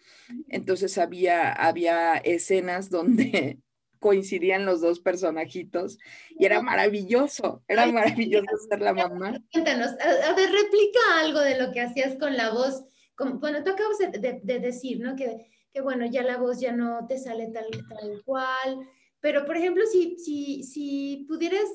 Entonces 0.48 0.98
había, 0.98 1.52
había 1.52 2.18
escenas 2.18 2.90
donde 2.90 3.60
coincidían 4.00 4.66
los 4.66 4.82
dos 4.82 5.00
personajitos 5.00 5.98
y 6.38 6.46
era 6.46 6.62
maravilloso, 6.62 7.64
era 7.68 7.88
maravilloso 7.88 8.46
ser 8.70 8.80
la 8.82 8.94
mamá. 8.94 9.42
Cuéntanos, 9.52 9.92
a, 10.00 10.34
ver, 10.36 10.52
replica 10.52 11.00
algo 11.20 11.40
de 11.40 11.60
lo 11.60 11.72
que 11.72 11.82
hacías 11.82 12.16
con 12.20 12.38
la 12.38 12.52
voz. 12.52 12.84
bueno, 13.18 13.64
tú 13.64 13.72
acabas 13.72 13.98
de, 13.98 14.60
decir, 14.60 15.00
¿no? 15.00 15.16
Que, 15.16 15.50
que, 15.74 15.82
bueno, 15.82 16.06
ya 16.06 16.22
la 16.22 16.38
voz 16.38 16.60
ya 16.60 16.72
no 16.72 17.08
te 17.08 17.18
sale 17.18 17.48
tal, 17.48 17.66
tal 17.90 18.22
cual, 18.24 18.88
pero, 19.26 19.44
por 19.44 19.58
ejemplo, 19.58 19.84
si, 19.92 20.20
si, 20.20 20.62
si 20.62 21.26
pudieras 21.28 21.68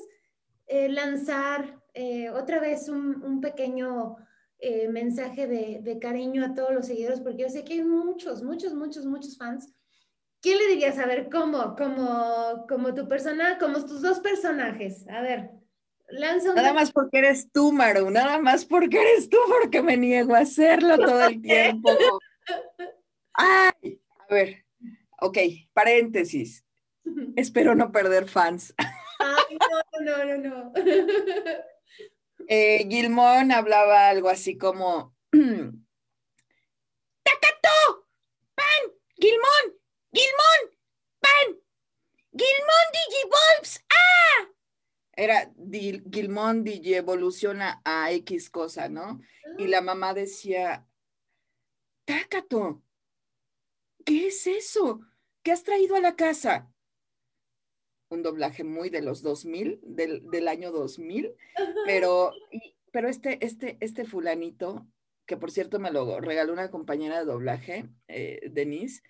eh, 0.67 0.87
lanzar 0.87 1.81
eh, 1.93 2.29
otra 2.29 2.61
vez 2.61 2.87
un, 2.87 3.41
pequeño 3.41 4.15
eh, 4.59 4.87
mensaje 4.87 5.47
de, 5.47 5.99
cariño 5.99 6.45
a 6.45 6.53
todos 6.53 6.73
los 6.73 6.87
seguidores, 6.87 7.19
porque 7.19 7.41
yo 7.41 7.49
sé 7.49 7.65
que 7.65 7.73
hay 7.73 7.83
muchos, 7.83 8.41
muchos, 8.41 8.73
muchos, 8.73 9.05
muchos 9.05 9.37
fans. 9.37 9.69
¿Qué 10.41 10.55
le 10.55 10.65
dirías? 10.69 10.97
A 10.97 11.05
ver, 11.05 11.27
¿cómo? 11.29 11.75
Como, 11.75 12.65
como 12.69 12.93
tu 12.93 13.05
persona, 13.09 13.57
como 13.57 13.85
tus 13.85 14.01
dos 14.01 14.21
personajes. 14.21 15.05
A 15.09 15.19
ver, 15.19 15.51
lanza 16.07 16.51
un... 16.51 16.55
Nada 16.55 16.71
más 16.71 16.93
porque 16.93 17.17
eres 17.17 17.51
tú, 17.51 17.73
Maru, 17.73 18.11
nada 18.11 18.39
más 18.39 18.63
porque 18.63 19.01
eres 19.01 19.27
tú, 19.27 19.39
porque 19.49 19.81
me 19.81 19.97
niego 19.97 20.35
a 20.35 20.39
hacerlo 20.39 20.97
todo 20.97 21.25
el 21.25 21.41
tiempo. 21.41 21.89
Ay, 23.33 23.99
a 24.29 24.33
ver, 24.33 24.65
ok, 25.19 25.37
paréntesis. 25.73 26.63
Espero 27.35 27.75
no 27.75 27.91
perder 27.91 28.27
fans. 28.27 28.73
Ay, 28.77 29.57
no, 29.59 29.81
no, 30.01 30.25
no, 30.25 30.37
no. 30.37 30.73
Eh, 32.47 32.87
Gilmón 32.89 33.51
hablaba 33.51 34.09
algo 34.09 34.27
así 34.27 34.57
como, 34.57 35.15
¡Tacato! 35.31 35.69
¡Pan! 38.55 38.91
¡Gilmón! 39.15 39.79
¡Gilmón! 40.11 40.77
¡Pan! 41.19 41.61
¡Gilmón 42.31 42.87
Digivolves! 42.93 43.85
¡Ah! 43.89 44.49
Era 45.13 45.53
Gilmón 46.11 46.65
evoluciona 46.67 47.81
a 47.85 48.11
X 48.11 48.49
cosa, 48.49 48.89
¿no? 48.89 49.21
Y 49.57 49.67
la 49.67 49.81
mamá 49.81 50.13
decía, 50.13 50.85
¡Tacato! 52.03 52.83
¿Qué 54.03 54.27
es 54.27 54.47
eso? 54.47 55.01
¿Qué 55.43 55.51
has 55.51 55.63
traído 55.63 55.95
a 55.95 56.01
la 56.01 56.15
casa? 56.15 56.71
Un 58.11 58.23
doblaje 58.23 58.63
muy 58.63 58.89
de 58.89 59.01
los 59.01 59.21
2000, 59.21 59.79
del, 59.83 60.29
del 60.29 60.47
año 60.47 60.71
2000, 60.71 61.33
pero, 61.85 62.33
pero 62.91 63.07
este, 63.07 63.43
este, 63.45 63.77
este 63.79 64.05
fulanito, 64.05 64.85
que 65.25 65.37
por 65.37 65.49
cierto 65.49 65.79
me 65.79 65.91
lo 65.91 66.19
regaló 66.19 66.51
una 66.51 66.69
compañera 66.69 67.19
de 67.19 67.25
doblaje, 67.25 67.85
eh, 68.09 68.49
Denise, 68.51 69.01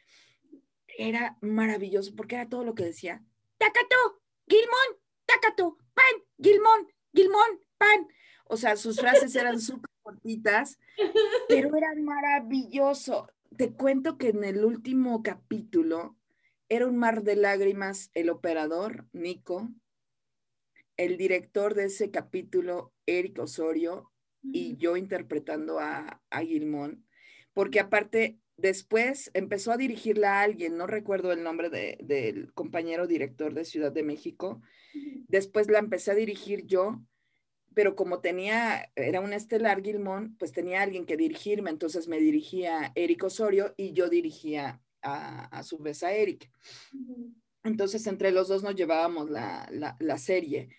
era 0.97 1.37
maravilloso 1.41 2.15
porque 2.15 2.35
era 2.35 2.47
todo 2.47 2.63
lo 2.63 2.75
que 2.75 2.85
decía, 2.85 3.23
Tacato, 3.57 4.21
Gilmón, 4.47 4.99
Tacato, 5.25 5.77
pan, 5.93 6.23
Gilmón, 6.41 6.87
Gilmón, 7.13 7.59
pan. 7.77 8.07
O 8.45 8.57
sea, 8.57 8.75
sus 8.75 8.99
frases 8.99 9.35
eran 9.35 9.59
súper 9.61 9.89
cortitas, 10.01 10.77
pero 11.47 11.75
eran 11.75 12.03
maravilloso. 12.03 13.29
Te 13.55 13.73
cuento 13.73 14.17
que 14.17 14.29
en 14.29 14.43
el 14.43 14.65
último 14.65 15.23
capítulo 15.23 16.17
era 16.71 16.87
un 16.87 16.95
mar 16.95 17.23
de 17.23 17.35
lágrimas 17.35 18.11
el 18.13 18.29
operador, 18.29 19.05
Nico, 19.11 19.69
el 20.95 21.17
director 21.17 21.75
de 21.75 21.85
ese 21.85 22.11
capítulo, 22.11 22.93
Eric 23.05 23.39
Osorio, 23.39 24.09
y 24.41 24.77
yo 24.77 24.95
interpretando 24.95 25.81
a, 25.81 26.21
a 26.29 26.39
Gilmón, 26.39 27.05
porque 27.51 27.81
aparte 27.81 28.39
después 28.55 29.31
empezó 29.33 29.73
a 29.73 29.77
dirigirla 29.77 30.39
a 30.39 30.43
alguien, 30.43 30.77
no 30.77 30.87
recuerdo 30.87 31.33
el 31.33 31.43
nombre 31.43 31.69
del 31.69 32.53
compañero 32.53 33.05
director 33.05 33.53
de 33.53 33.65
Ciudad 33.65 33.91
de 33.91 34.03
México, 34.03 34.61
después 35.27 35.69
la 35.69 35.79
empecé 35.79 36.11
a 36.11 36.15
dirigir 36.15 36.67
yo, 36.67 37.01
pero 37.75 37.97
como 37.97 38.21
tenía, 38.21 38.89
era 38.95 39.19
un 39.19 39.33
estelar 39.33 39.83
Gilmón, 39.83 40.37
pues 40.37 40.53
tenía 40.53 40.83
alguien 40.83 41.05
que 41.05 41.17
dirigirme, 41.17 41.69
entonces 41.69 42.07
me 42.07 42.21
dirigía 42.21 42.93
Eric 42.95 43.25
Osorio 43.25 43.73
y 43.75 43.91
yo 43.91 44.07
dirigía 44.07 44.81
a, 45.01 45.63
su 45.63 45.77
vez 45.77 46.03
a 46.03 46.11
Eric. 46.13 46.49
Entonces, 47.63 48.05
entre 48.07 48.31
los 48.31 48.47
dos 48.47 48.63
nos 48.63 48.75
llevábamos 48.75 49.29
la, 49.29 50.17
serie. 50.17 50.69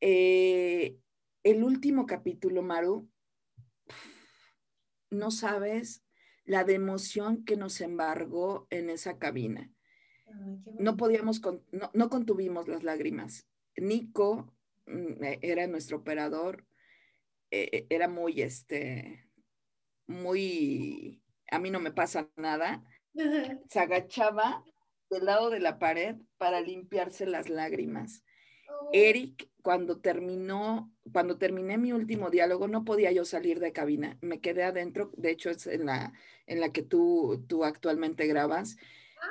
Eh, 0.00 0.98
el 1.42 1.64
último 1.64 2.06
capítulo, 2.06 2.62
Maru, 2.62 3.08
no 5.10 5.30
sabes 5.30 6.04
la 6.44 6.64
de 6.64 6.74
emoción 6.74 7.44
que 7.44 7.56
nos 7.56 7.80
embargó 7.80 8.66
en 8.70 8.90
esa 8.90 9.18
cabina. 9.18 9.70
no 10.78 10.96
podíamos, 10.96 11.40
no, 11.92 12.08
contuvimos 12.10 12.68
las 12.68 12.82
lágrimas. 12.82 13.46
Nico 13.76 14.54
mm, 14.86 15.24
e, 15.24 15.38
era 15.42 15.66
nuestro 15.66 15.98
operador, 15.98 16.66
e, 17.50 17.68
e, 17.72 17.86
era 17.90 18.08
muy, 18.08 18.42
este, 18.42 19.28
muy, 20.06 21.22
a 21.50 21.58
mí 21.58 21.70
no 21.70 21.80
me 21.80 21.92
pasa 21.92 22.30
nada, 22.36 22.84
se 23.14 23.80
agachaba 23.80 24.64
del 25.10 25.24
lado 25.24 25.50
de 25.50 25.60
la 25.60 25.78
pared 25.78 26.16
para 26.36 26.60
limpiarse 26.60 27.26
las 27.26 27.48
lágrimas. 27.48 28.22
Oh. 28.68 28.90
Eric, 28.92 29.48
cuando 29.62 30.00
terminó, 30.00 30.92
cuando 31.12 31.38
terminé 31.38 31.78
mi 31.78 31.92
último 31.92 32.30
diálogo, 32.30 32.68
no 32.68 32.84
podía 32.84 33.12
yo 33.12 33.24
salir 33.24 33.60
de 33.60 33.72
cabina. 33.72 34.18
Me 34.20 34.40
quedé 34.40 34.62
adentro, 34.64 35.10
de 35.16 35.30
hecho 35.30 35.50
es 35.50 35.66
en 35.66 35.86
la, 35.86 36.12
en 36.46 36.60
la 36.60 36.70
que 36.70 36.82
tú, 36.82 37.44
tú 37.48 37.64
actualmente 37.64 38.26
grabas. 38.26 38.76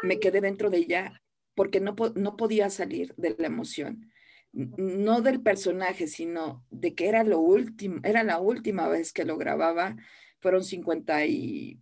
Me 0.04 0.20
quedé 0.20 0.42
dentro 0.42 0.70
de 0.70 0.78
ella 0.78 1.22
porque 1.56 1.80
no, 1.80 1.96
no 2.16 2.38
podía 2.38 2.70
salir 2.70 3.14
de 3.18 3.36
la 3.38 3.48
emoción. 3.48 4.12
No 4.54 5.22
del 5.22 5.42
personaje, 5.42 6.08
sino 6.08 6.66
de 6.70 6.94
que 6.96 7.08
era 7.08 7.24
lo 7.24 7.40
último, 7.40 8.00
era 8.04 8.24
la 8.24 8.40
última 8.40 8.88
vez 8.88 9.14
que 9.14 9.26
lo 9.26 9.38
grababa. 9.38 9.96
Fueron 10.40 10.64
50 10.64 11.26
y 11.26 11.80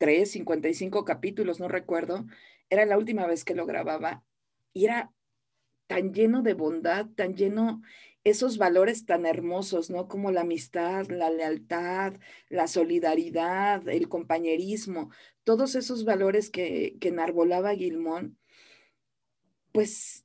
55 0.00 1.04
capítulos, 1.04 1.60
no 1.60 1.68
recuerdo, 1.68 2.26
era 2.70 2.86
la 2.86 2.96
última 2.96 3.26
vez 3.26 3.44
que 3.44 3.54
lo 3.54 3.66
grababa 3.66 4.24
y 4.72 4.86
era 4.86 5.12
tan 5.86 6.14
lleno 6.14 6.42
de 6.42 6.54
bondad, 6.54 7.06
tan 7.16 7.34
lleno 7.34 7.82
esos 8.24 8.58
valores 8.58 9.06
tan 9.06 9.26
hermosos, 9.26 9.90
¿no? 9.90 10.08
Como 10.08 10.30
la 10.30 10.42
amistad, 10.42 11.08
la 11.08 11.30
lealtad, 11.30 12.14
la 12.48 12.66
solidaridad, 12.68 13.88
el 13.88 14.08
compañerismo, 14.08 15.10
todos 15.44 15.74
esos 15.74 16.04
valores 16.04 16.50
que, 16.50 16.96
que 17.00 17.08
enarbolaba 17.08 17.74
Gilmón, 17.74 18.38
pues 19.72 20.24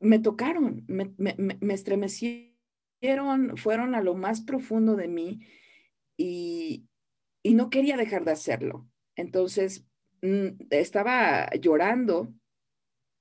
me 0.00 0.18
tocaron, 0.18 0.84
me, 0.86 1.12
me, 1.16 1.34
me 1.38 1.74
estremecieron, 1.74 3.56
fueron 3.56 3.94
a 3.94 4.02
lo 4.02 4.14
más 4.14 4.42
profundo 4.42 4.96
de 4.96 5.08
mí 5.08 5.40
y, 6.16 6.86
y 7.42 7.54
no 7.54 7.70
quería 7.70 7.96
dejar 7.96 8.24
de 8.24 8.32
hacerlo. 8.32 8.89
Entonces, 9.20 9.84
mm, 10.22 10.48
estaba 10.70 11.50
llorando 11.50 12.32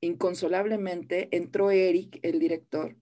inconsolablemente, 0.02 1.28
entró 1.36 1.72
Eric, 1.72 2.20
el 2.22 2.39
director, 2.39 2.95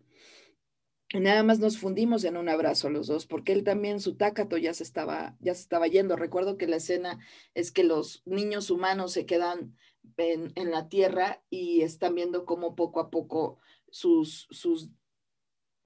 y 1.14 1.20
nada 1.20 1.43
más 1.43 1.60
nos 1.60 1.78
fundimos 1.78 2.24
en 2.24 2.36
un 2.36 2.50
abrazo 2.50 2.89
los 2.89 3.06
dos, 3.06 3.28
porque 3.28 3.54
él 3.54 3.64
también, 3.64 4.00
su 4.02 4.18
tácato 4.18 4.58
ya 4.58 4.74
se 4.74 4.84
estaba, 4.84 5.38
ya 5.39 5.54
se 5.54 5.62
estaba 5.62 5.88
yendo. 5.88 6.16
Recuerdo 6.16 6.58
que 6.58 6.68
la 6.68 6.78
escena 6.78 7.20
es 7.54 7.72
que 7.72 7.84
los 7.84 8.24
niños 8.26 8.72
humanos 8.72 9.14
se 9.14 9.26
quedan 9.26 9.78
en, 10.18 10.72
la 10.72 10.89
tierra 10.89 11.43
y 11.50 11.82
están 11.82 12.16
viendo 12.16 12.45
cómo 12.45 12.76
poco 12.76 13.00
a 13.00 13.10
poco 13.10 13.60
sus, 13.89 14.48
sus, 14.50 14.89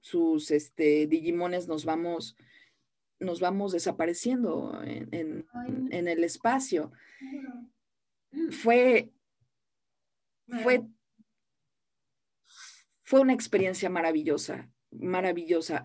sus 0.00 0.50
este, 0.50 1.06
digimones 1.06 1.68
nos 1.68 1.84
vamos 1.84 2.36
nos 3.22 3.40
vamos 3.40 3.72
desapareciendo 3.72 4.80
en, 4.84 5.46
el 5.90 6.24
espacio. 6.24 6.92
Fue, 8.50 9.10
fue, 10.62 10.82
fue 13.02 13.20
una 13.20 13.32
experiencia 13.32 13.88
maravillosa, 13.90 14.70
maravillosa. 14.90 15.82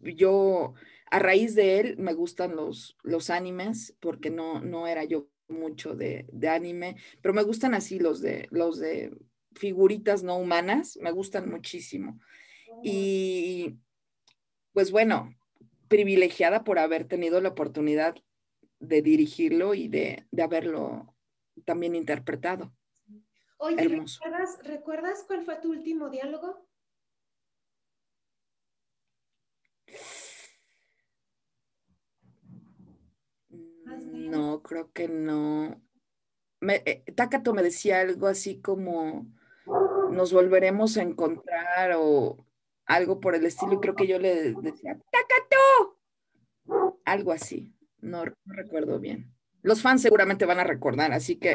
Yo, 0.00 0.74
a 1.10 1.18
raíz 1.18 1.54
de 1.54 1.80
él, 1.80 1.96
me 1.98 2.14
gustan 2.14 2.56
los, 2.56 2.96
los 3.02 3.30
animes, 3.30 3.96
porque 4.00 4.30
no, 4.30 4.60
no 4.60 4.86
era 4.86 5.04
yo 5.04 5.28
mucho 5.48 5.94
de, 5.94 6.26
de 6.32 6.48
anime, 6.48 6.96
pero 7.20 7.34
me 7.34 7.42
gustan 7.42 7.74
así 7.74 7.98
los 7.98 8.20
de, 8.20 8.48
los 8.50 8.78
de 8.78 9.12
figuritas 9.54 10.22
no 10.22 10.36
humanas, 10.36 10.98
me 11.00 11.10
gustan 11.10 11.50
muchísimo. 11.50 12.18
Oh. 12.70 12.80
Y 12.82 13.76
pues 14.72 14.90
bueno, 14.90 15.34
privilegiada 15.94 16.64
por 16.64 16.80
haber 16.80 17.04
tenido 17.04 17.40
la 17.40 17.50
oportunidad 17.50 18.16
de 18.80 19.00
dirigirlo 19.00 19.74
y 19.74 19.86
de, 19.86 20.26
haberlo 20.42 21.14
también 21.64 21.94
interpretado. 21.94 22.74
Oye, 23.58 23.76
¿recuerdas, 23.76 24.58
¿recuerdas 24.64 25.24
cuál 25.24 25.44
fue 25.44 25.54
tu 25.60 25.70
último 25.70 26.10
diálogo? 26.10 26.66
No, 33.86 34.60
creo 34.62 34.90
que 34.90 35.06
no. 35.06 35.80
Me, 36.58 36.82
eh, 36.86 37.04
Takato 37.14 37.54
me 37.54 37.62
decía 37.62 38.00
algo 38.00 38.26
así 38.26 38.60
como 38.60 39.28
nos 40.10 40.32
volveremos 40.32 40.96
a 40.96 41.02
encontrar 41.02 41.92
o 41.96 42.44
algo 42.86 43.20
por 43.20 43.34
el 43.34 43.46
estilo 43.46 43.74
y 43.74 43.78
creo 43.78 43.94
que 43.94 44.06
yo 44.06 44.18
le 44.18 44.54
decía, 44.54 44.98
¡Takato! 45.10 45.98
Algo 47.04 47.32
así, 47.32 47.74
no, 48.00 48.24
recuerdo 48.44 48.98
bien. 48.98 49.32
Los 49.62 49.82
fans 49.82 50.02
seguramente 50.02 50.44
van 50.44 50.60
a 50.60 50.64
recordar, 50.64 51.12
así 51.12 51.36
que 51.36 51.54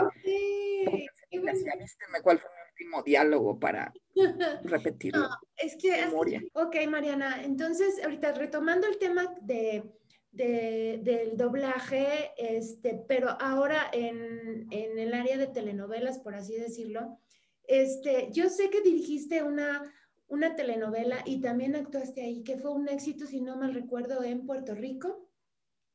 cuál 2.24 2.40
fue 2.40 2.50
mi 2.50 2.72
último 2.72 3.04
diálogo 3.04 3.60
para 3.60 3.94
repetirlo. 4.64 5.28
es 5.58 5.76
que, 5.78 6.06
ok, 6.54 6.76
Mariana, 6.90 7.44
entonces 7.44 8.04
ahorita 8.04 8.34
retomando 8.34 8.88
el 8.88 8.98
tema 8.98 9.36
de 9.42 9.84
del 10.32 11.38
doblaje, 11.38 12.32
este, 12.38 13.04
pero 13.08 13.30
ahora 13.42 13.90
en, 13.92 14.68
el 14.72 15.14
área 15.14 15.38
de 15.38 15.48
telenovelas, 15.48 16.20
por 16.20 16.36
así 16.36 16.56
decirlo. 16.56 17.20
Este, 17.64 18.30
yo 18.32 18.50
sé 18.50 18.70
que 18.70 18.82
dirigiste 18.82 19.44
una, 19.44 19.82
una 20.30 20.56
telenovela 20.56 21.24
y 21.26 21.42
también 21.42 21.76
actuaste 21.76 22.22
ahí, 22.22 22.44
que 22.44 22.58
fue 22.58 22.72
un 22.72 22.88
éxito, 22.88 23.26
si 23.26 23.42
no 23.42 23.58
mal 23.58 23.74
recuerdo, 23.74 24.24
en 24.24 24.46
Puerto 24.46 24.76
Rico, 24.76 25.30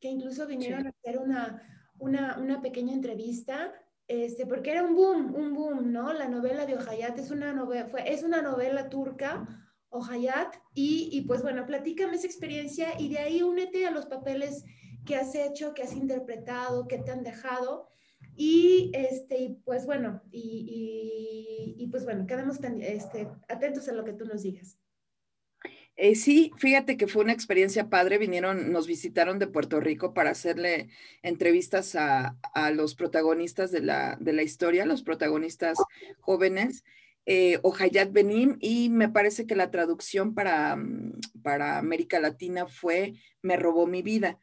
que 0.01 0.09
incluso 0.09 0.47
vinieron 0.47 0.87
a 0.87 0.91
hacer 0.91 1.19
una, 1.19 1.63
una, 1.99 2.39
una, 2.39 2.61
pequeña 2.61 2.93
entrevista, 2.93 3.73
este, 4.07 4.45
porque 4.45 4.73
era 4.73 4.83
un 4.83 4.95
boom, 4.95 5.35
un 5.35 5.55
boom, 5.55 5.93
¿no? 5.93 6.13
La 6.13 6.29
novela 6.29 6.67
de 6.67 6.75
Ojayat 6.75 7.19
es 7.19 7.31
una 7.31 7.53
novela, 7.53 7.87
fue, 7.87 8.13
es 8.13 8.23
una 8.23 8.43
novela 8.43 8.91
turca 8.91 9.47
Ojayat. 9.89 10.57
Y, 10.75 11.09
y 11.13 11.23
pues 11.23 11.43
bueno, 11.43 11.65
platícame 11.65 12.17
esa 12.17 12.27
experiencia 12.27 13.01
y 13.01 13.09
de 13.09 13.19
ahí 13.19 13.43
únete 13.43 13.87
a 13.87 13.93
los 13.93 14.07
papeles 14.07 14.65
que 15.07 15.17
has 15.17 15.35
hecho, 15.35 15.75
que 15.75 15.85
has 15.85 15.95
interpretado, 15.95 16.89
que 16.89 16.99
te 16.99 17.13
han 17.13 17.23
dejado. 17.23 17.89
Y 18.37 18.91
este, 18.95 19.57
pues 19.65 19.87
bueno, 19.87 20.23
y, 20.31 21.77
y, 21.79 21.87
pues 21.89 22.05
bueno, 22.05 22.27
quedamos 22.27 22.59
este, 22.81 23.29
atentos 23.49 23.89
a 23.89 23.93
lo 23.93 24.05
que 24.05 24.13
tú 24.13 24.25
nos 24.25 24.43
digas. 24.43 24.79
Eh, 25.97 26.17
sí, 26.17 26.51
fíjate 26.59 26.97
que 26.97 27.07
fue 27.07 27.23
una 27.23 27.33
experiencia 27.33 27.89
padre. 27.89 28.19
Vinieron, 28.19 28.73
nos 28.73 28.87
visitaron 28.87 29.39
de 29.39 29.47
Puerto 29.47 29.79
Rico 29.79 30.13
para 30.13 30.31
hacerle 30.31 30.89
entrevistas 31.23 31.95
a, 31.95 32.37
a 32.55 32.71
los 32.73 32.97
protagonistas 32.97 33.71
de 33.71 33.81
la, 33.81 34.17
de 34.21 34.33
la 34.33 34.43
historia, 34.43 34.87
los 34.87 35.03
protagonistas 35.03 35.79
jóvenes 36.21 36.83
eh, 37.27 37.59
Ojayat 37.63 38.13
Benim 38.13 38.59
y 38.61 38.91
me 38.91 39.09
parece 39.09 39.47
que 39.47 39.57
la 39.57 39.71
traducción 39.71 40.35
para, 40.35 40.77
mm, 40.77 41.21
para 41.43 41.79
América 41.79 42.21
Latina 42.21 42.67
fue 42.67 43.15
Me 43.43 43.57
robó 43.57 43.87
mi 43.87 44.03
vida. 44.03 44.39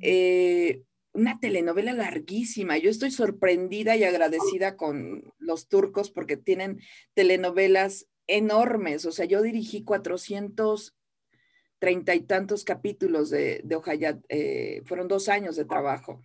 Eh, 0.00 0.82
una 1.12 1.40
telenovela 1.40 1.92
larguísima. 1.92 2.78
Yo 2.78 2.90
estoy 2.90 3.10
sorprendida 3.10 3.96
y 3.96 4.04
agradecida 4.04 4.76
con 4.76 5.32
los 5.38 5.66
turcos 5.68 6.10
porque 6.10 6.36
tienen 6.36 6.80
telenovelas 7.14 8.06
enormes. 8.26 9.06
O 9.06 9.12
sea, 9.12 9.24
yo 9.24 9.40
dirigí 9.42 9.84
430 9.84 12.14
y 12.14 12.20
tantos 12.20 12.64
capítulos 12.64 13.30
de, 13.30 13.60
de. 13.64 14.20
Eh, 14.28 14.82
fueron 14.84 15.08
dos 15.08 15.28
años 15.28 15.56
de 15.56 15.64
trabajo. 15.64 16.22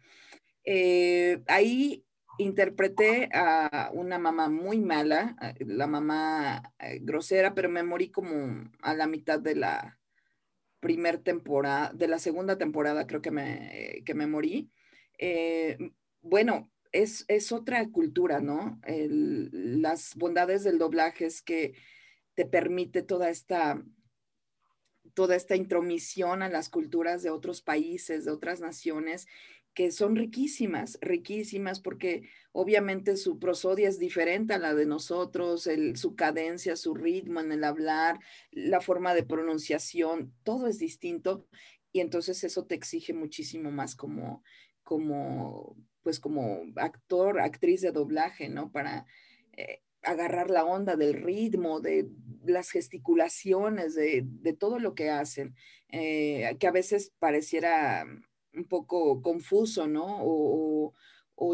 Eh, 0.63 1.41
ahí 1.47 2.05
interpreté 2.37 3.29
a 3.33 3.89
una 3.93 4.19
mamá 4.19 4.49
muy 4.49 4.81
mala, 4.81 5.37
la 5.59 5.87
mamá 5.87 6.73
eh, 6.79 6.99
grosera, 7.01 7.55
pero 7.55 7.69
me 7.69 7.83
morí 7.83 8.09
como 8.09 8.69
a 8.81 8.93
la 8.93 9.07
mitad 9.07 9.39
de 9.39 9.55
la 9.55 9.97
primera 10.85 11.17
temporada, 11.17 11.91
de 11.95 12.07
la 12.07 12.19
segunda 12.19 12.59
temporada 12.59 13.07
creo 13.07 13.19
que 13.19 13.31
me, 13.31 14.03
que 14.05 14.13
me 14.13 14.27
morí. 14.27 14.69
Eh, 15.17 15.79
bueno, 16.21 16.71
es, 16.91 17.25
es, 17.27 17.51
otra 17.51 17.89
cultura, 17.89 18.39
¿no? 18.39 18.79
las 18.85 20.13
bondades 20.15 20.63
del 20.63 20.77
doblaje 20.77 21.25
es 21.25 21.41
que 21.41 21.73
te 22.35 22.45
permite 22.45 23.01
toda 23.01 23.31
esta 23.31 23.83
toda 25.15 25.35
esta 25.35 25.55
intromisión 25.55 26.43
a 26.43 26.49
las 26.49 26.69
culturas 26.69 27.23
de 27.23 27.31
otros 27.31 27.61
países, 27.61 28.25
de 28.25 28.31
otras 28.31 28.59
naciones, 28.59 29.27
que 29.75 29.91
son 29.91 30.15
riquísimas, 30.15 30.97
riquísimas, 31.01 31.81
porque 31.81 32.29
obviamente 32.53 33.17
su 33.17 33.37
prosodia 33.39 33.89
es 33.89 33.99
diferente 33.99 34.53
a 34.53 34.57
la 34.57 34.73
de 34.73 34.85
nosotros, 34.85 35.69
su 35.95 36.15
cadencia, 36.15 36.77
su 36.77 36.95
ritmo 36.95 37.41
en 37.41 37.51
el 37.51 37.65
hablar, 37.65 38.19
la 38.51 38.79
forma 38.79 39.13
de 39.13 39.23
pronunciación, 39.23 40.33
todo 40.43 40.67
es 40.67 40.79
distinto 40.79 41.45
y 41.91 41.99
entonces 41.99 42.43
eso 42.45 42.65
te 42.65 42.73
exige 42.73 43.13
muchísimo 43.13 43.69
más 43.69 43.95
como, 43.97 44.43
como, 44.83 45.75
pues 46.01 46.21
como 46.21 46.63
actor, 46.77 47.41
actriz 47.41 47.81
de 47.81 47.91
doblaje, 47.91 48.47
¿no? 48.47 48.71
Para 48.71 49.05
eh, 49.57 49.81
agarrar 50.03 50.49
la 50.49 50.63
onda 50.63 50.95
del 50.95 51.21
ritmo, 51.21 51.81
de 51.81 52.09
las 52.45 52.69
gesticulaciones, 52.69 53.93
de, 53.95 54.55
todo 54.57 54.79
lo 54.79 54.95
que 54.95 55.09
hacen, 55.09 55.53
eh, 55.89 56.55
que 56.59 56.67
a 56.67 56.71
veces 56.71 57.11
pareciera 57.19 58.05
un 58.55 58.65
poco 58.65 59.21
confuso, 59.21 59.87
¿no? 59.87 60.19
O, 60.21 60.93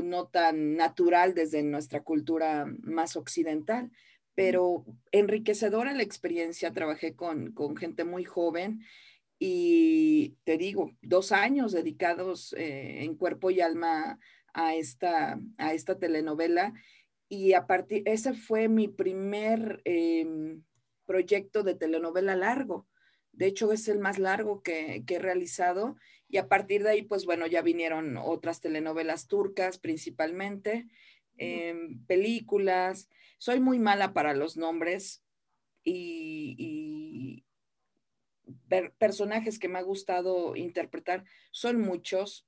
no 0.03 0.27
tan 0.27 0.75
natural 0.75 1.33
desde 1.33 1.63
nuestra 1.63 2.01
cultura 2.03 2.67
más 2.83 3.15
occidental, 3.15 3.91
pero 4.35 4.85
enriquecedora 5.11 5.93
la 5.93 6.03
experiencia. 6.03 6.71
Trabajé 6.71 7.15
con, 7.15 7.53
gente 7.77 8.03
muy 8.03 8.23
joven 8.23 8.81
y 9.39 10.35
te 10.43 10.57
digo, 10.57 10.91
dos 11.01 11.31
años 11.31 11.71
dedicados 11.71 12.53
eh, 12.53 13.03
en 13.03 13.15
cuerpo 13.15 13.49
y 13.49 13.61
alma 13.61 14.19
a 14.53 14.75
esta, 14.75 15.39
a 15.57 15.73
esta 15.73 15.97
telenovela 15.97 16.73
y 17.31 17.53
a 17.53 17.65
partir, 17.65 18.03
ese 18.05 18.33
fue 18.33 18.67
mi 18.67 18.89
primer 18.89 19.81
em, 19.85 20.63
proyecto 21.05 21.63
de 21.63 21.75
telenovela 21.75 22.35
largo. 22.35 22.89
De 23.31 23.45
hecho, 23.45 23.71
es 23.71 23.87
el 23.87 23.99
más 23.99 24.19
largo 24.19 24.61
que, 24.61 25.03
que, 25.07 25.15
he 25.15 25.19
realizado 25.19 25.95
y 26.31 26.37
a 26.37 26.47
partir 26.47 26.83
de 26.83 26.91
ahí, 26.91 27.01
pues 27.01 27.25
bueno, 27.25 27.45
ya 27.45 27.61
vinieron 27.61 28.15
otras 28.17 28.61
telenovelas 28.61 29.27
turcas 29.27 29.77
principalmente, 29.77 30.87
em, 31.37 31.99
películas. 32.05 33.09
Soy 33.37 33.59
muy 33.59 33.79
mala 33.79 34.13
para 34.13 34.33
los 34.33 34.55
nombres 34.55 35.23
y, 35.83 37.43
personajes 38.97 39.59
que 39.59 39.69
me 39.69 39.79
ha 39.79 39.81
gustado 39.81 40.55
interpretar 40.55 41.23
son 41.51 41.79
muchos. 41.79 42.45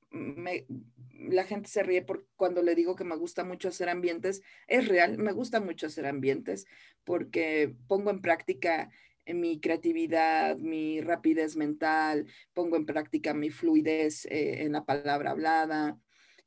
la 1.11 1.45
gente 1.45 1.69
se 1.69 1.83
ríe 1.83 2.01
por 2.01 2.27
cuando 2.35 2.61
le 2.61 2.75
digo 2.75 2.95
que 2.95 3.05
me 3.05 3.15
gusta 3.15 3.43
mucho 3.43 3.69
hacer 3.69 3.89
ambientes. 3.89 4.41
Es 4.67 4.87
real, 4.87 5.17
me 5.17 5.31
gusta 5.31 5.59
mucho 5.59 5.87
hacer 5.87 6.05
ambientes 6.05 6.65
porque 7.03 7.75
pongo 7.87 8.11
en 8.11 8.21
práctica 8.21 8.91
mi 9.27 9.59
creatividad, 9.59 10.57
mi 10.57 11.01
rapidez 11.01 11.55
mental, 11.55 12.27
pongo 12.53 12.75
en 12.75 12.85
práctica 12.85 13.33
mi 13.33 13.49
fluidez 13.49 14.25
eh, 14.25 14.63
en 14.63 14.73
la 14.73 14.85
palabra 14.85 15.31
hablada. 15.31 15.97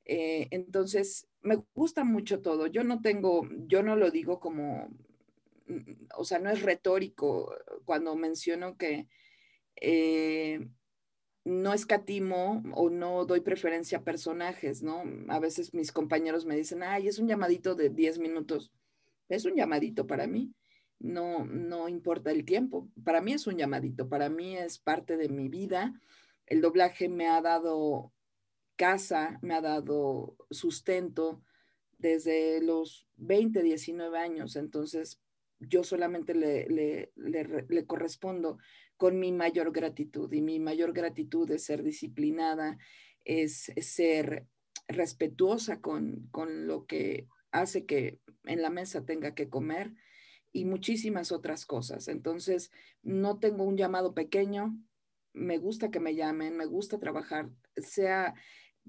Eh, 0.05 0.49
entonces, 0.51 1.27
me 1.43 1.63
gusta 1.75 2.05
mucho 2.05 2.41
todo. 2.41 2.67
Yo 2.67 2.85
no 2.85 3.01
tengo, 3.01 3.49
yo 3.67 3.83
no 3.83 3.97
lo 3.97 4.11
digo 4.11 4.41
como, 4.41 4.89
mm, 5.69 6.07
o 6.17 6.25
sea, 6.25 6.39
no 6.39 6.51
es 6.51 6.63
retórico 6.63 7.55
cuando 7.85 8.15
menciono 8.17 8.77
que 8.77 9.09
eh, 9.81 10.69
no 11.45 11.73
escatimo 11.73 12.63
o 12.75 12.91
no 12.91 13.25
doy 13.25 13.41
preferencia 13.41 13.99
a 13.99 14.05
personajes, 14.05 14.83
¿no? 14.83 15.05
A 15.29 15.39
veces 15.39 15.73
mis 15.75 15.93
compañeros 15.93 16.45
me 16.45 16.57
dicen, 16.57 16.83
ay, 16.83 17.09
es 17.09 17.19
un 17.19 17.29
llamadito 17.29 17.75
de 17.75 17.89
10 17.91 18.19
minutos. 18.19 18.73
Es 19.29 19.45
un 19.45 19.55
llamadito 19.57 20.07
para 20.07 20.27
mí 20.27 20.53
no, 20.99 21.45
no 21.45 21.89
importa 21.89 22.31
el 22.31 22.45
tiempo. 22.45 22.89
Para 23.05 23.21
mí 23.21 23.33
es 23.33 23.47
un 23.47 23.57
llamadito, 23.57 24.09
para 24.09 24.29
mí 24.29 24.57
es 24.57 24.79
parte 24.79 25.17
de 25.17 25.29
mi 25.29 25.49
vida. 25.49 26.01
El 26.47 26.61
doblaje 26.61 27.09
me 27.09 27.29
ha 27.29 27.41
dado 27.41 28.13
casa, 28.77 29.39
me 29.43 29.55
ha 29.55 29.61
dado 29.61 30.37
sustento 30.51 31.43
desde 31.99 32.61
los 32.63 33.07
20, 33.17 33.63
19 33.63 34.19
años. 34.19 34.57
Entonces, 34.57 35.21
yo 35.59 35.83
solamente 35.85 36.35
le, 36.35 36.67
le, 36.69 37.87
correspondo 37.87 38.59
con 38.97 39.19
mi 39.19 39.33
mayor 39.33 39.73
gratitud 39.73 40.33
y 40.33 40.43
mi 40.43 40.59
mayor 40.61 40.93
gratitud 40.93 41.51
es 41.51 41.65
ser 41.65 41.83
disciplinada, 41.83 42.79
es, 43.25 43.73
ser 43.81 44.47
respetuosa 44.89 45.81
con, 45.81 46.29
con 46.31 46.67
lo 46.67 46.87
que 46.87 47.27
hace 47.51 47.87
que 47.87 48.21
en 48.45 48.63
la 48.63 48.71
mesa 48.71 49.05
tenga 49.05 49.35
que 49.35 49.49
comer 49.49 49.93
y 50.57 50.65
muchísimas 50.65 51.33
otras 51.33 51.67
cosas. 51.67 52.09
Entonces, 52.09 52.71
no 53.03 53.39
tengo 53.39 53.65
un 53.65 53.77
llamado 53.77 54.15
pequeño, 54.15 54.75
me 55.35 55.59
gusta 55.59 55.91
que 55.91 56.01
me 56.01 56.15
llamen, 56.15 56.57
me 56.57 56.65
gusta 56.65 56.99
trabajar, 56.99 57.51
sea 57.77 58.35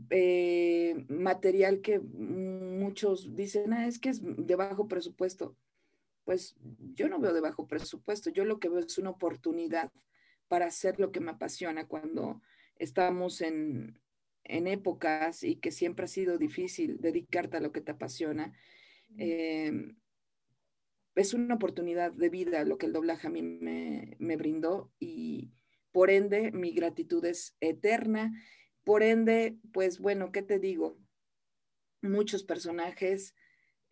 eh, 0.10 1.06
material 1.10 1.82
que 1.82 2.00
muchos 2.00 3.36
dicen, 3.36 3.74
ah, 3.74 3.86
es 3.86 4.00
que 4.00 4.08
es 4.10 4.22
de 4.24 4.56
bajo 4.56 4.88
presupuesto. 4.88 5.58
Pues 6.24 6.56
yo 6.96 7.10
no 7.10 7.20
veo 7.20 7.34
de 7.34 7.42
bajo 7.42 7.68
presupuesto, 7.68 8.30
yo 8.30 8.46
lo 8.46 8.60
que 8.60 8.70
veo 8.70 8.80
es 8.80 8.98
una 8.98 9.10
oportunidad 9.10 9.92
para 10.48 10.68
hacer 10.68 11.02
lo 11.02 11.12
que 11.12 11.20
me 11.20 11.32
apasiona 11.32 11.86
cuando 11.86 12.42
estamos 12.78 13.42
en, 13.42 14.00
en 14.46 14.68
épocas 14.68 15.44
y 15.44 15.58
que 15.58 15.72
siempre 15.72 16.06
ha 16.06 16.08
sido 16.08 16.38
difícil 16.38 17.02
dedicarte 17.02 17.58
a 17.58 17.62
lo 17.62 17.74
que 17.74 17.82
te 17.82 17.92
apasiona. 17.92 18.54
Eh, 19.18 19.94
es 21.18 21.34
una 21.34 21.56
oportunidad 21.56 22.12
de 22.12 22.30
vida 22.30 22.64
lo 22.64 22.78
que 22.78 22.86
el 22.86 22.94
doblaje 22.94 23.28
a 23.28 23.30
mí 23.30 23.42
me, 23.42 24.16
me, 24.20 24.38
brindó 24.38 24.92
y 25.00 25.52
por 25.92 26.10
ende 26.10 26.52
mi 26.52 26.72
gratitud 26.72 27.24
es 27.26 27.56
eterna. 27.60 28.32
Por 28.84 29.04
ende, 29.04 29.58
pues 29.74 30.00
bueno, 30.00 30.32
¿qué 30.32 30.42
te 30.42 30.60
digo? 30.60 30.98
Muchos 32.02 32.44
personajes, 32.44 33.36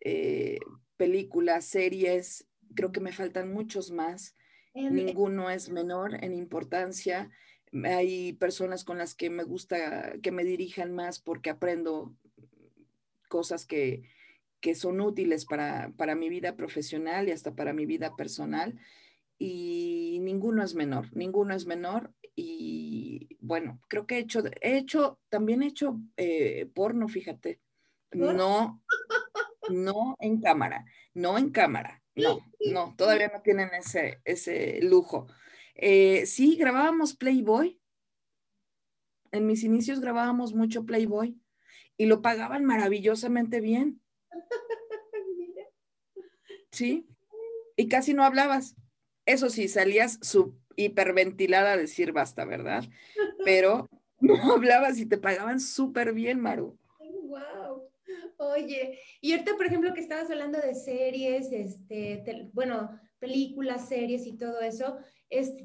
eh, 0.00 0.58
películas, 0.96 1.66
series, 1.66 2.48
creo 2.74 2.92
que 2.92 3.00
me 3.00 3.12
faltan 3.12 3.52
muchos 3.52 3.90
más. 3.90 4.36
Ninguno 4.74 5.50
es 5.50 5.70
menor 5.70 6.22
en 6.22 6.34
importancia 6.34 7.30
hay 7.84 8.32
personas 8.34 8.84
con 8.84 8.98
las 8.98 9.14
que 9.14 9.30
me 9.30 9.42
gusta 9.42 10.14
que 10.22 10.30
me 10.30 10.44
dirijan 10.44 10.92
más 10.92 11.18
porque 11.18 11.50
aprendo 11.50 12.14
cosas 13.28 13.66
que, 13.66 14.08
son 14.74 15.00
útiles 15.00 15.44
para, 15.44 16.14
mi 16.16 16.28
vida 16.28 16.56
profesional 16.56 17.28
y 17.28 17.32
hasta 17.32 17.54
para 17.54 17.72
mi 17.72 17.86
vida 17.86 18.16
personal. 18.16 18.78
Y 19.38 20.18
ninguno 20.22 20.62
es 20.62 20.74
menor, 20.74 21.14
ninguno 21.14 21.54
es 21.54 21.66
menor. 21.66 22.12
Y 22.34 23.36
bueno, 23.40 23.80
creo 23.88 24.06
que 24.06 24.16
he 24.16 24.20
hecho, 24.20 24.42
he 24.60 24.76
hecho, 24.76 25.18
también 25.28 25.62
he 25.62 25.68
hecho 25.68 26.00
eh, 26.16 26.70
porno, 26.74 27.08
fíjate. 27.08 27.60
No, 28.12 28.82
no 29.68 30.16
en 30.20 30.40
cámara, 30.40 30.84
no 31.12 31.38
en 31.38 31.50
cámara, 31.50 32.02
no, 32.14 32.38
no, 32.72 32.94
todavía 32.96 33.30
no 33.32 33.42
tienen 33.42 33.70
ese, 33.74 34.20
ese 34.24 34.80
lujo. 34.82 35.26
Eh, 35.74 36.24
sí, 36.26 36.56
grabábamos 36.56 37.14
Playboy. 37.16 37.80
En 39.32 39.46
mis 39.46 39.64
inicios 39.64 40.00
grabábamos 40.00 40.54
mucho 40.54 40.86
Playboy 40.86 41.38
y 41.96 42.06
lo 42.06 42.22
pagaban 42.22 42.64
maravillosamente 42.64 43.60
bien. 43.60 44.00
Sí, 46.70 47.08
y 47.76 47.88
casi 47.88 48.12
no 48.12 48.22
hablabas. 48.22 48.76
Eso 49.24 49.48
sí, 49.48 49.68
salías 49.68 50.18
su 50.20 50.54
hiperventilada 50.76 51.72
a 51.72 51.76
decir 51.76 52.12
basta, 52.12 52.44
¿verdad? 52.44 52.84
Pero 53.44 53.88
no 54.20 54.34
hablabas 54.52 54.98
y 54.98 55.06
te 55.06 55.18
pagaban 55.18 55.58
súper 55.60 56.12
bien, 56.12 56.40
Maru. 56.40 56.78
Wow. 56.98 57.90
Oye, 58.38 58.98
y 59.20 59.32
ahorita, 59.32 59.56
por 59.56 59.66
ejemplo, 59.66 59.94
que 59.94 60.00
estabas 60.00 60.30
hablando 60.30 60.60
de 60.60 60.74
series, 60.74 61.50
este, 61.50 62.50
bueno, 62.52 63.00
películas, 63.18 63.88
series 63.88 64.26
y 64.26 64.36
todo 64.36 64.60
eso, 64.60 64.98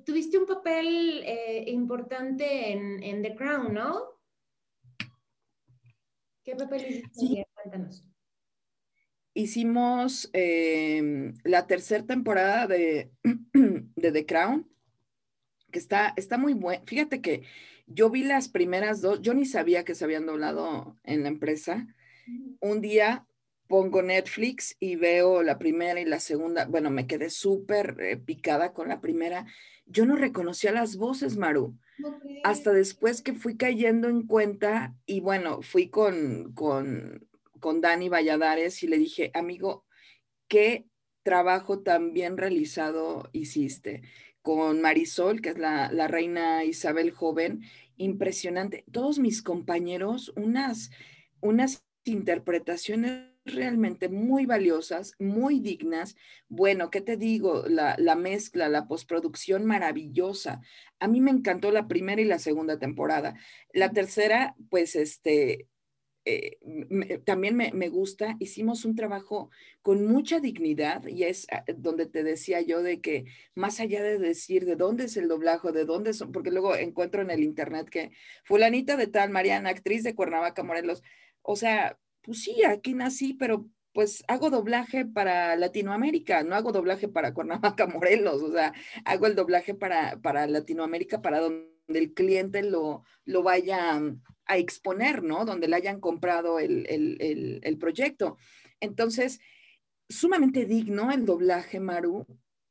tuviste 0.06 0.38
un 0.38 0.46
papel 0.46 1.24
eh, 1.26 1.66
importante 1.68 2.72
en, 2.72 3.22
The 3.22 3.36
Crown, 3.36 3.74
¿no? 3.74 4.02
¿Qué 6.44 6.56
papel 6.56 6.86
hiciste? 6.88 7.10
Sí. 7.14 7.44
Cuéntanos. 7.54 8.06
Hicimos 9.34 10.30
em, 10.34 11.34
la 11.44 11.68
tercera 11.68 12.06
temporada 12.06 12.68
de, 12.68 13.12
de, 13.54 14.12
The 14.12 14.26
Crown, 14.26 14.70
que 15.72 15.80
está, 15.80 16.14
está 16.18 16.38
muy 16.38 16.54
buena. 16.54 16.84
Fíjate 16.86 17.22
que 17.22 17.44
yo 17.88 18.10
vi 18.10 18.24
las 18.24 18.50
primeras 18.50 19.02
dos, 19.02 19.22
yo 19.22 19.34
ni 19.34 19.46
sabía 19.46 19.84
que 19.84 19.96
se 19.96 20.04
habían 20.04 20.26
doblado 20.26 20.98
en 21.04 21.24
la 21.24 21.30
empresa. 21.30 21.88
Un 22.60 22.82
día 22.82 23.26
pongo 23.72 24.02
Netflix 24.02 24.76
y 24.82 24.98
veo 24.98 25.44
la 25.44 25.58
primera 25.58 26.02
y 26.02 26.06
la 26.06 26.20
segunda. 26.20 26.66
Bueno, 26.66 26.90
me 26.90 27.08
quedé 27.08 27.30
súper 27.30 27.96
eh, 28.02 28.18
picada 28.18 28.74
con 28.74 28.90
la 28.90 29.00
primera. 29.00 29.46
Yo 29.86 30.06
no 30.06 30.18
reconocía 30.18 30.74
las 30.74 30.98
voces, 30.98 31.38
Maru. 31.38 31.78
Hasta 32.44 32.74
después 32.74 33.22
que 33.22 33.34
fui 33.34 33.56
cayendo 33.56 34.10
en 34.10 34.28
cuenta 34.28 34.94
y 35.06 35.22
bueno, 35.22 35.62
fui 35.62 35.90
con, 35.90 36.52
con, 36.54 37.28
con 37.62 37.80
Dani 37.80 38.10
Valladares 38.10 38.84
y 38.84 38.88
le 38.88 38.98
dije, 38.98 39.32
amigo, 39.34 39.86
¿qué 40.50 40.88
trabajo 41.24 41.80
tan 41.80 42.12
bien 42.12 42.36
realizado 42.36 43.30
hiciste? 43.32 44.02
Con 44.42 44.82
Marisol, 44.82 45.40
que 45.40 45.50
es 45.50 45.58
la, 45.58 45.90
la 45.94 46.10
reina 46.10 46.66
Isabel 46.66 47.12
joven, 47.12 47.62
impresionante. 47.96 48.84
Todos 48.92 49.20
mis 49.20 49.42
compañeros, 49.42 50.34
unas, 50.36 50.92
unas 51.40 51.86
interpretaciones 52.04 53.32
realmente 53.46 54.10
muy 54.10 54.46
valiosas, 54.46 55.14
muy 55.20 55.60
dignas. 55.60 56.16
Bueno, 56.48 56.90
¿qué 56.90 57.02
te 57.02 57.18
digo? 57.18 57.64
La, 57.68 58.16
mezcla, 58.16 58.70
la 58.70 58.88
postproducción 58.88 59.66
maravillosa. 59.66 60.62
A 61.00 61.08
mí 61.08 61.22
me 61.22 61.32
encantó 61.32 61.72
la 61.72 61.88
primera 61.88 62.22
y 62.22 62.26
la 62.26 62.40
segunda 62.40 62.78
temporada. 62.78 63.36
La 63.74 63.92
tercera, 63.92 64.56
pues 64.70 64.96
este, 64.96 65.68
eh, 66.26 66.60
también 67.26 67.56
me, 67.56 67.90
gusta. 67.90 68.36
Hicimos 68.40 68.86
un 68.86 68.96
trabajo 68.96 69.50
con 69.82 70.06
mucha 70.06 70.40
dignidad 70.40 71.06
y 71.08 71.24
es 71.24 71.48
ah, 71.52 71.64
donde 71.76 72.06
te 72.06 72.24
decía 72.24 72.62
yo 72.62 72.84
de 72.84 73.02
que 73.02 73.26
más 73.56 73.80
allá 73.80 74.04
de 74.04 74.20
decir 74.20 74.66
de 74.66 74.76
dónde 74.76 75.06
es 75.06 75.18
el 75.18 75.28
doblaje, 75.28 75.72
de 75.72 75.86
dónde 75.86 76.14
son, 76.14 76.32
porque 76.32 76.52
luego 76.52 76.76
encuentro 76.76 77.22
en 77.22 77.32
el 77.32 77.44
internet 77.44 77.90
que 77.90 78.12
fulanita 78.44 78.98
de 78.98 79.08
tal, 79.08 79.32
Mariana, 79.32 79.70
actriz 79.70 80.04
de 80.04 80.16
Cuernavaca, 80.16 80.64
Morelos, 80.64 81.02
o 81.42 81.56
sea, 81.56 81.98
pues 82.22 82.44
sí, 82.44 82.64
aquí 82.64 82.94
nací, 82.94 83.34
pero 83.34 83.68
pues 83.94 84.24
hago 84.28 84.50
doblaje 84.50 85.06
para 85.06 85.56
Latinoamérica, 85.56 86.44
no 86.44 86.56
hago 86.56 86.72
doblaje 86.72 87.08
para 87.08 87.34
Cuernavaca, 87.34 87.88
Morelos, 87.88 88.42
o 88.44 88.52
sea, 88.52 88.74
hago 89.06 89.26
el 89.28 89.36
doblaje 89.36 89.74
para, 89.74 90.20
para 90.22 90.48
Latinoamérica, 90.48 91.22
para 91.22 91.40
donde 91.40 91.72
el 91.88 92.14
cliente 92.14 92.64
lo, 92.64 93.04
lo 93.26 93.44
vaya 93.44 94.00
a 94.52 94.58
exponer, 94.58 95.24
¿no? 95.24 95.46
Donde 95.46 95.70
le 95.70 95.78
hayan 95.78 96.02
comprado 96.02 96.60
el, 96.60 96.86
el, 96.90 97.62
el, 97.64 97.78
proyecto. 97.78 98.38
Entonces, 98.82 99.40
sumamente 100.10 100.66
digno 100.66 101.10
el 101.10 101.26
doblaje, 101.26 101.80
Maru, 101.80 102.28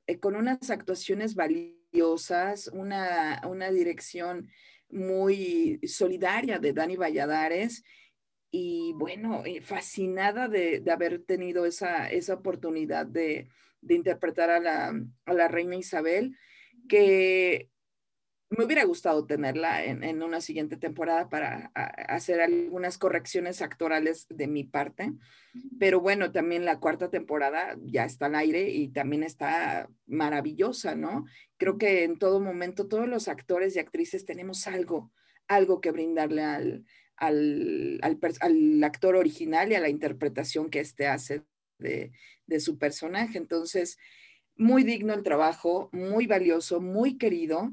eh, 0.06 0.20
con 0.20 0.36
unas 0.36 0.68
actuaciones 0.68 1.34
valiosas, 1.34 2.68
una, 2.68 3.40
una 3.48 3.70
dirección 3.70 4.50
muy 4.90 5.80
solidaria 5.86 6.58
de 6.58 6.74
Dani 6.74 6.96
Valladares 6.96 7.82
y 8.50 8.92
bueno, 8.96 9.42
eh, 9.46 9.62
fascinada 9.62 10.48
de, 10.48 10.82
haber 10.92 11.22
tenido 11.22 11.64
esa, 11.64 12.10
esa 12.10 12.34
oportunidad 12.34 13.06
de, 13.06 13.48
interpretar 13.88 14.50
a 14.50 14.60
la, 14.60 15.48
reina 15.48 15.76
Isabel, 15.76 16.36
que 16.90 17.70
me 18.50 18.64
hubiera 18.64 18.84
gustado 18.84 19.26
tenerla 19.26 19.84
en, 19.84 20.22
una 20.22 20.40
siguiente 20.40 20.76
temporada 20.76 21.28
para 21.28 21.70
hacer 21.74 22.40
algunas 22.40 22.98
correcciones 22.98 23.62
actorales 23.62 24.26
de 24.28 24.48
mi 24.48 24.64
parte. 24.64 25.12
Pero 25.78 26.00
bueno, 26.00 26.32
también 26.32 26.64
la 26.64 26.80
cuarta 26.80 27.10
temporada 27.10 27.76
ya 27.82 28.04
está 28.04 28.26
al 28.26 28.34
aire 28.34 28.68
y 28.70 28.88
también 28.88 29.22
está 29.22 29.88
maravillosa, 30.06 30.96
¿no? 30.96 31.26
Creo 31.58 31.78
que 31.78 32.02
en 32.02 32.18
todo 32.18 32.40
momento 32.40 32.88
todos 32.88 33.08
los 33.08 33.28
actores 33.28 33.76
y 33.76 33.78
actrices 33.78 34.24
tenemos 34.24 34.66
algo, 34.66 35.12
algo 35.46 35.80
que 35.80 35.92
brindarle 35.92 36.42
al, 36.42 36.84
al, 37.20 38.82
actor 38.82 39.14
original 39.14 39.70
y 39.70 39.74
a 39.76 39.80
la 39.80 39.88
interpretación 39.88 40.70
que 40.70 40.80
éste 40.80 41.06
hace 41.06 41.44
de, 41.78 42.10
su 42.58 42.78
personaje. 42.78 43.38
Entonces, 43.38 43.96
muy 44.56 44.82
digno 44.82 45.14
el 45.14 45.22
trabajo, 45.22 45.88
muy 45.92 46.26
valioso, 46.26 46.80
muy 46.80 47.16
querido 47.16 47.72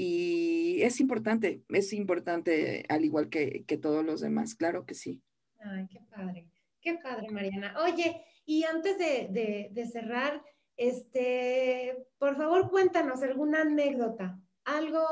y 0.00 0.82
es 0.82 1.00
importante, 1.00 1.64
es 1.70 1.92
importante 1.92 2.84
al 2.88 3.04
igual 3.04 3.28
que, 3.28 3.64
todos 3.82 4.04
los 4.04 4.20
demás, 4.20 4.54
claro 4.54 4.86
que 4.86 4.94
sí. 4.94 5.20
Ay, 5.58 5.88
qué 5.88 6.00
padre, 6.08 6.46
qué 6.80 6.94
padre, 7.02 7.28
Mariana. 7.30 7.74
Oye, 7.82 8.24
y 8.46 8.62
antes 8.62 8.96
de, 8.96 9.68
de 9.72 9.86
cerrar, 9.86 10.40
este, 10.76 12.06
por 12.18 12.36
favor, 12.36 12.70
cuéntanos 12.70 13.22
alguna 13.24 13.62
anécdota, 13.62 14.38
algo 14.64 15.04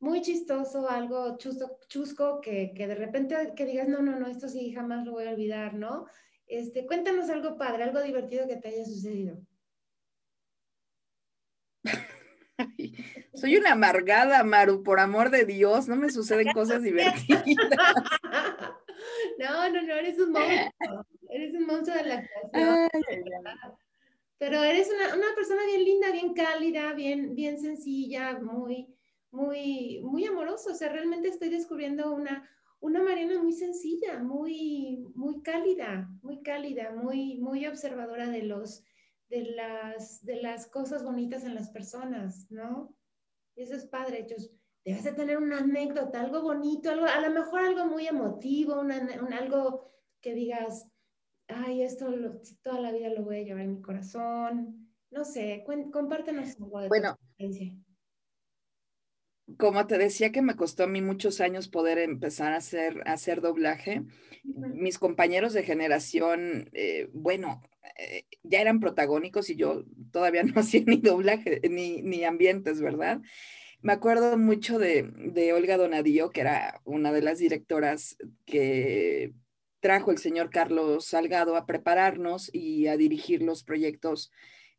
muy 0.00 0.22
chistoso, 0.22 0.88
algo 0.88 1.36
chusco, 1.36 1.78
chusco 1.88 2.40
que, 2.40 2.72
de 2.74 2.94
repente 2.94 3.52
que 3.54 3.66
digas, 3.66 3.88
no, 3.88 4.00
no, 4.00 4.18
no, 4.18 4.26
esto 4.26 4.48
sí 4.48 4.72
jamás 4.72 5.04
lo 5.04 5.12
voy 5.12 5.24
a 5.26 5.30
olvidar, 5.30 5.74
¿no? 5.74 6.06
Este, 6.46 6.86
cuéntanos 6.86 7.28
algo 7.28 7.58
padre, 7.58 7.84
algo 7.84 8.00
divertido 8.00 8.48
que 8.48 8.56
te 8.56 8.68
haya 8.68 8.84
sucedido. 8.86 9.38
Soy 13.34 13.56
una 13.56 13.72
amargada, 13.72 14.42
Maru, 14.44 14.82
por 14.82 15.00
amor 15.00 15.30
de 15.30 15.44
Dios, 15.44 15.88
no 15.88 15.96
me 15.96 16.10
suceden 16.10 16.52
cosas 16.52 16.82
divertidas. 16.82 17.44
No, 19.38 19.68
no, 19.68 19.82
no, 19.82 19.94
eres 19.94 20.18
un 20.18 20.32
monstruo, 20.32 21.06
eres 21.28 21.54
un 21.54 21.66
monstruo 21.66 21.96
de 21.96 22.04
la 22.04 22.14
actuación. 22.14 22.88
Pero 24.38 24.62
eres 24.62 24.88
una, 24.90 25.14
una, 25.14 25.34
persona 25.34 25.64
bien 25.66 25.84
linda, 25.84 26.10
bien 26.10 26.34
cálida, 26.34 26.92
bien, 26.92 27.34
bien 27.34 27.58
sencilla, 27.58 28.38
muy, 28.38 28.94
muy, 29.30 30.00
muy 30.02 30.24
amoroso. 30.26 30.72
O 30.72 30.74
sea, 30.74 30.88
realmente 30.90 31.28
estoy 31.28 31.48
descubriendo 31.50 32.14
una, 32.14 32.48
una 32.80 33.02
Mariana 33.02 33.42
muy 33.42 33.52
sencilla, 33.52 34.18
muy, 34.18 35.06
muy 35.14 35.42
cálida, 35.42 36.10
muy 36.22 36.42
cálida, 36.42 36.92
muy, 36.92 37.38
muy 37.38 37.66
observadora 37.66 38.28
de 38.28 38.42
los, 38.42 38.84
de 39.28 39.44
las, 39.54 40.24
de 40.24 40.42
las 40.42 40.66
cosas 40.66 41.02
bonitas 41.02 41.44
en 41.44 41.54
las 41.54 41.70
personas, 41.70 42.50
¿no? 42.50 42.93
Y 43.56 43.62
eso 43.62 43.74
es 43.74 43.86
padre, 43.86 44.26
debes 44.84 45.04
de 45.04 45.12
tener 45.12 45.38
una 45.38 45.58
anécdota, 45.58 46.20
algo 46.20 46.42
bonito, 46.42 46.90
algo, 46.90 47.06
a 47.06 47.20
lo 47.20 47.30
mejor 47.30 47.60
algo 47.60 47.86
muy 47.86 48.06
emotivo, 48.06 48.80
un, 48.80 48.92
algo 48.92 49.90
que 50.20 50.34
digas, 50.34 50.88
ay, 51.48 51.82
esto 51.82 52.12
toda 52.62 52.80
la 52.80 52.92
vida 52.92 53.08
lo 53.10 53.22
voy 53.22 53.38
a 53.38 53.44
llevar 53.44 53.62
en 53.62 53.74
mi 53.74 53.82
corazón. 53.82 54.90
No 55.10 55.24
sé, 55.24 55.64
compártenos 55.92 56.60
algo 56.60 56.80
de 56.80 56.88
bueno, 56.88 57.16
tu 57.16 57.24
experiencia 57.26 57.83
como 59.58 59.86
te 59.86 59.98
decía 59.98 60.32
que 60.32 60.42
me 60.42 60.56
costó 60.56 60.84
a 60.84 60.88
mí 60.88 61.02
muchos 61.02 61.40
años 61.40 61.68
poder 61.68 61.98
empezar 61.98 62.52
a 62.52 62.56
hacer, 62.56 63.02
hacer 63.06 63.40
doblaje, 63.40 64.02
mis 64.42 64.98
compañeros 64.98 65.52
de 65.52 65.62
generación, 65.62 66.70
eh, 66.72 67.08
bueno, 67.12 67.62
eh, 67.98 68.24
ya 68.42 68.60
eran 68.60 68.80
protagónicos 68.80 69.50
y 69.50 69.56
yo 69.56 69.84
todavía 70.12 70.42
no 70.44 70.60
hacía 70.60 70.82
ni 70.86 70.96
doblaje 70.96 71.60
ni, 71.68 72.02
ni 72.02 72.24
ambientes, 72.24 72.80
¿verdad? 72.80 73.20
Me 73.82 73.92
acuerdo 73.92 74.38
mucho 74.38 74.78
de, 74.78 75.10
de, 75.14 75.52
Olga 75.52 75.76
Donadío, 75.76 76.30
que 76.30 76.40
era 76.40 76.80
una 76.84 77.12
de 77.12 77.20
las 77.20 77.38
directoras 77.38 78.16
que 78.46 79.34
trajo 79.80 80.10
el 80.10 80.16
señor 80.16 80.48
Carlos 80.48 81.04
Salgado 81.04 81.56
a 81.56 81.66
prepararnos 81.66 82.48
y 82.54 82.86
a 82.86 82.96
dirigir 82.96 83.42
los 83.42 83.62
proyectos 83.62 84.32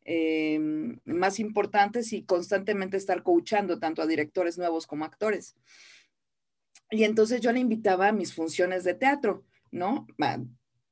Em, 0.08 1.00
más 1.04 1.40
importantes 1.40 2.12
y 2.12 2.22
constantemente 2.22 2.96
estar 2.96 3.24
coachando 3.24 3.80
tanto 3.80 4.02
a 4.02 4.06
directores 4.06 4.56
nuevos 4.56 4.86
como 4.86 5.04
actores. 5.04 5.56
Y 6.92 7.02
entonces 7.02 7.40
yo 7.40 7.50
le 7.50 7.58
invitaba 7.58 8.06
a 8.06 8.12
mis 8.12 8.32
funciones 8.32 8.84
de 8.84 8.94
teatro, 8.94 9.44
¿no? 9.72 10.06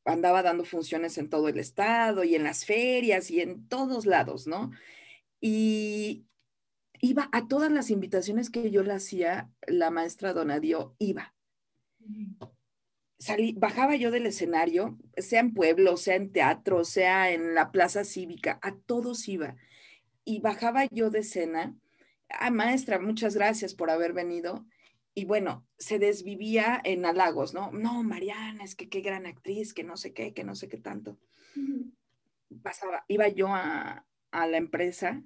Andaba 0.05 0.43
dando 0.43 0.65
funciones 0.65 1.17
en 1.17 1.31
todo 1.31 1.49
el 1.49 1.61
estado 1.61 2.25
y 2.25 2.35
en 2.35 2.43
las 2.43 2.65
ferias 2.65 3.31
y 3.31 3.41
en 3.41 3.69
todos 3.69 4.05
lados, 4.05 4.49
¿no? 4.49 4.73
Y 5.41 6.27
iba 7.01 7.29
a 7.31 7.47
todas 7.47 7.71
las 7.71 7.91
invitaciones 7.91 8.51
que 8.51 8.73
yo 8.73 8.83
le 8.83 8.95
hacía, 8.95 9.49
la 9.69 9.91
maestra 9.93 10.33
Donadio 10.33 10.97
iba 10.99 11.33
bajaba 13.57 13.97
yo 13.97 14.11
del 14.11 14.27
escenario, 14.27 14.99
sea 15.17 15.41
en 15.41 15.55
pueblo, 15.55 15.97
sea 15.97 16.17
en 16.17 16.33
teatro, 16.33 16.85
sea 16.85 17.31
en 17.31 17.55
la 17.55 17.71
plaza 17.71 18.05
cívica, 18.05 18.59
a 18.62 18.75
todos 18.77 19.29
iba. 19.29 19.57
Y 20.25 20.41
bajaba 20.41 20.87
yo 20.87 21.11
de 21.11 21.21
escena, 21.21 21.77
ah, 22.29 22.51
maestra, 22.51 22.99
muchas 22.99 23.35
gracias 23.35 23.75
por 23.75 23.91
haber 23.91 24.12
venido. 24.12 24.67
Y 25.15 25.27
bueno, 25.27 25.67
se 25.79 25.99
desvivía 25.99 26.81
en 26.83 27.05
halagos, 27.07 27.55
¿no? 27.55 27.71
No, 27.71 28.03
Mariana, 28.03 28.65
es 28.65 28.75
que 28.75 28.89
qué 28.89 29.01
gran 29.01 29.27
actriz, 29.27 29.73
que 29.73 29.85
no 29.85 29.97
sé 29.97 30.12
qué, 30.12 30.35
que 30.35 30.45
no 30.45 30.55
sé 30.57 30.69
qué 30.69 30.79
tanto. 30.79 31.19
Pasaba, 32.62 33.05
iba 33.09 33.29
yo 33.29 33.49
a, 33.49 34.05
a 34.33 34.47
la 34.47 34.57
empresa. 34.57 35.23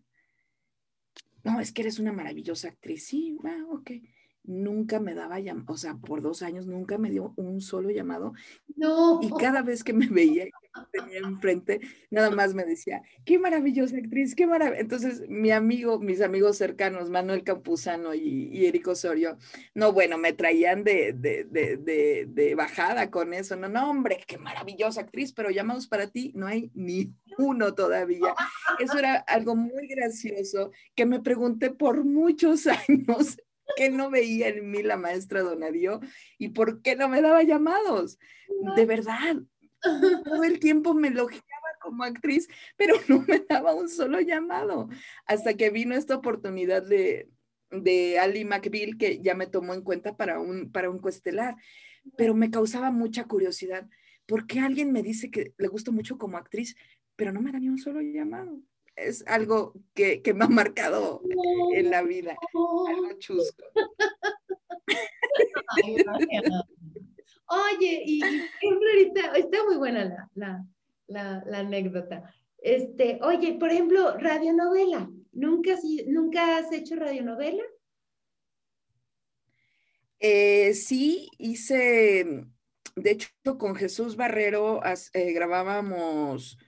No, 1.43 1.61
es 1.61 1.73
que 1.73 1.83
eres 1.83 1.99
una 1.99 2.13
maravillosa 2.13 2.69
actriz. 2.69 3.07
Sí, 3.07 3.39
va, 3.43 3.57
ok 3.71 3.93
nunca 4.49 4.99
me 4.99 5.15
daba 5.15 5.39
llamado, 5.39 5.75
o 5.75 5.77
sea, 5.77 5.95
por 5.95 6.23
dos 6.23 6.43
años 6.43 6.67
nunca 6.67 6.99
me 6.99 7.11
dio 7.11 7.35
un 7.37 7.61
solo 7.61 7.91
llamado. 7.91 8.33
No. 8.77 9.21
Y 9.23 9.31
cada 9.39 9.63
vez 9.63 9.85
que 9.85 9.93
me 9.93 10.07
veía 10.07 10.47
tenía 10.91 11.19
enfrente, 11.19 11.81
nada 12.11 12.31
más 12.31 12.55
me 12.55 12.65
decía, 12.65 13.03
qué 13.25 13.39
maravillosa 13.39 13.97
actriz, 13.97 14.35
qué 14.35 14.47
maravilla. 14.47 14.81
Entonces, 14.81 15.29
mi 15.29 15.51
amigo, 15.51 15.99
mis 15.99 16.21
amigos 16.21 16.57
cercanos, 16.57 17.11
Manuel 17.11 17.43
Campuzano 17.45 18.15
y, 18.15 18.49
y 18.53 18.67
Eric 18.67 18.89
Osorio, 18.89 19.37
no, 19.75 19.93
bueno, 19.93 20.19
me 20.19 20.33
traían 20.33 20.85
de, 20.85 21.13
de, 21.13 21.45
de, 21.45 22.27
de, 22.29 22.55
bajada 22.55 23.11
con 23.11 23.35
eso. 23.35 23.57
No, 23.57 23.69
no, 23.69 23.91
hombre, 23.91 24.21
qué 24.27 24.39
maravillosa 24.39 25.03
actriz, 25.03 25.33
pero 25.33 25.51
llamados 25.51 25.87
para 25.87 26.09
ti 26.09 26.33
no 26.35 26.47
hay 26.47 26.71
ni 26.75 27.13
uno 27.37 27.75
todavía. 27.75 28.35
Eso 28.79 28.99
era 28.99 29.17
algo 29.17 29.55
muy 29.55 29.87
gracioso 29.89 30.71
que 30.95 31.07
me 31.07 31.21
pregunté 31.21 31.71
por 31.71 32.05
muchos 32.05 32.67
años 32.89 33.37
qué 33.77 33.91
no 33.91 34.11
veía 34.11 34.49
en 34.49 34.71
mí 34.71 34.83
la 34.83 34.97
maestra 34.97 35.43
Donadio 35.43 36.01
y 36.39 36.49
por 36.49 36.83
qué 36.83 36.97
no 36.97 37.09
me 37.09 37.23
daba 37.23 37.43
llamados? 37.43 38.19
De 38.77 38.87
verdad, 38.87 39.37
todo 40.25 40.45
el 40.45 40.59
tiempo 40.59 40.95
me 40.95 41.09
elogiaba 41.09 41.45
como 41.81 42.05
actriz, 42.05 42.49
pero 42.77 42.95
no 43.09 43.25
me 43.27 43.41
daba 43.41 43.75
un 43.75 43.89
solo 43.89 44.21
llamado. 44.21 44.89
Hasta 45.27 45.55
que 45.55 45.71
vino 45.71 45.95
esta 45.95 46.17
oportunidad 46.17 46.83
de, 46.83 47.29
de 47.71 48.19
Ali 48.19 48.45
McBeal, 48.45 48.97
que 48.99 49.21
ya 49.21 49.35
me 49.35 49.47
tomó 49.47 49.75
en 49.75 49.83
cuenta 49.83 50.17
para 50.17 50.41
un, 50.41 50.71
para 50.73 50.91
un 50.91 50.99
coestelar, 50.99 51.57
pero 52.17 52.35
me 52.35 52.51
causaba 52.51 52.91
mucha 52.91 53.25
curiosidad. 53.25 53.89
¿Por 54.27 54.47
qué 54.47 54.61
alguien 54.61 54.93
me 54.93 55.03
dice 55.03 55.31
que 55.31 55.55
le 55.57 55.69
gusta 55.69 55.91
mucho 55.91 56.19
como 56.19 56.37
actriz, 56.37 56.77
pero 57.17 57.33
no 57.33 57.41
me 57.41 57.53
da 57.53 57.59
ni 57.59 57.69
un 57.69 57.79
solo 57.79 58.01
llamado? 58.01 58.61
Es 58.99 59.25
algo 59.27 59.73
que, 59.95 60.23
me 60.35 60.45
ha 60.45 60.49
marcado 60.49 61.23
en 61.75 61.91
la 61.91 62.03
vida, 62.03 62.37
algo 62.89 63.13
chusco. 63.19 63.65
Oye, 67.51 68.03
y, 68.05 68.21
ahorita 68.23 69.37
está 69.37 69.65
muy 69.65 69.77
buena 69.77 70.29
la, 70.35 70.67
anécdota. 71.55 72.31
Este, 72.59 73.19
oye, 73.23 73.55
por 73.55 73.71
ejemplo, 73.71 74.19
radionovela. 74.19 75.11
¿Nunca, 75.33 75.77
¿Nunca 76.07 76.59
has 76.59 76.71
hecho 76.73 76.97
radionovela? 76.97 77.63
Eh, 80.21 80.75
sí, 80.75 81.31
hice, 81.39 82.45
de 82.97 83.11
hecho, 83.11 83.31
con 83.57 83.77
Jesús 83.77 84.17
Barrero 84.17 84.83
eh, 85.15 85.33
grabábamos 85.33 86.59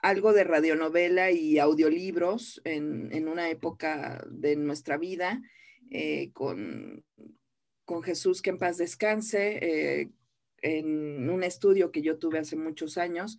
algo 0.00 0.32
de 0.32 0.44
radionovela 0.44 1.30
y 1.30 1.58
audiolibros 1.58 2.60
en, 2.64 3.28
una 3.28 3.50
época 3.50 4.24
de 4.30 4.56
nuestra 4.56 4.96
vida, 4.96 5.42
eh, 5.90 6.30
con, 6.32 7.04
con, 7.84 8.02
Jesús 8.02 8.42
que 8.42 8.50
en 8.50 8.58
paz 8.58 8.78
descanse, 8.78 9.58
eh, 9.60 10.10
en 10.62 11.28
un 11.30 11.42
estudio 11.42 11.90
que 11.90 12.02
yo 12.02 12.18
tuve 12.18 12.38
hace 12.38 12.56
muchos 12.56 12.98
años, 12.98 13.38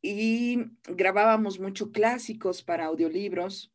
y 0.00 0.58
grabábamos 0.84 1.60
mucho 1.60 1.92
clásicos 1.92 2.64
para 2.64 2.86
audiolibros. 2.86 3.72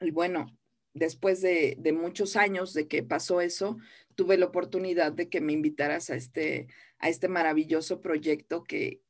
Y 0.00 0.10
bueno, 0.10 0.46
después 0.94 1.42
de, 1.42 1.76
de, 1.78 1.92
muchos 1.92 2.34
años 2.34 2.72
de 2.72 2.88
que 2.88 3.02
pasó 3.02 3.42
eso, 3.42 3.76
tuve 4.14 4.38
la 4.38 4.46
oportunidad 4.46 5.12
de 5.12 5.28
que 5.28 5.42
me 5.42 5.52
invitaras 5.52 6.08
a 6.08 6.16
este, 6.16 6.68
a 6.98 7.10
este 7.10 7.28
maravilloso 7.28 8.00
proyecto 8.00 8.64
que, 8.64 9.02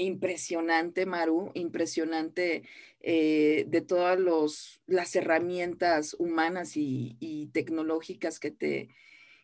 impresionante, 0.00 1.06
Maru, 1.06 1.50
impresionante 1.54 2.62
eh, 3.00 3.64
de 3.68 3.80
todas 3.80 4.80
las 4.86 5.16
herramientas 5.16 6.16
humanas 6.18 6.72
y, 6.76 7.50
tecnológicas 7.52 8.40
que 8.40 8.50
te, 8.50 8.88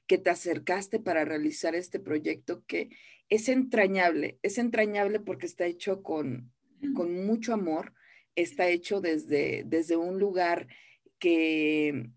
que 0.07 0.19
te 0.19 0.31
acercaste 0.31 0.99
para 1.01 1.25
realizar 1.25 1.75
este 1.75 2.01
proyecto 2.01 2.65
que 2.67 2.91
es 3.29 3.49
entrañable, 3.49 4.39
es 4.43 4.59
entrañable 4.59 5.21
porque 5.21 5.47
está 5.47 5.67
hecho 5.67 6.03
con, 6.03 6.53
con 6.95 7.27
mucho 7.27 7.53
amor, 7.53 7.93
está 8.35 8.69
hecho 8.69 9.01
desde, 9.01 9.65
desde 9.67 9.97
un 9.97 10.19
lugar 10.19 10.69
que, 11.19 12.11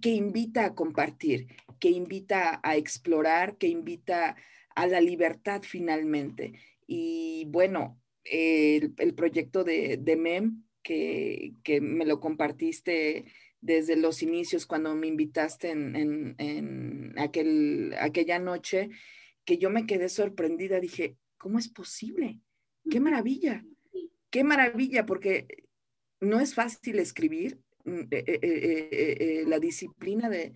que 0.00 0.10
invita 0.10 0.66
a 0.66 0.74
compartir, 0.74 1.48
que 1.78 1.90
invita 1.90 2.60
a 2.62 2.76
explorar, 2.76 3.56
que 3.56 3.68
invita 3.68 4.36
a 4.74 4.86
la 4.86 5.00
libertad 5.00 5.62
finalmente. 5.62 6.54
Y 6.94 7.46
bueno, 7.46 7.98
el, 8.22 8.92
proyecto 9.16 9.64
de, 9.64 9.98
MEM, 10.18 10.62
que, 10.82 11.54
me 11.80 12.04
lo 12.04 12.20
compartiste 12.20 13.24
desde 13.62 13.96
los 13.96 14.22
inicios 14.22 14.66
cuando 14.66 14.94
me 14.94 15.06
invitaste 15.06 15.70
en, 15.70 17.14
aquel, 17.16 17.94
aquella 17.98 18.38
noche, 18.38 18.90
que 19.46 19.56
yo 19.56 19.70
me 19.70 19.86
quedé 19.86 20.10
sorprendida, 20.10 20.80
dije, 20.80 21.16
¿cómo 21.38 21.58
es 21.58 21.70
posible? 21.70 22.40
¡Qué 22.90 23.00
maravilla! 23.00 23.64
¡Qué 24.28 24.44
maravilla! 24.44 25.06
Porque 25.06 25.46
no 26.20 26.40
es 26.40 26.54
fácil 26.54 26.98
escribir. 26.98 27.58
Eh, 27.86 28.06
eh, 28.10 28.38
eh, 28.42 29.44
la 29.46 29.58
disciplina 29.58 30.28
de, 30.28 30.52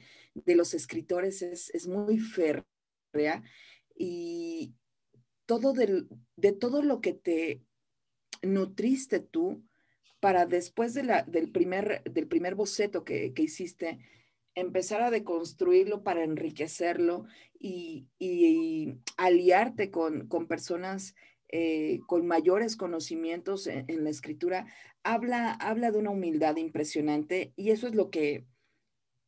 los 0.55 0.75
escritores 0.75 1.41
es, 1.41 1.71
es 1.71 1.89
muy 1.89 2.19
férrea 2.19 3.43
y, 3.97 4.75
todo 5.47 5.73
de 5.73 6.53
todo 6.53 6.83
lo 6.83 7.01
que 7.01 7.13
te 7.13 7.63
nutriste 8.43 9.21
tú 9.21 9.65
para 10.21 10.47
después 10.47 10.95
de 10.95 11.25
del, 11.27 11.51
primer, 11.51 12.03
del 12.05 12.27
primer 12.27 12.55
boceto 12.55 13.05
que, 13.05 13.33
hiciste, 13.37 13.99
empezar 14.55 15.03
a 15.03 15.11
deconstruirlo 15.11 16.03
para 16.03 16.25
enriquecerlo 16.25 17.27
y, 17.59 18.09
aliarte 19.17 19.91
con, 19.91 20.29
personas 20.49 21.15
eh, 21.49 22.01
con 22.07 22.27
mayores 22.27 22.77
conocimientos 22.77 23.67
en, 23.67 24.05
la 24.05 24.11
escritura, 24.11 24.67
habla, 25.03 25.53
habla 25.53 25.91
de 25.91 25.99
una 25.99 26.11
humildad 26.11 26.57
impresionante 26.57 27.53
y 27.57 27.71
eso 27.71 27.87
es 27.87 27.95
lo 27.95 28.11
que, 28.11 28.47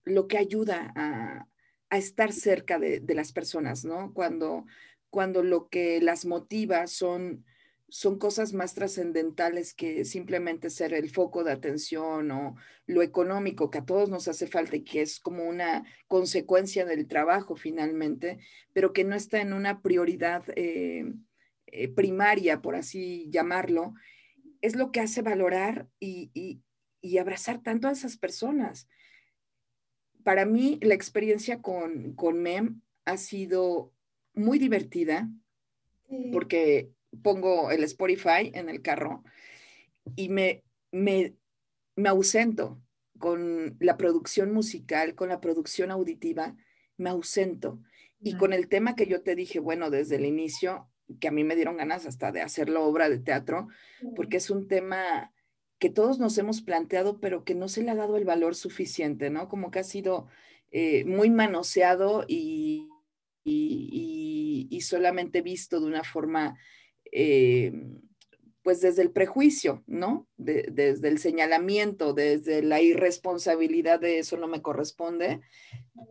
lo 0.05 0.27
que 0.27 0.39
ayuda 0.39 0.93
a, 0.97 1.47
a 1.91 1.99
estar 1.99 2.33
cerca 2.33 2.79
de, 2.79 3.03
las 3.15 3.33
personas, 3.33 3.85
¿no? 3.85 4.13
Cuando, 4.13 4.67
cuando 5.11 5.43
lo 5.43 5.69
que 5.69 6.01
las 6.01 6.25
motiva 6.25 6.87
son, 6.87 7.45
son 7.89 8.19
cosas 8.19 8.53
más 8.53 8.75
trascendentales 8.75 9.75
que 9.75 10.05
simplemente 10.05 10.71
ser 10.71 10.93
el 10.93 11.11
foco 11.11 11.45
de 11.45 11.53
atención 11.53 12.31
o 12.31 12.57
lo 12.87 13.03
económico 13.03 13.71
que 13.71 13.79
a 13.79 13.85
todos 13.85 14.11
nos 14.11 14.29
hace 14.29 14.47
falta 14.47 14.77
y 14.77 14.85
que 14.85 15.03
es 15.03 15.21
como 15.21 15.45
una 15.45 15.85
consecuencia 16.07 16.85
del 16.85 17.07
trabajo 17.07 17.57
finalmente, 17.57 18.39
pero 18.73 18.93
que 18.93 19.05
no 19.05 19.17
está 19.17 19.41
en 19.41 19.53
una 19.53 19.81
prioridad 19.81 20.45
eh, 20.57 21.05
eh, 21.67 21.89
primaria, 21.89 22.61
por 22.61 22.77
así 22.77 23.29
llamarlo, 23.31 23.95
es 24.61 24.77
lo 24.77 24.91
que 24.93 25.01
hace 25.01 25.23
valorar 25.23 25.89
y, 26.01 26.63
abrazar 27.19 27.63
tanto 27.63 27.89
a 27.89 27.93
esas 27.93 28.17
personas. 28.17 28.89
Para 30.25 30.45
mí, 30.45 30.79
la 30.83 30.95
experiencia 30.95 31.63
con, 31.63 32.15
con 32.15 32.43
MEM 32.43 32.83
ha 33.05 33.17
sido 33.17 33.93
muy 34.39 34.59
divertida 34.59 35.29
porque 36.33 36.91
pongo 37.23 37.71
el 37.71 37.85
Spotify 37.85 38.51
en 38.55 38.69
el 38.69 38.83
carro 38.83 39.25
y 40.17 40.29
me, 40.29 40.63
me, 40.91 41.35
me 41.97 42.09
ausento 42.09 42.81
con 43.19 43.77
la 43.81 43.97
producción 43.97 44.53
musical, 44.53 45.15
con 45.15 45.29
la 45.29 45.41
producción 45.41 45.91
auditiva, 45.91 46.57
me 46.97 47.11
ausento. 47.11 47.81
Y 48.21 48.37
con 48.37 48.53
el 48.53 48.69
tema 48.69 48.97
que 48.97 49.07
yo 49.07 49.23
te 49.23 49.37
dije, 49.37 49.61
bueno, 49.61 49.91
desde 49.91 50.17
el 50.17 50.25
inicio, 50.25 50.89
que 51.21 51.29
a 51.29 51.31
mí 51.31 51.45
me 51.45 51.55
dieron 51.55 51.77
ganas 51.77 52.05
hasta 52.05 52.33
de 52.33 52.41
hacerlo 52.41 52.85
obra 52.85 53.09
de 53.09 53.19
teatro, 53.19 53.69
porque 54.17 54.39
es 54.39 54.51
un 54.51 54.67
tema 54.67 55.33
que 55.79 55.89
todos 55.89 56.19
nos 56.19 56.37
hemos 56.39 56.61
planteado, 56.61 57.21
pero 57.21 57.45
que 57.45 57.55
no 57.55 57.69
se 57.69 57.83
le 57.83 57.91
ha 57.91 57.95
dado 57.95 58.17
el 58.17 58.25
valor 58.25 58.57
suficiente, 58.57 59.31
¿no? 59.31 59.49
Como 59.49 59.71
que 59.71 59.79
ha 59.79 59.85
sido 59.85 60.27
eh, 60.73 61.05
muy 61.05 61.31
manoseado 61.31 62.25
y, 62.27 62.89
y, 63.45 64.81
solamente 64.83 65.43
visto 65.43 65.81
de 65.81 65.87
una 65.87 66.05
forma, 66.05 66.59
eh, 67.13 67.73
pues 68.63 68.81
desde 68.81 69.03
el 69.03 69.11
prejuicio, 69.11 69.83
¿no? 69.87 70.29
desde 70.37 71.09
el 71.09 71.19
señalamiento, 71.19 72.15
desde 72.15 72.63
la 72.63 72.81
irresponsabilidad 72.81 74.01
de 74.01 74.19
eso 74.19 74.37
no 74.37 74.47
me 74.47 74.63
corresponde 74.63 75.41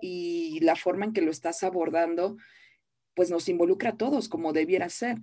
y 0.02 0.60
la 0.60 0.76
forma 0.76 1.06
en 1.06 1.14
que 1.14 1.22
lo 1.22 1.32
estás 1.32 1.64
abordando, 1.64 2.38
pues 3.14 3.32
nos 3.32 3.50
involucra 3.50 3.92
a 3.92 3.98
todos 3.98 4.30
como 4.30 4.54
debiera 4.54 4.90
ser. 4.90 5.18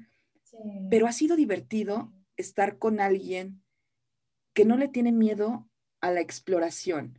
Pero 0.90 1.06
ha 1.06 1.12
sido 1.12 1.36
divertido 1.36 2.12
estar 2.36 2.78
con 2.78 3.00
alguien 3.00 3.62
que 4.52 4.64
no 4.64 4.76
le 4.76 4.88
tiene 4.88 5.12
miedo 5.12 5.68
a 6.00 6.10
la 6.10 6.20
exploración, 6.20 7.18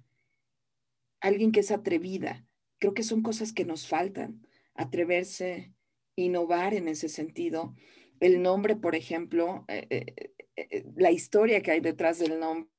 alguien 1.19 1.51
que 1.51 1.59
es 1.59 1.71
atrevida. 1.71 2.45
Creo 2.79 2.93
que 2.93 3.03
son 3.03 3.21
cosas 3.21 3.51
que 3.51 3.65
nos 3.65 3.87
faltan, 3.87 4.44
atreverse, 4.75 5.73
innovar 6.15 6.73
en 6.73 6.87
ese 6.87 7.09
sentido. 7.09 7.75
El 8.19 8.41
nombre, 8.41 8.75
por 8.75 8.95
ejemplo, 8.95 9.65
eh, 9.67 9.87
eh, 9.89 10.33
eh, 10.55 10.85
la 10.95 11.11
historia 11.11 11.61
que 11.61 11.71
hay 11.71 11.81
detrás 11.81 12.19
del 12.19 12.39
nombre 12.39 12.69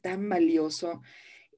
tan 0.00 0.28
valioso 0.28 1.02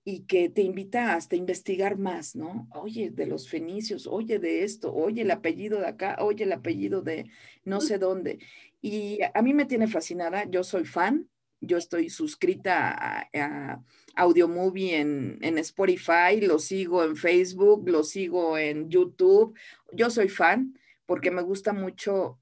y 0.05 0.25
que 0.25 0.49
te 0.49 0.63
invita 0.63 1.15
hasta 1.15 1.37
a 1.37 1.39
investigar 1.39 1.97
más, 1.97 2.35
¿no? 2.35 2.69
Oye, 2.75 3.11
de 3.11 3.27
los 3.27 3.49
fenicios, 3.49 4.07
oye 4.09 4.39
de 4.39 4.65
esto, 4.65 4.93
oye 4.93 5.23
el 5.23 5.31
apellido 5.31 5.79
de 5.81 5.87
acá, 5.87 6.17
oye 6.21 6.45
el 6.45 6.53
apellido 6.53 7.03
de 7.03 7.31
no 7.65 7.81
sé 7.81 7.99
dónde. 7.99 8.39
Y 8.81 9.21
a 9.35 9.43
mí 9.43 9.55
me 9.55 9.65
tiene 9.65 9.87
fascinada, 9.87 10.45
yo 10.51 10.65
soy 10.65 10.85
fan, 10.85 11.29
yo 11.63 11.79
estoy 11.79 12.11
suscrita 12.11 12.91
a, 12.91 13.29
a 13.33 13.83
Audio 14.17 14.49
Movie 14.49 14.99
en, 14.99 15.39
en 15.41 15.57
Spotify, 15.59 16.41
lo 16.41 16.59
sigo 16.59 17.05
en 17.05 17.17
Facebook, 17.17 17.89
lo 17.89 18.03
sigo 18.05 18.59
en 18.59 18.91
YouTube, 18.91 19.57
yo 19.93 20.11
soy 20.11 20.29
fan 20.29 20.79
porque 21.07 21.31
me 21.31 21.43
gusta 21.43 21.73
mucho 21.73 22.39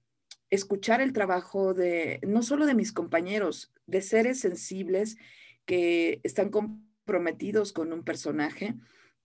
escuchar 0.48 1.00
el 1.00 1.12
trabajo 1.12 1.74
de, 1.74 2.18
no 2.26 2.42
solo 2.42 2.66
de 2.66 2.74
mis 2.74 2.92
compañeros, 2.92 3.72
de 3.86 4.02
seres 4.02 4.40
sensibles 4.40 5.16
que 5.64 6.20
están 6.24 6.50
con 6.50 6.90
prometidos 7.04 7.72
con 7.72 7.92
un 7.92 8.04
personaje 8.04 8.74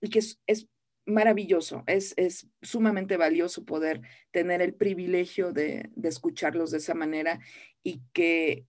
y 0.01 0.09
que 0.09 0.19
es, 0.19 0.67
maravilloso, 1.07 1.83
es, 1.85 2.15
es, 2.17 2.47
sumamente 2.63 3.15
valioso 3.15 3.63
poder 3.63 4.01
tener 4.31 4.63
el 4.63 4.73
privilegio 4.73 5.51
de, 5.51 5.91
de, 5.95 6.09
escucharlos 6.09 6.71
de 6.71 6.79
esa 6.79 6.95
manera 6.95 7.39
y 7.83 8.01
que 8.11 8.65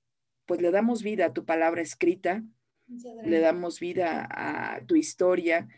pues 0.46 0.60
le 0.60 0.70
damos 0.70 1.02
vida 1.02 1.26
a 1.26 1.32
tu 1.32 1.44
palabra 1.44 1.82
escrita, 1.82 2.42
le 3.24 3.40
damos 3.40 3.80
vida 3.80 4.28
a 4.30 4.84
tu 4.86 4.96
historia 4.96 5.68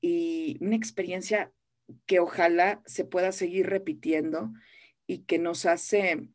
y 0.00 0.56
una 0.60 0.76
experiencia 0.76 1.52
que 2.06 2.20
ojalá 2.20 2.82
se 2.86 3.04
pueda 3.04 3.32
seguir 3.32 3.66
repitiendo 3.66 4.50
y 5.06 5.18
que 5.20 5.38
nos 5.38 5.66
hace 5.66 6.28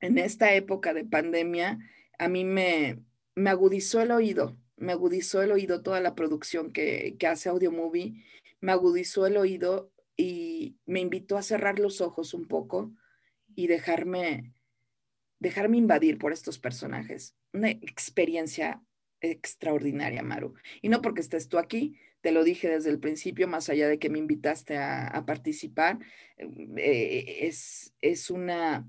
en 0.00 0.18
esta 0.18 0.54
época 0.54 0.94
de 0.94 1.04
pandemia, 1.04 1.78
a 2.18 2.28
mí 2.28 2.44
me, 2.44 3.02
me 3.34 3.50
agudizó 3.50 4.00
el 4.00 4.10
oído, 4.10 4.56
me 4.76 4.92
agudizó 4.92 5.42
el 5.42 5.52
oído 5.52 5.82
toda 5.82 6.00
la 6.00 6.14
producción 6.14 6.72
que, 6.72 7.16
hace 7.28 7.48
Audio 7.48 7.70
Movie, 7.70 8.24
me 8.60 8.72
agudizó 8.72 9.26
el 9.26 9.36
oído 9.36 9.92
y 10.16 10.76
me 10.86 11.00
invitó 11.00 11.36
a 11.36 11.42
cerrar 11.42 11.78
los 11.78 12.00
ojos 12.00 12.34
un 12.34 12.46
poco 12.46 12.92
y 13.54 13.68
dejarme, 13.68 14.54
dejarme 15.42 15.76
invadir 15.76 16.18
por 16.18 16.32
estos 16.32 16.58
personajes. 16.58 17.36
Una 17.52 17.70
experiencia 17.70 18.80
extraordinaria, 19.20 20.22
Maru. 20.22 20.54
Y 20.80 20.88
no 20.88 21.02
porque 21.02 21.20
estés 21.20 21.48
tú 21.48 21.58
aquí, 21.58 21.98
te 22.20 22.32
lo 22.32 22.44
dije 22.44 22.68
desde 22.68 22.90
el 22.90 23.00
principio, 23.00 23.48
más 23.48 23.68
allá 23.68 23.88
de 23.88 23.98
que 23.98 24.08
me 24.08 24.18
invitaste 24.18 24.78
a, 24.78 25.24
participar, 25.26 25.98
eh, 26.38 27.38
es, 27.40 27.92
es 28.00 28.30
una, 28.30 28.88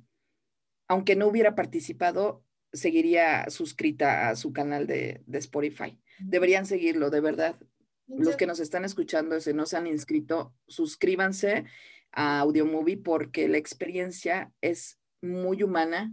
aunque 0.88 1.16
no 1.16 1.28
hubiera 1.28 1.56
participado, 1.56 2.46
seguiría 2.72 3.50
suscrita 3.50 4.30
a 4.30 4.36
su 4.36 4.54
canal 4.54 4.86
de, 4.86 5.24
Spotify. 5.34 6.00
Deberían 6.20 6.68
seguirlo, 6.68 7.10
de 7.10 7.22
verdad. 7.22 7.60
Los 8.08 8.36
que 8.36 8.46
nos 8.46 8.60
están 8.60 8.86
escuchando, 8.86 9.40
si 9.40 9.54
no 9.54 9.66
se 9.66 9.78
han 9.78 9.88
inscrito, 9.88 10.54
suscríbanse 10.68 11.66
a 12.12 12.42
Audio 12.42 12.68
Movie 12.68 12.98
porque 12.98 13.48
la 13.48 13.58
experiencia 13.58 14.52
es 14.62 15.00
muy 15.24 15.64
humana, 15.64 16.12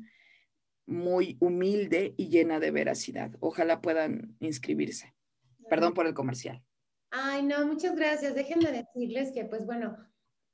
muy 0.90 1.36
humilde 1.40 2.14
y 2.16 2.28
llena 2.28 2.60
de 2.60 2.70
veracidad. 2.70 3.30
Ojalá 3.40 3.80
puedan 3.80 4.36
inscribirse. 4.40 5.14
Perdón 5.68 5.94
por 5.94 6.06
el 6.06 6.14
comercial. 6.14 6.62
Ay, 7.10 7.42
no, 7.42 7.66
muchas 7.66 7.96
gracias. 7.96 8.34
Déjenme 8.34 8.70
decirles 8.70 9.32
que, 9.32 9.44
pues 9.44 9.64
bueno, 9.66 9.96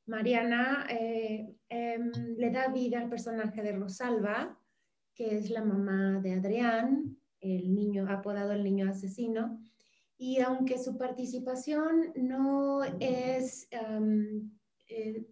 Mariana 0.06 0.86
eh, 0.88 1.54
em, 1.68 2.12
le 2.36 2.50
da 2.50 2.68
vida 2.68 3.00
al 3.00 3.08
personaje 3.08 3.62
de 3.62 3.72
Rosalba, 3.72 4.58
que 5.14 5.36
es 5.36 5.50
la 5.50 5.64
mamá 5.64 6.20
de 6.20 6.34
Adrián, 6.34 7.18
el 7.40 7.74
niño 7.74 8.06
apodado 8.08 8.52
el 8.52 8.64
niño 8.64 8.88
asesino. 8.88 9.60
Y 10.18 10.40
aunque 10.40 10.78
su 10.78 10.96
participación 10.96 12.12
no 12.14 12.84
es 13.00 13.68
eh, 13.70 15.26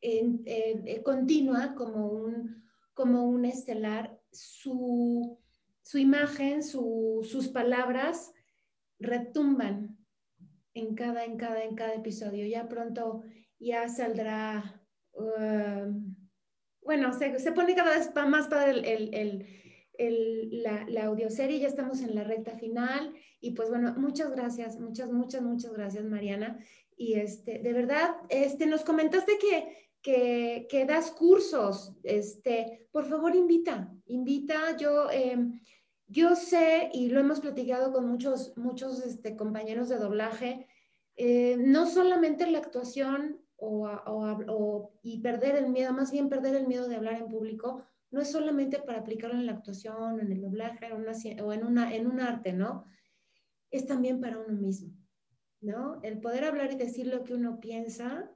eh, 0.00 1.02
continua 1.02 1.74
como 1.74 2.08
un, 2.08 2.62
como 2.94 3.24
un 3.24 3.44
estelar, 3.44 4.17
su, 4.30 5.38
imagen, 5.94 6.62
sus 6.62 7.48
palabras 7.48 8.32
retumban 8.98 9.98
en 10.74 10.94
cada, 10.94 11.24
en 11.24 11.36
cada, 11.36 11.64
en 11.64 11.74
cada 11.74 11.94
episodio. 11.94 12.46
Ya 12.46 12.68
pronto 12.68 13.22
ya 13.58 13.88
saldrá 13.88 14.82
bueno, 16.88 17.12
se, 17.12 17.52
pone 17.52 17.74
cada 17.74 17.98
vez 17.98 18.10
más 18.14 18.48
para 18.48 18.70
el, 18.70 19.46
la, 20.62 20.86
la, 20.88 21.04
audioserie, 21.04 21.58
ya 21.58 21.68
estamos 21.68 22.00
en 22.00 22.14
la 22.14 22.24
recta 22.24 22.56
final 22.56 23.14
y 23.40 23.50
pues 23.50 23.68
bueno, 23.68 23.94
muchas 23.98 24.30
gracias, 24.30 24.78
muchas, 24.78 25.10
muchas, 25.12 25.42
muchas 25.42 25.72
gracias 25.72 26.04
Mariana. 26.04 26.58
Y 26.96 27.14
este, 27.14 27.58
de 27.58 27.72
verdad, 27.72 28.16
este, 28.28 28.66
nos 28.66 28.84
comentaste 28.84 29.38
que, 29.38 29.87
que, 30.68 30.84
das 30.86 31.10
cursos, 31.10 31.92
este, 32.02 32.88
por 32.90 33.04
favor 33.04 33.34
invita, 33.34 33.92
invita, 34.06 34.76
yo... 34.76 35.10
Em, 35.10 35.60
yo 36.10 36.36
sé, 36.36 36.88
y 36.94 37.10
lo 37.10 37.20
hemos 37.20 37.40
platicado 37.40 37.92
con 37.92 38.08
muchos, 38.08 38.56
muchos 38.56 39.04
este, 39.04 39.36
compañeros 39.36 39.90
de 39.90 39.98
doblaje, 39.98 40.66
eh, 41.16 41.58
no 41.58 41.86
solamente 41.86 42.50
la 42.50 42.60
actuación 42.60 43.42
o, 43.56 44.90
y 45.02 45.20
perder 45.20 45.56
el 45.56 45.68
miedo, 45.68 45.92
más 45.92 46.10
bien 46.10 46.30
perder 46.30 46.54
el 46.54 46.66
miedo 46.66 46.88
de 46.88 46.96
hablar 46.96 47.20
en 47.20 47.28
público, 47.28 47.84
no 48.10 48.22
es 48.22 48.30
solamente 48.30 48.78
para 48.78 49.00
aplicarlo 49.00 49.38
en 49.38 49.44
la 49.44 49.52
actuación, 49.52 50.18
en 50.18 50.32
el 50.32 50.40
doblaje 50.40 50.90
o 51.42 51.52
en, 51.52 51.66
una, 51.66 51.94
en 51.94 52.06
un 52.06 52.20
arte, 52.22 52.54
¿no? 52.54 52.86
Es 53.70 53.84
también 53.86 54.18
para 54.18 54.38
uno 54.38 54.56
mismo, 54.56 54.94
¿no? 55.60 56.00
El 56.02 56.20
poder 56.20 56.44
hablar 56.44 56.72
y 56.72 56.76
decir 56.76 57.06
lo 57.06 57.22
que 57.22 57.34
uno 57.34 57.60
piensa 57.60 58.32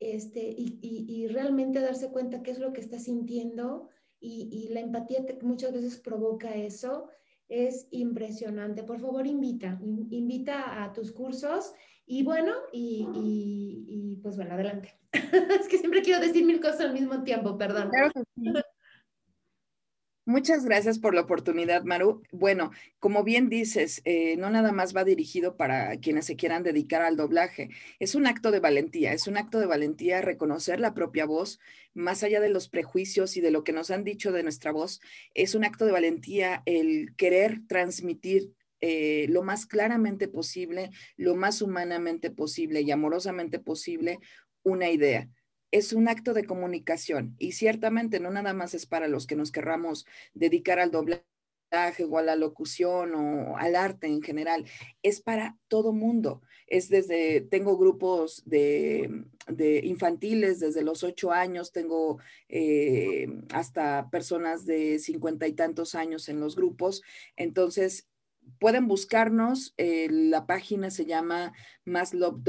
este, 0.00 0.54
y, 0.56 0.78
y, 0.82 1.26
realmente 1.28 1.80
darse 1.80 2.10
cuenta 2.10 2.42
qué 2.42 2.50
es 2.50 2.58
lo 2.58 2.72
que 2.72 2.80
está 2.80 2.98
sintiendo 2.98 3.88
y, 4.20 4.48
y 4.52 4.72
la 4.72 4.80
empatía 4.80 5.24
que 5.24 5.38
muchas 5.42 5.72
veces 5.72 5.98
provoca 5.98 6.54
eso 6.54 7.08
es 7.48 7.88
impresionante. 7.90 8.82
Por 8.82 9.00
favor, 9.00 9.26
invita, 9.26 9.78
invita 10.10 10.82
a 10.82 10.92
tus 10.92 11.12
cursos 11.12 11.72
Y 12.06 12.22
bueno, 12.22 12.52
y, 12.72 13.06
y, 13.14 14.16
pues 14.22 14.36
bueno, 14.36 14.54
adelante. 14.54 14.98
es 15.12 15.68
que 15.68 15.78
siempre 15.78 16.02
quiero 16.02 16.20
decir 16.20 16.44
mil 16.44 16.60
cosas 16.60 16.82
al 16.82 16.92
mismo 16.92 17.22
tiempo, 17.24 17.58
perdón. 17.58 17.90
Muchas 20.28 20.64
gracias 20.64 20.98
por 20.98 21.14
la 21.14 21.20
oportunidad, 21.20 21.84
Maru. 21.84 22.20
Bueno, 22.32 22.72
como 22.98 23.22
bien 23.22 23.48
dices, 23.48 24.02
eh, 24.04 24.36
no 24.36 24.50
nada 24.50 24.72
más 24.72 24.94
va 24.94 25.04
dirigido 25.04 25.56
para 25.56 25.98
quienes 26.00 26.26
se 26.26 26.34
quieran 26.34 26.64
dedicar 26.64 27.00
al 27.02 27.16
doblaje. 27.16 27.70
Es 28.00 28.16
un 28.16 28.26
acto 28.26 28.50
de 28.50 28.58
valentía, 28.58 29.12
es 29.12 29.28
un 29.28 29.36
acto 29.36 29.60
de 29.60 29.66
valentía 29.66 30.22
reconocer 30.22 30.80
la 30.80 30.94
propia 30.94 31.26
voz, 31.26 31.60
más 31.94 32.24
allá 32.24 32.40
de 32.40 32.48
los 32.48 32.68
prejuicios 32.68 33.36
y 33.36 33.40
de 33.40 33.52
lo 33.52 33.62
que 33.62 33.72
nos 33.72 33.92
han 33.92 34.02
dicho 34.02 34.32
de 34.32 34.42
nuestra 34.42 34.72
voz. 34.72 35.00
Es 35.32 35.54
un 35.54 35.64
acto 35.64 35.86
de 35.86 35.92
valentía 35.92 36.60
el 36.66 37.14
querer 37.14 37.60
transmitir 37.68 38.52
eh, 38.80 39.26
lo 39.28 39.44
más 39.44 39.64
claramente 39.64 40.26
posible, 40.26 40.90
lo 41.16 41.36
más 41.36 41.62
humanamente 41.62 42.32
posible 42.32 42.80
y 42.80 42.90
amorosamente 42.90 43.60
posible 43.60 44.18
una 44.64 44.90
idea 44.90 45.30
es 45.70 45.92
un 45.92 46.08
acto 46.08 46.34
de 46.34 46.44
comunicación 46.44 47.34
y 47.38 47.52
ciertamente 47.52 48.20
no 48.20 48.30
nada 48.30 48.54
más 48.54 48.74
es 48.74 48.86
para 48.86 49.08
los 49.08 49.26
que 49.26 49.36
nos 49.36 49.52
querramos 49.52 50.06
dedicar 50.34 50.78
al 50.78 50.90
doblaje 50.90 51.26
o 52.08 52.18
a 52.18 52.22
la 52.22 52.36
locución 52.36 53.14
o 53.14 53.56
al 53.56 53.76
arte 53.76 54.06
en 54.06 54.22
general, 54.22 54.64
es 55.02 55.20
para 55.20 55.58
todo 55.68 55.92
mundo. 55.92 56.42
Es 56.66 56.88
desde, 56.88 57.40
tengo 57.42 57.76
grupos 57.76 58.42
de, 58.44 59.24
infantiles 59.82 60.60
desde 60.60 60.82
los 60.82 61.04
ocho 61.04 61.32
años, 61.32 61.72
tengo 61.72 62.18
eh, 62.48 63.28
hasta 63.52 64.08
personas 64.10 64.66
de 64.66 64.98
cincuenta 64.98 65.46
y 65.46 65.52
tantos 65.52 65.94
años 65.94 66.28
en 66.28 66.40
los 66.40 66.56
grupos. 66.56 67.02
Entonces, 67.36 68.08
pueden 68.58 68.86
buscarnos, 68.88 69.74
eh, 69.76 70.08
la 70.10 70.46
página 70.46 70.90
se 70.90 71.04
llama 71.04 71.52
Más 71.84 72.14
Love 72.14 72.42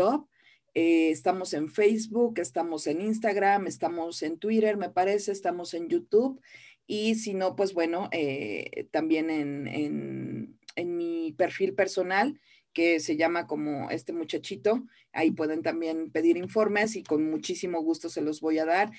eh, 0.77 1.09
estamos 1.09 1.55
en 1.55 1.69
Facebook, 1.69 2.37
estamos 2.37 2.85
en 2.85 3.01
Instagram, 3.01 3.65
estamos 3.65 4.21
en 4.21 4.37
Twitter, 4.37 4.77
me 4.77 4.91
parece, 4.91 5.31
estamos 5.31 5.73
en 5.73 5.87
YouTube. 5.87 6.39
Y 6.85 7.15
si 7.15 7.33
no, 7.33 7.55
pues 7.55 7.73
bueno, 7.73 8.09
eh, 8.11 8.87
también 8.91 9.31
en, 9.31 10.55
mi 10.75 11.33
perfil 11.35 11.73
personal, 11.73 12.39
que 12.73 12.99
se 12.99 13.17
llama 13.17 13.47
como 13.47 13.89
este 13.89 14.13
muchachito. 14.13 14.85
Ahí 15.13 15.31
pueden 15.31 15.63
también 15.63 16.11
pedir 16.11 16.37
informes 16.37 16.95
y 16.95 17.01
con 17.01 17.27
muchísimo 17.27 17.81
gusto 17.81 18.07
se 18.07 18.21
los 18.21 18.39
voy 18.39 18.59
a 18.59 18.65
dar. 18.65 18.91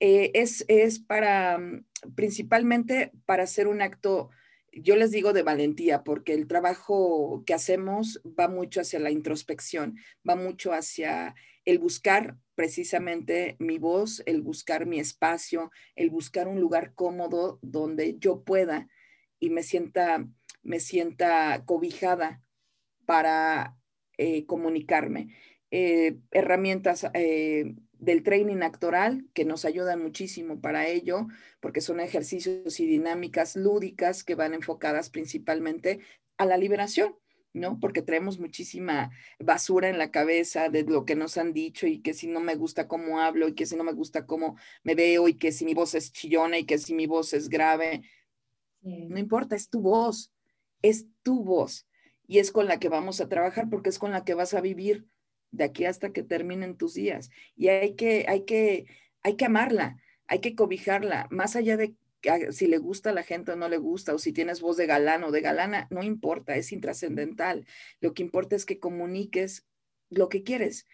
Eh, 0.00 0.30
es, 0.32 0.64
es, 0.68 1.00
para, 1.00 1.58
mm, 1.58 1.84
principalmente 2.14 3.12
para 3.26 3.42
hacer 3.42 3.68
un 3.68 3.82
acto 3.82 4.30
yo 4.82 4.96
les 4.96 5.10
digo 5.10 5.32
de 5.32 5.42
valentía, 5.42 6.04
porque 6.04 6.34
el 6.34 6.46
trabajo 6.46 7.42
que 7.46 7.54
hacemos 7.54 8.20
va 8.38 8.48
mucho 8.48 8.80
hacia 8.80 9.00
la 9.00 9.10
introspección, 9.10 9.96
va 10.28 10.36
mucho 10.36 10.72
hacia 10.72 11.34
el 11.64 11.78
buscar 11.78 12.36
precisamente 12.54 13.56
mi 13.58 13.78
voz, 13.78 14.22
el 14.26 14.40
buscar 14.42 14.86
mi 14.86 15.00
espacio, 15.00 15.70
el 15.94 16.10
buscar 16.10 16.48
un 16.48 16.60
lugar 16.60 16.94
cómodo 16.94 17.58
donde 17.62 18.18
yo 18.18 18.44
pueda 18.44 18.88
y 19.40 19.50
me 19.50 19.62
sienta, 19.62 20.26
me 20.62 20.80
sienta 20.80 21.64
cobijada 21.66 22.42
para 23.04 23.76
eh, 24.16 24.46
comunicarme. 24.46 25.34
Eh, 25.70 26.18
herramientas 26.30 27.06
eh, 27.12 27.74
del 27.98 28.22
training 28.22 28.62
actoral 28.62 29.26
que 29.32 29.44
nos 29.44 29.64
ayudan 29.64 30.02
muchísimo 30.02 30.60
para 30.60 30.86
ello, 30.86 31.26
porque 31.60 31.80
son 31.80 32.00
ejercicios 32.00 32.80
y 32.80 32.86
dinámicas 32.86 33.56
lúdicas 33.56 34.24
que 34.24 34.34
van 34.34 34.54
enfocadas 34.54 35.10
principalmente 35.10 36.00
a 36.36 36.44
la 36.44 36.56
liberación, 36.56 37.16
¿no? 37.52 37.80
Porque 37.80 38.02
traemos 38.02 38.38
muchísima 38.38 39.10
basura 39.38 39.88
en 39.88 39.98
la 39.98 40.10
cabeza 40.10 40.68
de 40.68 40.82
lo 40.82 41.04
que 41.04 41.16
nos 41.16 41.38
han 41.38 41.52
dicho 41.52 41.86
y 41.86 42.00
que 42.00 42.12
si 42.12 42.26
no 42.26 42.40
me 42.40 42.54
gusta 42.54 42.86
cómo 42.86 43.20
hablo 43.20 43.48
y 43.48 43.54
que 43.54 43.66
si 43.66 43.76
no 43.76 43.84
me 43.84 43.92
gusta 43.92 44.26
cómo 44.26 44.56
me 44.82 44.94
veo 44.94 45.28
y 45.28 45.34
que 45.34 45.52
si 45.52 45.64
mi 45.64 45.74
voz 45.74 45.94
es 45.94 46.12
chillona 46.12 46.58
y 46.58 46.64
que 46.64 46.78
si 46.78 46.94
mi 46.94 47.06
voz 47.06 47.32
es 47.32 47.48
grave. 47.48 48.02
No 48.82 49.18
importa, 49.18 49.56
es 49.56 49.68
tu 49.68 49.80
voz, 49.80 50.32
es 50.82 51.06
tu 51.22 51.42
voz 51.42 51.86
y 52.28 52.38
es 52.38 52.52
con 52.52 52.66
la 52.66 52.78
que 52.78 52.88
vamos 52.88 53.20
a 53.20 53.28
trabajar 53.28 53.68
porque 53.70 53.88
es 53.88 53.98
con 53.98 54.12
la 54.12 54.24
que 54.24 54.34
vas 54.34 54.54
a 54.54 54.60
vivir 54.60 55.06
de 55.50 55.64
aquí 55.64 55.84
hasta 55.84 56.12
que 56.12 56.22
terminen 56.22 56.76
tus 56.76 56.94
días. 56.94 57.30
Y 57.56 57.68
hay 57.68 57.94
que, 57.94 58.26
hay 58.28 58.44
que, 58.44 58.86
hay 59.22 59.36
que 59.36 59.44
amarla, 59.44 59.96
hay 60.26 60.40
que 60.40 60.54
cobijarla, 60.54 61.28
más 61.30 61.56
allá 61.56 61.76
de 61.76 61.94
si 62.50 62.66
le 62.66 62.78
gusta 62.78 63.10
a 63.10 63.12
la 63.12 63.22
gente 63.22 63.52
o 63.52 63.56
no 63.56 63.68
le 63.68 63.76
gusta, 63.76 64.14
o 64.14 64.18
si 64.18 64.32
tienes 64.32 64.60
voz 64.60 64.76
de 64.76 64.86
galán 64.86 65.24
o 65.24 65.30
de 65.30 65.40
galana, 65.40 65.86
no 65.90 66.02
importa, 66.02 66.56
es 66.56 66.72
intrascendental. 66.72 67.66
Lo 68.00 68.14
que 68.14 68.22
importa 68.22 68.56
es 68.56 68.66
que 68.66 68.78
comuniques 68.78 69.66
lo 70.10 70.28
que 70.28 70.42
quieres, 70.42 70.86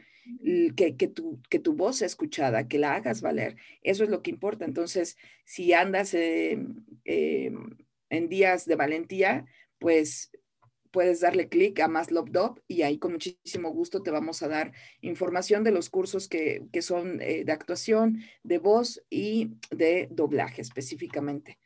que, 0.76 0.96
que, 0.96 1.08
tu, 1.08 1.40
que 1.48 1.58
tu 1.58 1.74
voz 1.74 1.96
sea 1.96 2.06
escuchada, 2.06 2.68
que 2.68 2.78
la 2.78 2.94
hagas 2.94 3.22
valer. 3.22 3.56
Eso 3.82 4.04
es 4.04 4.10
lo 4.10 4.22
que 4.22 4.30
importa. 4.30 4.64
Entonces, 4.64 5.16
si 5.44 5.72
andas 5.72 6.14
em, 6.14 6.84
en 7.04 8.28
días 8.28 8.66
de 8.66 8.76
valentía, 8.76 9.46
pues 9.78 10.30
puedes 10.92 11.20
darle 11.20 11.48
clic 11.48 11.80
a 11.80 11.88
Más 11.88 12.10
Love 12.10 12.60
y 12.68 12.82
ahí 12.82 12.98
con 12.98 13.12
muchísimo 13.12 13.70
gusto 13.70 14.02
te 14.02 14.10
vamos 14.10 14.42
a 14.42 14.48
dar 14.48 14.72
información 15.00 15.64
de 15.64 15.72
los 15.72 15.90
cursos 15.90 16.28
que, 16.28 16.68
son 16.80 17.20
eh, 17.20 17.44
de 17.44 17.52
actuación, 17.52 18.20
de 18.42 18.58
voz 18.58 19.02
y 19.10 19.52
de 19.70 20.08
doblaje 20.10 20.62
específicamente. 20.62 21.58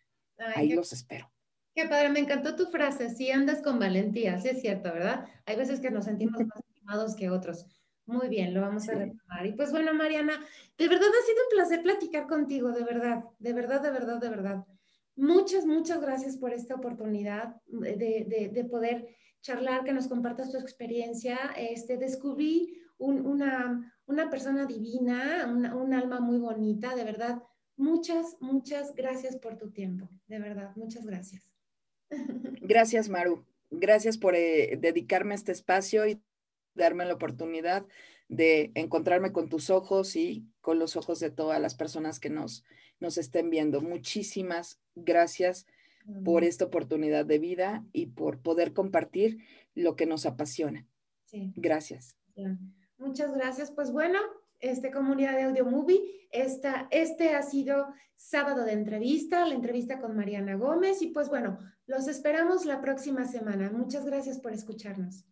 ahí 0.55 0.73
los 0.73 0.93
espero. 0.93 1.31
Qué 1.75 1.87
padre, 1.87 2.09
me 2.09 2.21
encantó 2.21 2.57
tu 2.57 2.67
frase, 2.67 3.11
si 3.11 3.31
andas 3.31 3.61
con 3.61 3.79
valentía, 3.79 4.39
sí 4.39 4.49
es 4.49 4.63
cierto, 4.63 4.91
¿verdad? 4.93 5.27
Hay 5.45 5.57
veces 5.57 5.81
que 5.81 5.91
nos 5.91 6.07
sentimos 6.07 6.41
más 6.41 6.63
animados 6.75 7.15
que 7.15 7.29
otros. 7.29 7.67
Muy 8.07 8.29
bien, 8.29 8.55
lo 8.55 8.61
vamos 8.61 8.89
a 8.89 8.95
retomar. 8.95 9.45
Y 9.45 9.53
pues 9.53 9.73
bueno, 9.73 9.93
Mariana, 9.93 10.41
de 10.79 10.89
verdad 10.89 11.09
ha 11.09 11.27
sido 11.27 11.39
un 11.43 11.57
placer 11.57 11.83
platicar 11.83 12.29
contigo, 12.29 12.71
de 12.71 12.85
verdad, 12.85 13.25
de 13.41 13.53
verdad, 13.53 13.83
de 13.83 13.91
verdad, 13.91 14.19
de 14.19 14.29
verdad. 14.31 14.65
Muchas, 15.17 15.65
muchas 15.65 16.01
gracias 16.01 16.37
por 16.37 16.53
esta 16.53 16.75
oportunidad 16.75 17.57
de, 17.67 18.69
poder 18.71 19.09
charlar, 19.41 19.85
que 19.85 19.93
nos 19.93 20.09
compartas 20.09 20.53
tu 20.53 20.59
experiencia. 20.59 21.39
Este, 21.57 21.97
descubrí 21.97 22.79
una, 22.99 23.93
persona 24.31 24.67
divina, 24.67 25.47
un 25.47 25.95
alma 25.95 26.21
muy 26.21 26.39
bonita, 26.39 26.95
de 26.95 27.05
verdad. 27.05 27.43
Muchas, 27.77 28.37
muchas 28.41 28.95
gracias 28.95 29.37
por 29.37 29.59
tu 29.59 29.71
tiempo, 29.71 30.09
de 30.29 30.39
verdad, 30.39 30.73
muchas 30.77 31.05
gracias. 31.05 31.51
Gracias, 32.61 33.09
Maru. 33.09 33.45
Gracias 33.71 34.17
por 34.17 34.35
eh, 34.35 34.79
dedicarme 34.81 35.35
a 35.35 35.37
este 35.37 35.53
espacio 35.53 36.07
y 36.07 36.21
darme 36.77 37.05
la 37.05 37.15
oportunidad 37.15 37.87
de 38.29 38.73
encontrarme 38.75 39.33
con 39.33 39.49
tus 39.49 39.71
ojos 39.71 40.17
y 40.17 40.47
con 40.61 40.79
los 40.79 40.97
ojos 40.97 41.21
de 41.21 41.31
todas 41.31 41.61
las 41.61 41.75
personas 41.75 42.21
que 42.21 42.31
nos, 42.31 42.65
nos 43.01 43.19
estén 43.19 43.51
viendo. 43.51 43.81
Muchísimas 43.81 44.81
gracias 44.95 45.67
por 46.25 46.45
esta 46.45 46.65
oportunidad 46.65 47.27
de 47.27 47.39
vida 47.39 47.85
y 47.93 48.07
por 48.07 48.41
poder 48.41 48.73
compartir 48.73 49.39
lo 49.75 49.97
que 49.97 50.07
nos 50.07 50.25
apasiona. 50.25 50.87
Sí. 51.25 51.53
Gracias. 51.57 52.17
Muchas 52.99 53.35
gracias. 53.35 53.71
Pues 53.73 53.91
bueno, 53.91 54.19
este 54.61 54.91
comunidad 54.91 55.35
de 55.35 55.43
Audio 55.43 55.65
Movie, 55.65 56.29
esta, 56.31 56.87
este 56.91 57.31
ha 57.31 57.43
sido 57.43 57.89
sábado 58.15 58.65
de 58.65 58.73
entrevista, 58.73 59.47
la 59.47 59.55
entrevista 59.55 60.01
con 60.01 60.17
Mariana 60.17 60.55
Gómez 60.55 61.03
y 61.03 61.09
pues 61.09 61.29
bueno, 61.29 61.59
los 61.87 62.09
esperamos 62.09 62.65
la 62.65 62.81
próxima 62.81 63.25
semana. 63.25 63.71
Muchas 63.71 64.05
gracias 64.07 64.39
por 64.39 64.53
escucharnos. 64.53 65.25